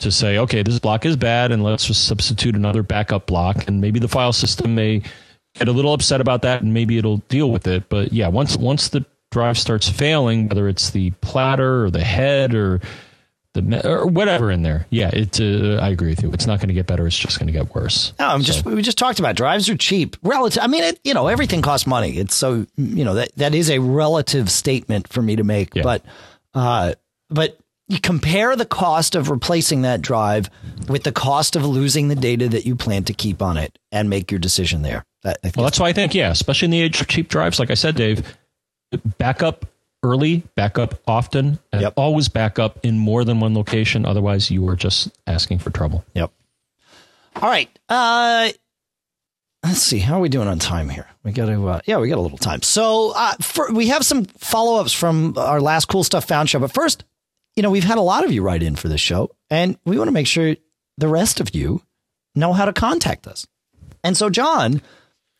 to 0.01 0.11
say, 0.11 0.39
okay, 0.39 0.63
this 0.63 0.79
block 0.79 1.07
is 1.07 1.17
bad, 1.17 1.53
and 1.53 1.63
let's 1.63 1.87
just 1.87 2.07
substitute 2.07 2.55
another 2.57 2.83
backup 2.83 3.27
block, 3.27 3.69
and 3.69 3.81
maybe 3.81 4.01
the 4.01 4.09
file 4.09 4.33
system 4.33 4.75
may 4.75 5.03
get 5.55 5.69
a 5.69 5.73
little 5.73 5.95
upset 5.95 6.21
about 6.21 6.43
that, 6.43 6.63
and 6.63 6.75
maybe 6.75 6.99
it'll 6.99 7.19
deal 7.29 7.51
with 7.51 7.67
it. 7.67 7.89
But 7.89 8.13
yeah, 8.13 8.29
once 8.29 8.57
once 8.57 8.89
the 8.89 9.05
drive 9.31 9.59
starts 9.59 9.89
failing, 9.89 10.49
whether 10.49 10.69
it's 10.69 10.91
the 10.91 11.11
platter 11.23 11.85
or 11.85 11.91
the 11.91 12.05
head 12.05 12.55
or 12.55 12.81
the 13.55 13.89
or 13.89 14.07
whatever 14.07 14.51
in 14.51 14.63
there. 14.63 14.87
Yeah, 14.91 15.11
it. 15.13 15.41
Uh, 15.41 15.77
I 15.77 15.91
agree 15.91 16.11
with 16.11 16.23
you. 16.23 16.33
It's 16.33 16.47
not 16.47 16.59
going 16.59 16.69
to 16.69 16.75
get 16.75 16.87
better. 16.87 17.07
It's 17.07 17.19
just 17.19 17.39
going 17.39 17.49
to 17.49 17.53
get 17.53 17.75
worse. 17.75 18.13
No, 18.19 18.29
I'm 18.29 18.43
so. 18.43 18.47
just. 18.47 18.65
We 18.65 18.81
just 18.83 18.99
talked 18.99 19.19
about 19.19 19.37
drives 19.37 19.69
are 19.69 19.77
cheap. 19.77 20.17
Relative. 20.23 20.63
I 20.63 20.67
mean, 20.67 20.85
it, 20.85 21.01
you 21.05 21.15
know, 21.15 21.29
everything 21.29 21.63
costs 21.63 21.87
money. 21.87 22.17
It's 22.17 22.35
so 22.35 22.67
you 22.77 23.05
know 23.05 23.15
that 23.15 23.35
that 23.37 23.55
is 23.55 23.71
a 23.71 23.79
relative 23.79 24.51
statement 24.51 25.09
for 25.09 25.21
me 25.21 25.37
to 25.37 25.45
make. 25.45 25.75
Yeah. 25.75 25.83
But, 25.83 26.05
uh, 26.55 26.95
but 27.29 27.59
you 27.89 28.01
compare 28.01 28.57
the 28.57 28.65
cost 28.65 29.15
of 29.15 29.29
replacing 29.29 29.83
that 29.83 30.01
drive 30.01 30.49
with 30.89 31.03
the 31.03 31.13
cost 31.13 31.55
of 31.55 31.67
losing 31.67 32.09
the 32.09 32.15
data 32.15 32.49
that 32.49 32.65
you 32.65 32.75
plan 32.75 33.05
to 33.05 33.13
keep 33.13 33.43
on 33.43 33.59
it, 33.59 33.79
and 33.91 34.09
make 34.09 34.31
your 34.31 34.41
decision 34.41 34.81
there. 34.81 35.05
That, 35.25 35.39
well, 35.57 35.65
that's 35.65 35.79
why 35.79 35.89
I 35.89 35.93
think 35.93 36.15
yeah, 36.15 36.31
especially 36.31 36.67
in 36.67 36.71
the 36.71 36.81
age 36.81 37.01
of 37.01 37.07
cheap 37.07 37.29
drives, 37.29 37.59
like 37.59 37.71
I 37.71 37.75
said, 37.75 37.97
Dave, 37.97 38.37
backup 39.19 39.67
early, 40.03 40.39
back 40.57 40.79
up 40.79 41.01
often, 41.07 41.59
and 41.73 41.83
yep. 41.83 41.95
always 41.97 42.29
back 42.29 42.59
up 42.59 42.79
in 42.83 42.99
more 42.99 43.25
than 43.25 43.41
one 43.41 43.55
location. 43.55 44.05
Otherwise, 44.05 44.51
you 44.51 44.69
are 44.69 44.77
just 44.77 45.11
asking 45.27 45.59
for 45.59 45.71
trouble. 45.71 46.05
Yep. 46.15 46.33
All 47.37 47.49
right. 47.49 47.71
Uh, 47.89 48.51
let's 49.65 49.81
see. 49.81 49.99
How 49.99 50.19
are 50.19 50.21
we 50.21 50.29
doing 50.29 50.49
on 50.49 50.59
time 50.59 50.89
here? 50.89 51.07
We 51.23 51.33
got 51.33 51.47
to, 51.47 51.69
uh, 51.69 51.81
yeah, 51.87 51.99
we 51.99 52.09
got 52.09 52.19
a 52.19 52.21
little 52.21 52.39
time. 52.39 52.63
So 52.63 53.13
uh, 53.15 53.35
for, 53.41 53.73
we 53.73 53.89
have 53.89 54.05
some 54.05 54.25
follow 54.25 54.81
ups 54.81 54.93
from 54.93 55.39
our 55.39 55.61
last 55.61 55.87
cool 55.87 56.05
stuff 56.05 56.27
found 56.27 56.51
show. 56.51 56.59
But 56.59 56.73
first, 56.73 57.05
you 57.57 57.63
know, 57.63 57.71
we've 57.71 57.85
had 57.85 57.99
a 57.99 58.03
lot 58.03 58.25
of 58.25 58.33
you 58.33 58.43
write 58.43 58.63
in 58.63 58.77
for 58.77 58.89
this 58.89 59.01
show, 59.01 59.31
and 59.51 59.79
we 59.85 59.99
want 59.99 60.09
to 60.09 60.13
make 60.13 60.27
sure 60.27 60.57
the 60.99 61.09
rest 61.09 61.41
of 61.41 61.55
you 61.55 61.83
know 62.35 62.53
how 62.53 62.65
to 62.65 62.73
contact 62.73 63.27
us. 63.27 63.47
And 64.03 64.17
so, 64.17 64.31
John, 64.31 64.83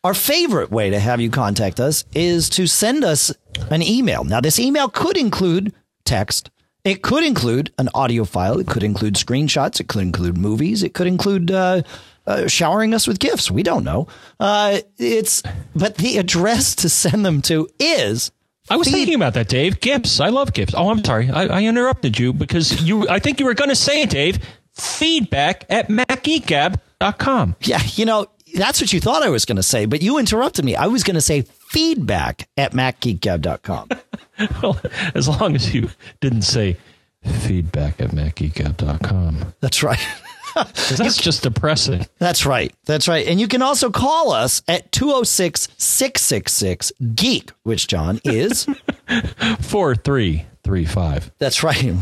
our 0.03 0.13
favorite 0.13 0.69
way 0.71 0.89
to 0.89 0.99
have 0.99 1.21
you 1.21 1.29
contact 1.29 1.79
us 1.79 2.03
is 2.13 2.49
to 2.51 2.67
send 2.67 3.03
us 3.03 3.33
an 3.69 3.81
email. 3.81 4.23
Now, 4.23 4.41
this 4.41 4.59
email 4.59 4.89
could 4.89 5.17
include 5.17 5.73
text. 6.05 6.49
It 6.83 7.01
could 7.01 7.23
include 7.23 7.71
an 7.77 7.89
audio 7.95 8.25
file. 8.25 8.59
It 8.59 8.67
could 8.67 8.83
include 8.83 9.15
screenshots. 9.15 9.79
It 9.79 9.87
could 9.87 10.01
include 10.01 10.37
movies. 10.37 10.83
It 10.83 10.93
could 10.93 11.07
include 11.07 11.49
uh, 11.51 11.83
uh, 12.27 12.47
showering 12.47 12.93
us 12.93 13.07
with 13.07 13.19
gifts. 13.19 13.49
We 13.49 13.63
don't 13.63 13.85
know. 13.85 14.07
Uh, 14.39 14.79
it's 14.97 15.41
but 15.73 15.95
the 15.95 16.17
address 16.17 16.75
to 16.75 16.89
send 16.89 17.25
them 17.25 17.41
to 17.43 17.69
is. 17.79 18.31
I 18.69 18.75
was 18.75 18.87
feed- 18.87 18.93
thinking 18.95 19.15
about 19.15 19.33
that, 19.35 19.47
Dave. 19.47 19.79
Gifts. 19.79 20.19
I 20.19 20.27
love 20.29 20.51
gifts. 20.53 20.73
Oh, 20.75 20.89
I'm 20.89 21.03
sorry. 21.03 21.29
I, 21.29 21.45
I 21.45 21.63
interrupted 21.63 22.19
you 22.19 22.33
because 22.33 22.81
you. 22.81 23.07
I 23.07 23.19
think 23.19 23.39
you 23.39 23.45
were 23.45 23.53
going 23.53 23.69
to 23.69 23.75
say 23.77 24.01
it, 24.01 24.09
Dave. 24.09 24.39
Feedback 24.73 25.65
at 25.69 25.87
macgeekgab.com. 25.87 27.55
Yeah, 27.61 27.81
you 27.93 28.05
know, 28.05 28.27
that's 28.53 28.79
what 28.81 28.93
you 28.93 28.99
thought 28.99 29.23
I 29.23 29.29
was 29.29 29.45
going 29.45 29.55
to 29.57 29.63
say, 29.63 29.85
but 29.85 30.01
you 30.01 30.17
interrupted 30.17 30.65
me. 30.65 30.75
I 30.75 30.87
was 30.87 31.03
going 31.03 31.15
to 31.15 31.21
say 31.21 31.41
feedback 31.41 32.47
at 32.57 32.71
macgeekgab.com. 32.73 33.89
well, 34.61 34.79
as 35.15 35.27
long 35.27 35.55
as 35.55 35.73
you 35.73 35.89
didn't 36.21 36.43
say 36.43 36.77
feedback 37.23 37.99
at 37.99 38.09
macgeekgab.com. 38.11 39.53
That's 39.59 39.83
right. 39.83 39.99
that's 40.55 41.17
just 41.17 41.43
depressing. 41.43 42.05
That's 42.19 42.45
right. 42.45 42.73
That's 42.85 43.07
right. 43.07 43.25
And 43.27 43.39
you 43.39 43.47
can 43.47 43.61
also 43.61 43.89
call 43.89 44.31
us 44.31 44.61
at 44.67 44.91
206 44.91 45.69
666 45.77 46.91
Geek, 47.15 47.51
which, 47.63 47.87
John, 47.87 48.19
is 48.23 48.65
4335. 49.61 51.31
That's 51.39 51.63
right. 51.63 51.95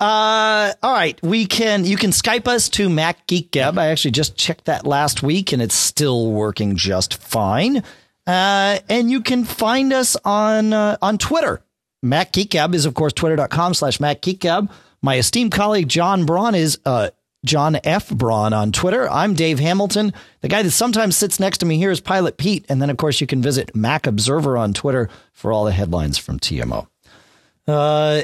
Uh, 0.00 0.72
all 0.82 0.92
right, 0.92 1.20
we 1.22 1.46
can. 1.46 1.84
You 1.84 1.96
can 1.96 2.10
Skype 2.10 2.46
us 2.46 2.68
to 2.70 2.88
Mac 2.88 3.26
Geek 3.26 3.50
Gab. 3.50 3.78
I 3.78 3.88
actually 3.88 4.12
just 4.12 4.36
checked 4.36 4.66
that 4.66 4.86
last 4.86 5.22
week, 5.22 5.52
and 5.52 5.60
it's 5.60 5.74
still 5.74 6.30
working 6.30 6.76
just 6.76 7.20
fine. 7.20 7.82
Uh, 8.26 8.78
and 8.88 9.10
you 9.10 9.22
can 9.22 9.44
find 9.44 9.92
us 9.92 10.16
on 10.24 10.72
uh, 10.72 10.98
on 11.02 11.18
Twitter. 11.18 11.62
Mac 12.02 12.32
Geek 12.32 12.50
Gab 12.50 12.74
is 12.74 12.86
of 12.86 12.94
course 12.94 13.12
twitter.com 13.12 13.74
slash 13.74 13.98
Mac 13.98 14.20
Geek 14.20 14.40
Gab. 14.40 14.70
My 15.02 15.16
esteemed 15.16 15.52
colleague 15.52 15.88
John 15.88 16.26
Braun 16.26 16.54
is 16.54 16.78
uh, 16.84 17.10
John 17.44 17.78
F. 17.82 18.10
Braun 18.10 18.52
on 18.52 18.72
Twitter. 18.72 19.08
I'm 19.08 19.34
Dave 19.34 19.58
Hamilton. 19.58 20.12
The 20.42 20.48
guy 20.48 20.62
that 20.62 20.70
sometimes 20.72 21.16
sits 21.16 21.40
next 21.40 21.58
to 21.58 21.66
me 21.66 21.76
here 21.76 21.90
is 21.90 22.00
Pilot 22.00 22.36
Pete. 22.36 22.66
And 22.68 22.82
then, 22.82 22.90
of 22.90 22.96
course, 22.96 23.20
you 23.20 23.26
can 23.26 23.40
visit 23.42 23.74
Mac 23.74 24.06
Observer 24.06 24.56
on 24.56 24.74
Twitter 24.74 25.08
for 25.32 25.52
all 25.52 25.64
the 25.64 25.72
headlines 25.72 26.18
from 26.18 26.38
TMO. 26.38 26.88
Uh, 27.66 28.22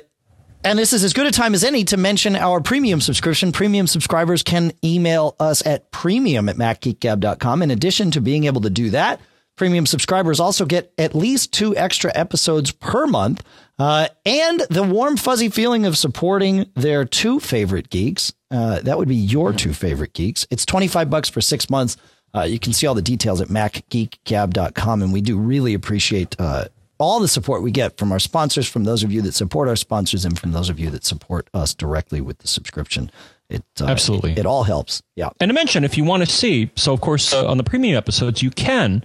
and 0.65 0.79
this 0.79 0.93
is 0.93 1.05
as 1.05 1.13
good 1.13 1.27
a 1.27 1.31
time 1.31 1.55
as 1.55 1.63
any 1.63 1.85
to 1.85 1.97
mention 1.97 2.35
our 2.35 2.61
premium 2.61 3.01
subscription. 3.01 3.53
Premium 3.53 3.87
subscribers 3.87 4.43
can 4.43 4.73
email 4.83 5.37
us 5.39 5.65
at 5.67 5.91
premium 5.91 6.49
at 6.49 6.57
macgeekgab.com. 6.57 7.63
In 7.63 7.71
addition 7.71 8.11
to 8.13 8.21
being 8.21 8.45
able 8.45 8.63
to 8.63 8.71
do 8.71 8.91
that, 8.91 9.21
premium 9.57 9.87
subscribers 9.87 10.41
also 10.41 10.65
get 10.65 10.93
at 10.99 11.15
least 11.15 11.53
two 11.53 11.77
extra 11.77 12.11
episodes 12.15 12.73
per 12.73 13.07
month 13.07 13.45
uh, 13.79 14.09
and 14.25 14.61
the 14.71 14.83
warm, 14.83 15.17
fuzzy 15.17 15.49
feeling 15.49 15.85
of 15.85 15.99
supporting 15.99 16.71
their 16.75 17.05
two 17.05 17.41
favorite 17.41 17.91
geeks. 17.91 18.33
Uh, 18.51 18.81
that 18.81 18.97
would 18.99 19.09
be 19.09 19.17
your 19.17 19.53
two 19.53 19.73
favorite 19.73 20.13
geeks. 20.13 20.47
It's 20.51 20.65
25 20.65 21.11
bucks 21.11 21.29
for 21.29 21.41
six 21.41 21.69
months. 21.69 21.97
Uh, 22.35 22.43
you 22.43 22.59
can 22.59 22.73
see 22.73 22.87
all 22.87 22.95
the 22.95 23.03
details 23.03 23.41
at 23.41 23.49
macgeekgab.com. 23.49 25.03
And 25.03 25.13
we 25.13 25.21
do 25.21 25.39
really 25.39 25.75
appreciate 25.75 26.35
uh, 26.39 26.67
all 26.99 27.21
the 27.21 27.29
support 27.29 27.63
we 27.63 27.71
get 27.71 27.97
from 27.97 28.13
our 28.13 28.19
sponsors, 28.19 28.69
from 28.69 28.85
those 28.85 29.03
of 29.03 29.13
you 29.13 29.23
that 29.23 29.35
support 29.35 29.69
our 29.69 29.77
sponsors, 29.77 30.25
and 30.25 30.39
from 30.39 30.53
those 30.53 30.69
of 30.69 30.79
you 30.79 30.91
that 30.91 31.05
support 31.05 31.49
us 31.53 31.75
directly 31.75 32.21
with 32.21 32.39
the 32.39 32.49
subscription. 32.49 33.11
It 33.49 33.65
uh, 33.81 33.87
absolutely 33.87 34.33
it, 34.33 34.39
it, 34.39 34.47
all 34.47 34.65
helps. 34.65 35.03
Yeah. 35.17 35.31
And 35.41 35.49
to 35.51 35.55
mention, 35.55 35.85
if 35.85 35.99
you 35.99 36.05
want 36.05 36.25
to 36.25 36.31
see, 36.31 36.71
so 36.77 36.93
of 36.93 37.01
course 37.01 37.33
uh, 37.33 37.47
on 37.47 37.59
the 37.59 37.65
premium 37.65 37.97
episodes, 37.97 38.43
you 38.43 38.51
can 38.51 39.05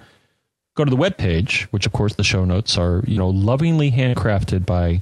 go 0.76 0.86
to 0.86 0.90
the 0.90 0.96
web 0.96 1.18
page, 1.18 1.68
which 1.72 1.86
of 1.86 1.92
course 1.92 2.16
the 2.16 2.24
show 2.24 2.46
notes 2.46 2.78
are 2.78 3.04
you 3.06 3.18
know 3.18 3.30
lovingly 3.30 3.92
handcrafted 3.92 4.66
by 4.66 5.02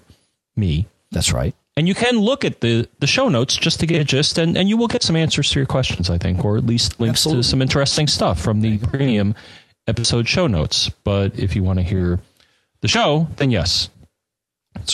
me. 0.56 0.88
That's 1.12 1.32
right. 1.32 1.56
And 1.78 1.88
you 1.88 1.94
can 1.94 2.18
look 2.18 2.44
at 2.44 2.62
the, 2.62 2.90
the 3.00 3.06
show 3.06 3.30
notes 3.30 3.56
just 3.56 3.80
to 3.82 3.86
get 3.86 4.02
a 4.02 4.04
gist, 4.04 4.40
and, 4.40 4.58
and 4.58 4.68
you 4.68 4.78
will 4.78 4.88
get 4.88 5.04
some 5.04 5.16
answers 5.16 5.52
to 5.52 5.60
your 5.60 5.68
questions, 5.68 6.10
I 6.10 6.18
think, 6.18 6.44
or 6.44 6.58
at 6.58 6.66
least 6.66 7.00
links 7.00 7.20
Absolutely. 7.20 7.44
to 7.44 7.48
some 7.48 7.62
interesting 7.62 8.08
stuff 8.08 8.42
from 8.42 8.62
the 8.62 8.80
premium 8.80 9.36
episode 9.86 10.28
show 10.28 10.48
notes. 10.48 10.90
But 11.04 11.38
if 11.38 11.56
you 11.56 11.62
want 11.62 11.78
to 11.78 11.84
hear 11.84 12.20
the 12.88 12.92
show, 12.92 13.28
then 13.36 13.52
yes. 13.52 13.90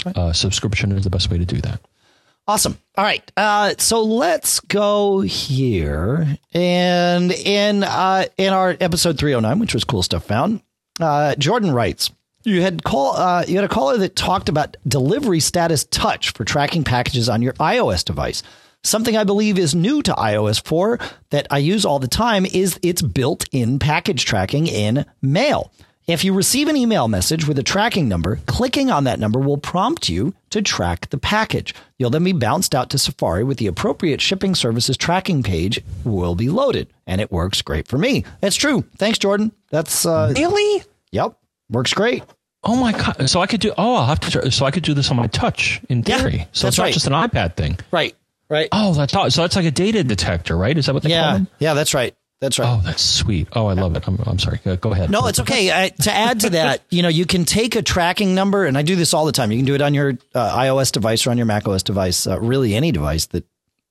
Right. 0.05 0.17
Uh, 0.17 0.33
subscription 0.33 0.91
is 0.93 1.03
the 1.03 1.09
best 1.09 1.29
way 1.29 1.37
to 1.37 1.45
do 1.45 1.61
that. 1.61 1.79
Awesome. 2.47 2.77
All 2.97 3.03
right. 3.03 3.31
Uh, 3.37 3.75
so 3.77 4.01
let's 4.01 4.59
go 4.61 5.21
here. 5.21 6.37
And 6.53 7.31
in 7.31 7.83
uh, 7.83 8.25
in 8.37 8.53
our 8.53 8.75
episode 8.79 9.17
309, 9.19 9.59
which 9.59 9.73
was 9.73 9.83
cool 9.83 10.03
stuff 10.03 10.25
found, 10.25 10.61
uh, 10.99 11.35
Jordan 11.35 11.71
writes, 11.71 12.09
you 12.43 12.61
had 12.61 12.83
call 12.83 13.15
uh, 13.15 13.45
you 13.47 13.55
had 13.55 13.65
a 13.65 13.69
caller 13.69 13.97
that 13.97 14.15
talked 14.15 14.49
about 14.49 14.75
delivery 14.87 15.39
status 15.39 15.85
touch 15.85 16.31
for 16.31 16.43
tracking 16.43 16.83
packages 16.83 17.29
on 17.29 17.41
your 17.41 17.53
iOS 17.53 18.03
device. 18.03 18.41
Something 18.83 19.15
I 19.15 19.23
believe 19.23 19.57
is 19.57 19.73
new 19.75 20.01
to 20.01 20.13
iOS 20.13 20.65
4 20.65 20.99
that 21.29 21.47
I 21.49 21.59
use 21.59 21.85
all 21.85 21.99
the 21.99 22.07
time 22.09 22.45
is 22.45 22.77
its 22.81 23.01
built-in 23.01 23.79
package 23.79 24.25
tracking 24.25 24.67
in 24.67 25.05
Mail. 25.21 25.71
If 26.05 26.25
you 26.25 26.33
receive 26.33 26.67
an 26.67 26.75
email 26.75 27.07
message 27.07 27.47
with 27.47 27.57
a 27.59 27.63
tracking 27.63 28.09
number, 28.09 28.37
clicking 28.45 28.91
on 28.91 29.05
that 29.05 29.19
number 29.19 29.39
will 29.39 29.57
prompt 29.57 30.09
you 30.09 30.33
to 30.49 30.61
track 30.61 31.09
the 31.09 31.17
package. 31.17 31.73
You'll 31.97 32.09
then 32.09 32.25
be 32.25 32.33
bounced 32.33 32.75
out 32.75 32.89
to 32.89 32.97
Safari 32.97 33.45
with 33.45 33.57
the 33.57 33.67
appropriate 33.67 34.19
shipping 34.19 34.53
services 34.53 34.97
tracking 34.97 35.43
page 35.43 35.79
will 36.03 36.35
be 36.35 36.49
loaded, 36.49 36.89
and 37.07 37.21
it 37.21 37.31
works 37.31 37.61
great 37.61 37.87
for 37.87 37.97
me. 37.97 38.25
That's 38.41 38.57
true. 38.57 38.83
Thanks, 38.97 39.17
Jordan. 39.17 39.53
That's 39.69 40.05
uh, 40.05 40.33
Really? 40.35 40.83
yep, 41.11 41.37
works 41.69 41.93
great. 41.93 42.23
Oh 42.65 42.75
my 42.75 42.91
god! 42.91 43.29
So 43.29 43.39
I 43.39 43.47
could 43.47 43.61
do. 43.61 43.71
Oh, 43.77 43.95
I'll 43.95 44.05
have 44.07 44.19
to. 44.21 44.51
So 44.51 44.65
I 44.65 44.71
could 44.71 44.83
do 44.83 44.93
this 44.93 45.09
on 45.09 45.15
my 45.17 45.27
touch 45.27 45.81
in 45.89 46.03
theory. 46.03 46.17
Yeah, 46.17 46.29
theory. 46.29 46.47
so 46.51 46.67
that's 46.67 46.73
it's 46.75 46.77
not 46.77 46.83
right. 46.83 46.93
just 46.93 47.07
an 47.07 47.13
iPad 47.13 47.55
thing. 47.55 47.77
Right, 47.91 48.15
right. 48.49 48.67
Oh, 48.73 48.93
that's 48.93 49.13
all- 49.15 49.29
so 49.31 49.41
that's 49.41 49.55
like 49.55 49.65
a 49.65 49.71
data 49.71 50.03
detector, 50.03 50.55
right? 50.57 50.77
Is 50.77 50.85
that 50.87 50.93
what 50.93 51.03
they 51.03 51.09
call 51.09 51.17
yeah, 51.17 51.33
them? 51.33 51.47
yeah, 51.59 51.73
that's 51.73 51.93
right. 51.93 52.13
That's 52.43 52.59
right. 52.59 52.67
Oh, 52.77 52.81
that's 52.83 53.01
sweet. 53.01 53.47
Oh, 53.53 53.67
I 53.67 53.73
love 53.73 53.95
it. 53.95 54.05
I'm, 54.05 54.19
I'm 54.25 54.37
sorry. 54.37 54.59
Go 54.81 54.91
ahead. 54.91 55.09
No, 55.09 55.27
it's 55.27 55.39
okay. 55.39 55.71
I, 55.71 55.87
to 56.01 56.13
add 56.13 56.41
to 56.41 56.49
that, 56.49 56.81
you 56.89 57.01
know, 57.01 57.07
you 57.07 57.25
can 57.25 57.45
take 57.45 57.77
a 57.77 57.81
tracking 57.81 58.35
number, 58.35 58.65
and 58.65 58.77
I 58.77 58.81
do 58.81 58.97
this 58.97 59.13
all 59.13 59.25
the 59.25 59.31
time. 59.31 59.49
You 59.49 59.57
can 59.59 59.65
do 59.65 59.75
it 59.75 59.81
on 59.81 59.93
your 59.93 60.17
uh, 60.35 60.57
iOS 60.57 60.91
device 60.91 61.25
or 61.25 61.29
on 61.31 61.37
your 61.37 61.45
macOS 61.45 61.83
device, 61.83 62.27
uh, 62.27 62.37
really 62.41 62.75
any 62.75 62.91
device 62.91 63.27
that 63.27 63.45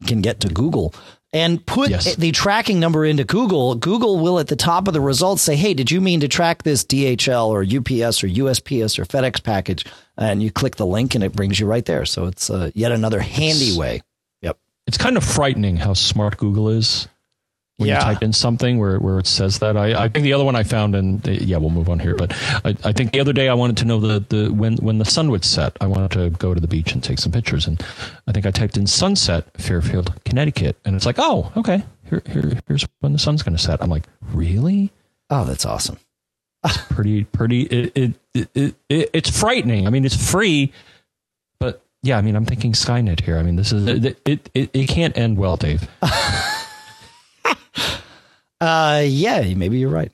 can 0.06 0.20
get 0.20 0.40
to 0.40 0.48
Google, 0.48 0.92
and 1.32 1.64
put 1.64 1.88
Yes. 1.88 2.14
the 2.16 2.30
tracking 2.32 2.78
number 2.78 3.06
into 3.06 3.24
Google. 3.24 3.74
Google 3.74 4.18
will, 4.18 4.38
at 4.38 4.48
the 4.48 4.56
top 4.56 4.86
of 4.86 4.92
the 4.92 5.00
results, 5.00 5.40
say, 5.40 5.56
"Hey, 5.56 5.72
did 5.72 5.90
you 5.90 6.02
mean 6.02 6.20
to 6.20 6.28
track 6.28 6.62
this 6.62 6.84
DHL 6.84 7.46
or 7.48 7.62
UPS 7.62 8.22
or 8.22 8.26
USPS 8.28 8.98
or 8.98 9.06
FedEx 9.06 9.42
package?" 9.42 9.86
And 10.18 10.42
you 10.42 10.50
click 10.50 10.76
the 10.76 10.84
link, 10.84 11.14
and 11.14 11.24
it 11.24 11.32
brings 11.32 11.58
you 11.58 11.64
right 11.66 11.86
there. 11.86 12.04
So 12.04 12.26
it's 12.26 12.50
uh, 12.50 12.70
yet 12.74 12.92
another 12.92 13.20
handy 13.20 13.78
way. 13.78 14.02
Yep. 14.42 14.58
it's 14.86 14.98
kind 14.98 15.16
of 15.16 15.24
frightening 15.24 15.76
how 15.76 15.94
smart 15.94 16.36
Google 16.36 16.68
is 16.68 17.08
when 17.82 17.88
Yeah. 17.90 17.98
you 18.08 18.14
type 18.14 18.22
in 18.22 18.32
something 18.32 18.78
where, 18.78 18.98
where 18.98 19.18
it 19.18 19.26
says 19.26 19.58
that. 19.58 19.76
I, 19.76 20.04
I 20.04 20.08
think 20.08 20.24
the 20.24 20.32
other 20.32 20.44
one 20.44 20.56
I 20.56 20.62
found, 20.62 20.94
and 20.94 21.26
yeah, 21.26 21.58
we'll 21.58 21.70
move 21.70 21.88
on 21.90 21.98
here. 21.98 22.14
But 22.16 22.32
I, 22.64 22.74
I 22.84 22.92
think 22.92 23.12
the 23.12 23.20
other 23.20 23.32
day 23.32 23.48
I 23.48 23.54
wanted 23.54 23.76
to 23.78 23.84
know 23.84 24.00
the, 24.00 24.20
the 24.28 24.50
when 24.52 24.76
when 24.78 24.98
the 24.98 25.04
sun 25.04 25.30
would 25.30 25.44
set. 25.44 25.76
I 25.80 25.86
wanted 25.86 26.10
to 26.12 26.30
go 26.30 26.54
to 26.54 26.60
the 26.60 26.66
beach 26.68 26.92
and 26.94 27.02
take 27.04 27.18
some 27.18 27.30
pictures, 27.32 27.66
and 27.66 27.82
I 28.26 28.32
think 28.32 28.46
I 28.46 28.50
typed 28.50 28.76
in 28.76 28.86
sunset 28.86 29.46
Fairfield, 29.60 30.12
Connecticut, 30.24 30.76
and 30.84 30.96
it's 30.96 31.04
like, 31.06 31.16
oh, 31.18 31.52
okay, 31.56 31.82
here, 32.08 32.22
here 32.26 32.58
here's 32.66 32.86
when 33.00 33.12
the 33.12 33.18
sun's 33.18 33.42
going 33.42 33.56
to 33.56 33.62
set. 33.62 33.82
I'm 33.82 33.90
like, 33.90 34.04
really? 34.32 34.90
Oh, 35.30 35.44
that's 35.44 35.66
awesome. 35.66 35.98
It's 36.64 36.76
Pretty 36.90 37.24
pretty. 37.24 37.62
It, 37.62 37.92
it, 37.96 38.14
it, 38.34 38.48
it, 38.54 38.74
it 38.88 39.10
it's 39.12 39.30
frightening. 39.40 39.86
I 39.86 39.90
mean, 39.90 40.04
it's 40.04 40.30
free, 40.30 40.72
but 41.58 41.82
yeah, 42.04 42.18
I 42.18 42.22
mean, 42.22 42.36
I'm 42.36 42.44
thinking 42.46 42.72
Skynet 42.72 43.20
here. 43.20 43.36
I 43.38 43.42
mean, 43.42 43.56
this 43.56 43.72
is 43.72 43.86
it. 43.86 44.16
It, 44.24 44.50
it, 44.54 44.70
it 44.72 44.88
can't 44.88 45.16
end 45.18 45.38
well, 45.38 45.56
Dave. 45.56 45.88
Uh, 48.62 49.02
yeah, 49.04 49.54
maybe 49.54 49.78
you're 49.78 49.90
right. 49.90 50.12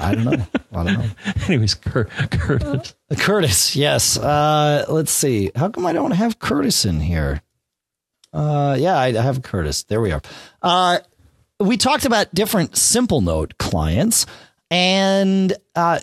I 0.00 0.14
don't 0.16 0.24
know. 0.24 0.46
I 0.72 0.84
don't 0.84 0.94
know. 0.94 1.10
Anyways, 1.46 1.74
Cur- 1.74 2.06
Curtis. 2.06 2.94
Curtis, 3.18 3.76
yes. 3.76 4.18
Uh, 4.18 4.84
let's 4.88 5.12
see. 5.12 5.52
How 5.54 5.68
come 5.68 5.86
I 5.86 5.92
don't 5.92 6.10
have 6.10 6.40
Curtis 6.40 6.84
in 6.84 6.98
here? 6.98 7.40
Uh, 8.32 8.76
yeah, 8.78 8.96
I, 8.96 9.06
I 9.06 9.22
have 9.22 9.42
Curtis. 9.42 9.84
There 9.84 10.00
we 10.00 10.10
are. 10.10 10.20
Uh, 10.60 10.98
we 11.60 11.76
talked 11.76 12.04
about 12.04 12.34
different 12.34 12.72
Simplenote 12.72 13.56
clients, 13.58 14.26
and 14.72 15.52
uh, 15.76 16.00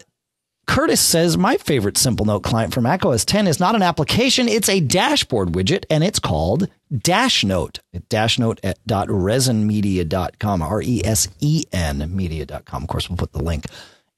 Curtis 0.68 1.02
says 1.02 1.38
my 1.38 1.58
favorite 1.58 1.96
Simplenote 1.96 2.44
client 2.44 2.74
for 2.74 2.82
Mac 2.82 3.06
OS 3.06 3.24
10 3.26 3.48
is 3.48 3.60
not 3.60 3.76
an 3.76 3.82
application; 3.82 4.48
it's 4.50 4.70
a 4.70 4.80
dashboard 4.80 5.50
widget, 5.50 5.86
and 5.90 6.04
it's 6.04 6.20
called 6.20 6.68
Dashnote. 6.94 7.80
Dashnote.resenmedia.com, 8.10 10.62
R 10.62 10.82
E 10.82 11.02
S 11.04 11.28
E 11.40 11.64
N 11.72 12.16
media.com. 12.16 12.84
Of 12.84 12.90
course, 12.90 13.10
we'll 13.10 13.18
put 13.18 13.34
the 13.34 13.44
link 13.44 13.66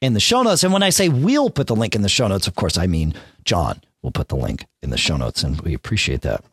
in 0.01 0.13
the 0.13 0.19
show 0.19 0.43
notes. 0.43 0.63
And 0.63 0.73
when 0.73 0.83
I 0.83 0.89
say 0.89 1.09
we'll 1.09 1.49
put 1.49 1.67
the 1.67 1.75
link 1.75 1.95
in 1.95 2.01
the 2.01 2.09
show 2.09 2.27
notes, 2.27 2.47
of 2.47 2.55
course, 2.55 2.77
I 2.77 2.87
mean 2.87 3.13
John 3.43 3.81
will 4.01 4.11
put 4.11 4.29
the 4.29 4.35
link 4.35 4.65
in 4.81 4.89
the 4.89 4.97
show 4.97 5.17
notes, 5.17 5.43
and 5.43 5.59
we 5.61 5.73
appreciate 5.73 6.21
that. 6.21 6.43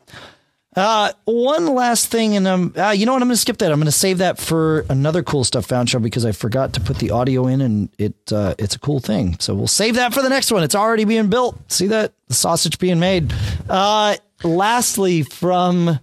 Uh, 0.75 1.13
one 1.23 1.67
last 1.73 2.07
thing, 2.07 2.35
and 2.35 2.45
um, 2.45 2.73
uh, 2.75 2.89
you 2.89 3.05
know 3.05 3.13
what? 3.13 3.21
I'm 3.21 3.29
going 3.29 3.35
to 3.35 3.41
skip 3.41 3.57
that. 3.59 3.71
I'm 3.71 3.79
going 3.79 3.85
to 3.85 3.91
save 3.93 4.17
that 4.17 4.37
for 4.37 4.85
another 4.89 5.23
cool 5.23 5.45
stuff 5.45 5.65
found 5.65 5.89
show 5.89 5.99
because 5.99 6.25
I 6.25 6.33
forgot 6.33 6.73
to 6.73 6.81
put 6.81 6.97
the 6.97 7.11
audio 7.11 7.47
in, 7.47 7.61
and 7.61 7.89
it 7.97 8.15
uh, 8.31 8.55
it's 8.59 8.75
a 8.75 8.79
cool 8.79 8.99
thing. 8.99 9.37
So 9.39 9.55
we'll 9.55 9.67
save 9.67 9.95
that 9.95 10.13
for 10.13 10.21
the 10.21 10.27
next 10.27 10.51
one. 10.51 10.63
It's 10.63 10.75
already 10.75 11.05
being 11.05 11.29
built. 11.29 11.71
See 11.71 11.87
that 11.87 12.13
the 12.27 12.33
sausage 12.33 12.77
being 12.77 12.99
made. 12.99 13.33
Uh, 13.69 14.17
lastly, 14.43 15.23
from 15.23 15.99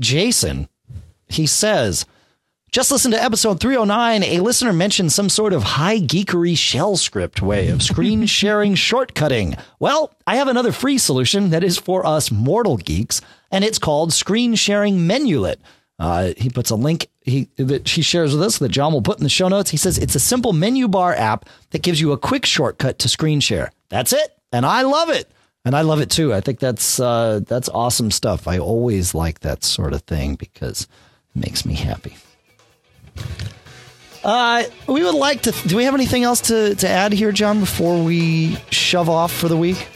Jason, 0.00 0.68
he 1.28 1.46
says. 1.46 2.06
Just 2.70 2.90
listen 2.90 3.10
to 3.10 3.22
episode 3.22 3.60
309. 3.60 4.22
A 4.22 4.40
listener 4.40 4.72
mentioned 4.72 5.12
some 5.12 5.28
sort 5.28 5.52
of 5.52 5.62
high 5.62 5.98
geekery 5.98 6.56
shell 6.56 6.96
script 6.96 7.42
way 7.42 7.68
of 7.68 7.82
screen 7.82 8.24
sharing 8.26 8.76
shortcutting. 8.76 9.60
Well, 9.78 10.14
I 10.26 10.36
have 10.36 10.48
another 10.48 10.72
free 10.72 10.96
solution 10.96 11.50
that 11.50 11.62
is 11.62 11.76
for 11.76 12.06
us 12.06 12.30
mortal 12.30 12.78
geeks, 12.78 13.20
and 13.52 13.64
it's 13.64 13.78
called 13.78 14.12
Screen 14.12 14.56
Sharing 14.56 15.00
Menulet. 15.00 15.56
Uh, 15.98 16.32
he 16.36 16.50
puts 16.50 16.70
a 16.70 16.74
link 16.74 17.08
he 17.20 17.48
that 17.56 17.88
he 17.88 18.02
shares 18.02 18.32
with 18.32 18.42
us 18.42 18.58
that 18.58 18.70
John 18.70 18.92
will 18.92 19.02
put 19.02 19.18
in 19.18 19.22
the 19.22 19.30
show 19.30 19.46
notes. 19.46 19.70
He 19.70 19.76
says 19.76 19.98
it's 19.98 20.16
a 20.16 20.20
simple 20.20 20.52
menu 20.52 20.88
bar 20.88 21.14
app 21.14 21.48
that 21.70 21.82
gives 21.82 22.00
you 22.00 22.10
a 22.10 22.18
quick 22.18 22.44
shortcut 22.44 22.98
to 23.00 23.08
screen 23.08 23.38
share. 23.38 23.70
That's 23.88 24.12
it, 24.12 24.36
and 24.50 24.66
I 24.66 24.82
love 24.82 25.10
it, 25.10 25.30
and 25.64 25.76
I 25.76 25.82
love 25.82 26.00
it 26.00 26.10
too. 26.10 26.34
I 26.34 26.40
think 26.40 26.58
that's 26.58 26.98
uh, 26.98 27.40
that's 27.46 27.68
awesome 27.68 28.10
stuff. 28.10 28.48
I 28.48 28.58
always 28.58 29.14
like 29.14 29.40
that 29.40 29.62
sort 29.62 29.92
of 29.92 30.02
thing 30.02 30.34
because 30.34 30.88
it 31.36 31.40
makes 31.40 31.64
me 31.64 31.74
happy. 31.74 32.16
Uh, 34.24 34.64
we 34.88 35.04
would 35.04 35.14
like 35.14 35.42
to. 35.42 35.52
Do 35.68 35.76
we 35.76 35.84
have 35.84 35.94
anything 35.94 36.24
else 36.24 36.40
to, 36.42 36.74
to 36.76 36.88
add 36.88 37.12
here, 37.12 37.32
John, 37.32 37.60
before 37.60 38.02
we 38.02 38.56
shove 38.70 39.08
off 39.08 39.32
for 39.32 39.48
the 39.48 39.56
week? 39.56 39.86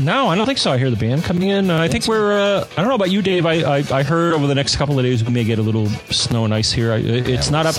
No, 0.00 0.28
I 0.28 0.36
don't 0.36 0.46
think 0.46 0.58
so. 0.58 0.70
I 0.70 0.78
hear 0.78 0.90
the 0.90 0.96
band 0.96 1.24
coming 1.24 1.48
in. 1.48 1.70
Uh, 1.70 1.78
I 1.80 1.88
think 1.88 2.06
we're. 2.06 2.32
Uh, 2.38 2.66
I 2.72 2.76
don't 2.76 2.88
know 2.88 2.94
about 2.94 3.10
you, 3.10 3.20
Dave. 3.20 3.46
I, 3.46 3.78
I 3.78 3.84
I 3.90 4.02
heard 4.04 4.32
over 4.32 4.46
the 4.46 4.54
next 4.54 4.76
couple 4.76 4.98
of 4.98 5.04
days 5.04 5.24
we 5.24 5.32
may 5.32 5.44
get 5.44 5.58
a 5.58 5.62
little 5.62 5.86
snow 6.10 6.44
and 6.44 6.54
ice 6.54 6.70
here. 6.70 6.92
I, 6.92 6.98
it's 6.98 7.50
not 7.50 7.66
up 7.66 7.74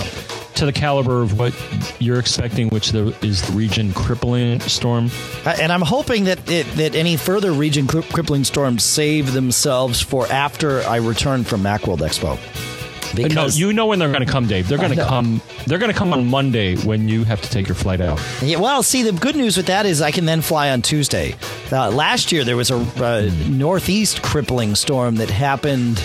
to 0.56 0.66
the 0.66 0.72
caliber 0.72 1.22
of 1.22 1.38
what 1.38 1.54
you're 1.98 2.18
expecting, 2.18 2.68
which 2.68 2.92
is 2.92 3.42
the 3.42 3.52
region 3.54 3.94
crippling 3.94 4.60
storm. 4.60 5.10
Uh, 5.46 5.56
and 5.60 5.72
I'm 5.72 5.80
hoping 5.80 6.24
that 6.24 6.50
it, 6.50 6.66
that 6.76 6.94
any 6.94 7.16
further 7.16 7.52
region 7.52 7.86
crippling 7.86 8.44
storms 8.44 8.84
save 8.84 9.32
themselves 9.32 10.02
for 10.02 10.26
after 10.26 10.82
I 10.82 10.96
return 10.96 11.44
from 11.44 11.62
MacWorld 11.62 12.00
Expo. 12.00 12.38
No, 13.16 13.46
you 13.46 13.72
know 13.72 13.86
when 13.86 13.98
they're 13.98 14.12
going 14.12 14.24
to 14.24 14.30
come, 14.30 14.46
Dave. 14.46 14.68
They're 14.68 14.78
going 14.78 14.96
to 14.96 15.04
come. 15.04 15.40
They're 15.66 15.78
going 15.78 15.92
to 15.92 15.98
come 15.98 16.12
on 16.12 16.26
Monday 16.26 16.76
when 16.76 17.08
you 17.08 17.24
have 17.24 17.40
to 17.42 17.50
take 17.50 17.68
your 17.68 17.74
flight 17.74 18.00
out. 18.00 18.20
Yeah, 18.42 18.58
well, 18.58 18.82
see, 18.82 19.02
the 19.02 19.12
good 19.12 19.36
news 19.36 19.56
with 19.56 19.66
that 19.66 19.86
is 19.86 20.00
I 20.02 20.10
can 20.10 20.24
then 20.24 20.40
fly 20.42 20.70
on 20.70 20.82
Tuesday. 20.82 21.34
Uh, 21.72 21.90
last 21.90 22.32
year, 22.32 22.44
there 22.44 22.56
was 22.56 22.70
a 22.70 22.76
uh, 22.76 23.30
northeast 23.48 24.22
crippling 24.22 24.74
storm 24.74 25.16
that 25.16 25.30
happened. 25.30 25.98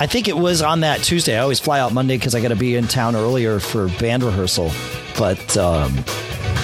I 0.00 0.06
think 0.06 0.26
it 0.26 0.36
was 0.36 0.60
on 0.62 0.80
that 0.80 1.02
Tuesday. 1.02 1.36
I 1.36 1.40
always 1.40 1.60
fly 1.60 1.78
out 1.78 1.92
Monday 1.92 2.16
because 2.16 2.34
I 2.34 2.40
got 2.40 2.48
to 2.48 2.56
be 2.56 2.76
in 2.76 2.88
town 2.88 3.14
earlier 3.14 3.60
for 3.60 3.88
band 4.00 4.22
rehearsal. 4.22 4.72
But 5.16 5.56
um, 5.56 6.04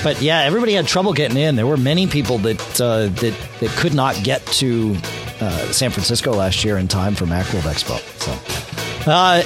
but 0.02 0.20
yeah, 0.20 0.40
everybody 0.40 0.72
had 0.72 0.86
trouble 0.86 1.12
getting 1.12 1.36
in. 1.36 1.56
There 1.56 1.66
were 1.66 1.76
many 1.76 2.06
people 2.06 2.38
that 2.38 2.80
uh, 2.80 3.06
that 3.06 3.34
that 3.60 3.70
could 3.76 3.94
not 3.94 4.20
get 4.24 4.44
to 4.46 4.96
uh, 5.40 5.72
San 5.72 5.90
Francisco 5.90 6.32
last 6.32 6.64
year 6.64 6.78
in 6.78 6.88
time 6.88 7.14
for 7.14 7.26
MacWorld 7.26 7.62
Expo. 7.62 7.98
So. 8.18 9.10
Uh, 9.10 9.42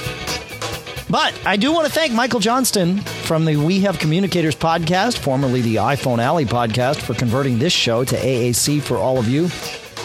but 1.09 1.39
I 1.45 1.57
do 1.57 1.71
want 1.71 1.87
to 1.87 1.93
thank 1.93 2.13
Michael 2.13 2.39
Johnston 2.39 2.99
from 2.99 3.45
the 3.45 3.57
We 3.57 3.81
Have 3.81 3.99
Communicators 3.99 4.55
podcast, 4.55 5.17
formerly 5.17 5.61
the 5.61 5.75
iPhone 5.75 6.19
Alley 6.19 6.45
podcast, 6.45 6.97
for 6.97 7.13
converting 7.13 7.59
this 7.59 7.73
show 7.73 8.03
to 8.03 8.15
AAC 8.15 8.81
for 8.81 8.97
all 8.97 9.17
of 9.17 9.27
you. 9.27 9.49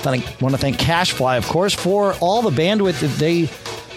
I 0.05 0.25
want 0.41 0.55
to 0.55 0.61
thank 0.61 0.79
Cashfly, 0.79 1.37
of 1.37 1.47
course, 1.47 1.75
for 1.75 2.15
all 2.21 2.43
the 2.43 2.51
bandwidth 2.51 3.01
that 3.01 3.19
they 3.19 3.49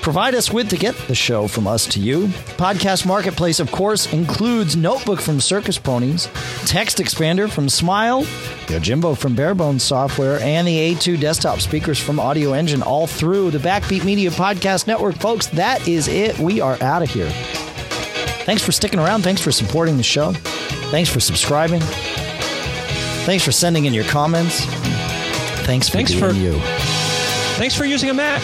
provide 0.04 0.36
us 0.36 0.52
with 0.52 0.70
to 0.70 0.78
get 0.78 0.96
the 1.08 1.16
show 1.16 1.48
from 1.48 1.66
us 1.66 1.88
to 1.88 2.00
you. 2.00 2.28
Podcast 2.58 3.06
Marketplace, 3.06 3.60
of 3.62 3.72
course, 3.72 4.12
includes 4.12 4.76
Notebook 4.76 5.22
from 5.22 5.40
Circus 5.40 5.78
Ponies, 5.80 6.28
TextExpander 6.68 7.50
from 7.50 7.70
Smile, 7.70 8.24
Yojimbo 8.68 9.18
from 9.18 9.34
Bare 9.34 9.56
Bones 9.56 9.82
Software, 9.82 10.40
and 10.42 10.68
the 10.68 10.94
A2 10.94 11.20
desktop 11.20 11.62
speakers 11.62 11.98
from 12.00 12.18
Audioengine, 12.18 12.86
all 12.86 13.08
through 13.08 13.52
the 13.52 13.58
Backbeat 13.60 14.04
Media 14.04 14.30
Podcast 14.30 14.88
Network. 14.88 15.16
Folks, 15.16 15.48
that 15.48 15.88
is 15.88 16.08
it. 16.10 16.38
We 16.38 16.60
are 16.60 16.78
out 16.84 17.02
of 17.02 17.10
here. 17.10 17.30
Thanks 18.46 18.62
for 18.62 18.74
sticking 18.74 19.00
around. 19.00 19.22
Thanks 19.24 19.42
for 19.42 19.54
supporting 19.54 19.96
the 19.96 20.04
show. 20.04 20.34
Thanks 20.92 21.10
for 21.10 21.22
subscribing. 21.22 21.80
Thanks 23.26 23.44
for 23.46 23.54
sending 23.54 23.86
in 23.86 23.94
your 23.94 24.04
comments. 24.04 24.66
Thanks 25.66 25.88
for 25.88 25.94
Thanks 25.94 26.14
for- 26.14 26.32
you. 26.34 26.60
Thanks 27.56 27.74
for 27.74 27.86
using 27.86 28.10
a 28.10 28.14
Mac. 28.14 28.42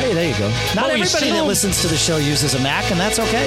Hey, 0.00 0.14
there 0.14 0.28
you 0.30 0.38
go. 0.38 0.48
Not 0.74 0.88
everybody 0.88 1.30
that 1.30 1.44
listens 1.46 1.82
to 1.82 1.88
the 1.88 1.96
show 1.96 2.16
uses 2.16 2.54
a 2.54 2.60
Mac, 2.60 2.90
and 2.90 2.98
that's 2.98 3.18
okay. 3.18 3.46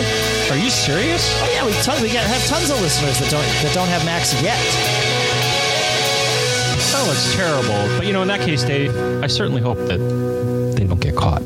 Are 0.51 0.57
you 0.57 0.69
serious? 0.69 1.25
Oh 1.41 1.49
yeah, 1.51 1.65
we 1.65 1.73
ton- 1.81 2.01
we 2.01 2.13
got 2.13 2.25
have 2.27 2.45
tons 2.45 2.69
of 2.69 2.79
listeners 2.79 3.17
that 3.19 3.31
don't 3.31 3.41
that 3.63 3.73
don't 3.73 3.87
have 3.87 4.05
Macs 4.05 4.33
yet. 4.41 4.59
Oh, 6.95 7.11
it's 7.11 7.35
terrible. 7.35 7.97
But 7.97 8.05
you 8.05 8.13
know, 8.13 8.21
in 8.21 8.27
that 8.27 8.41
case, 8.41 8.63
Dave, 8.63 8.95
I 9.23 9.27
certainly 9.27 9.61
hope 9.61 9.77
that 9.87 9.97
they 10.77 10.85
don't 10.85 11.01
get 11.01 11.15
caught. 11.15 11.41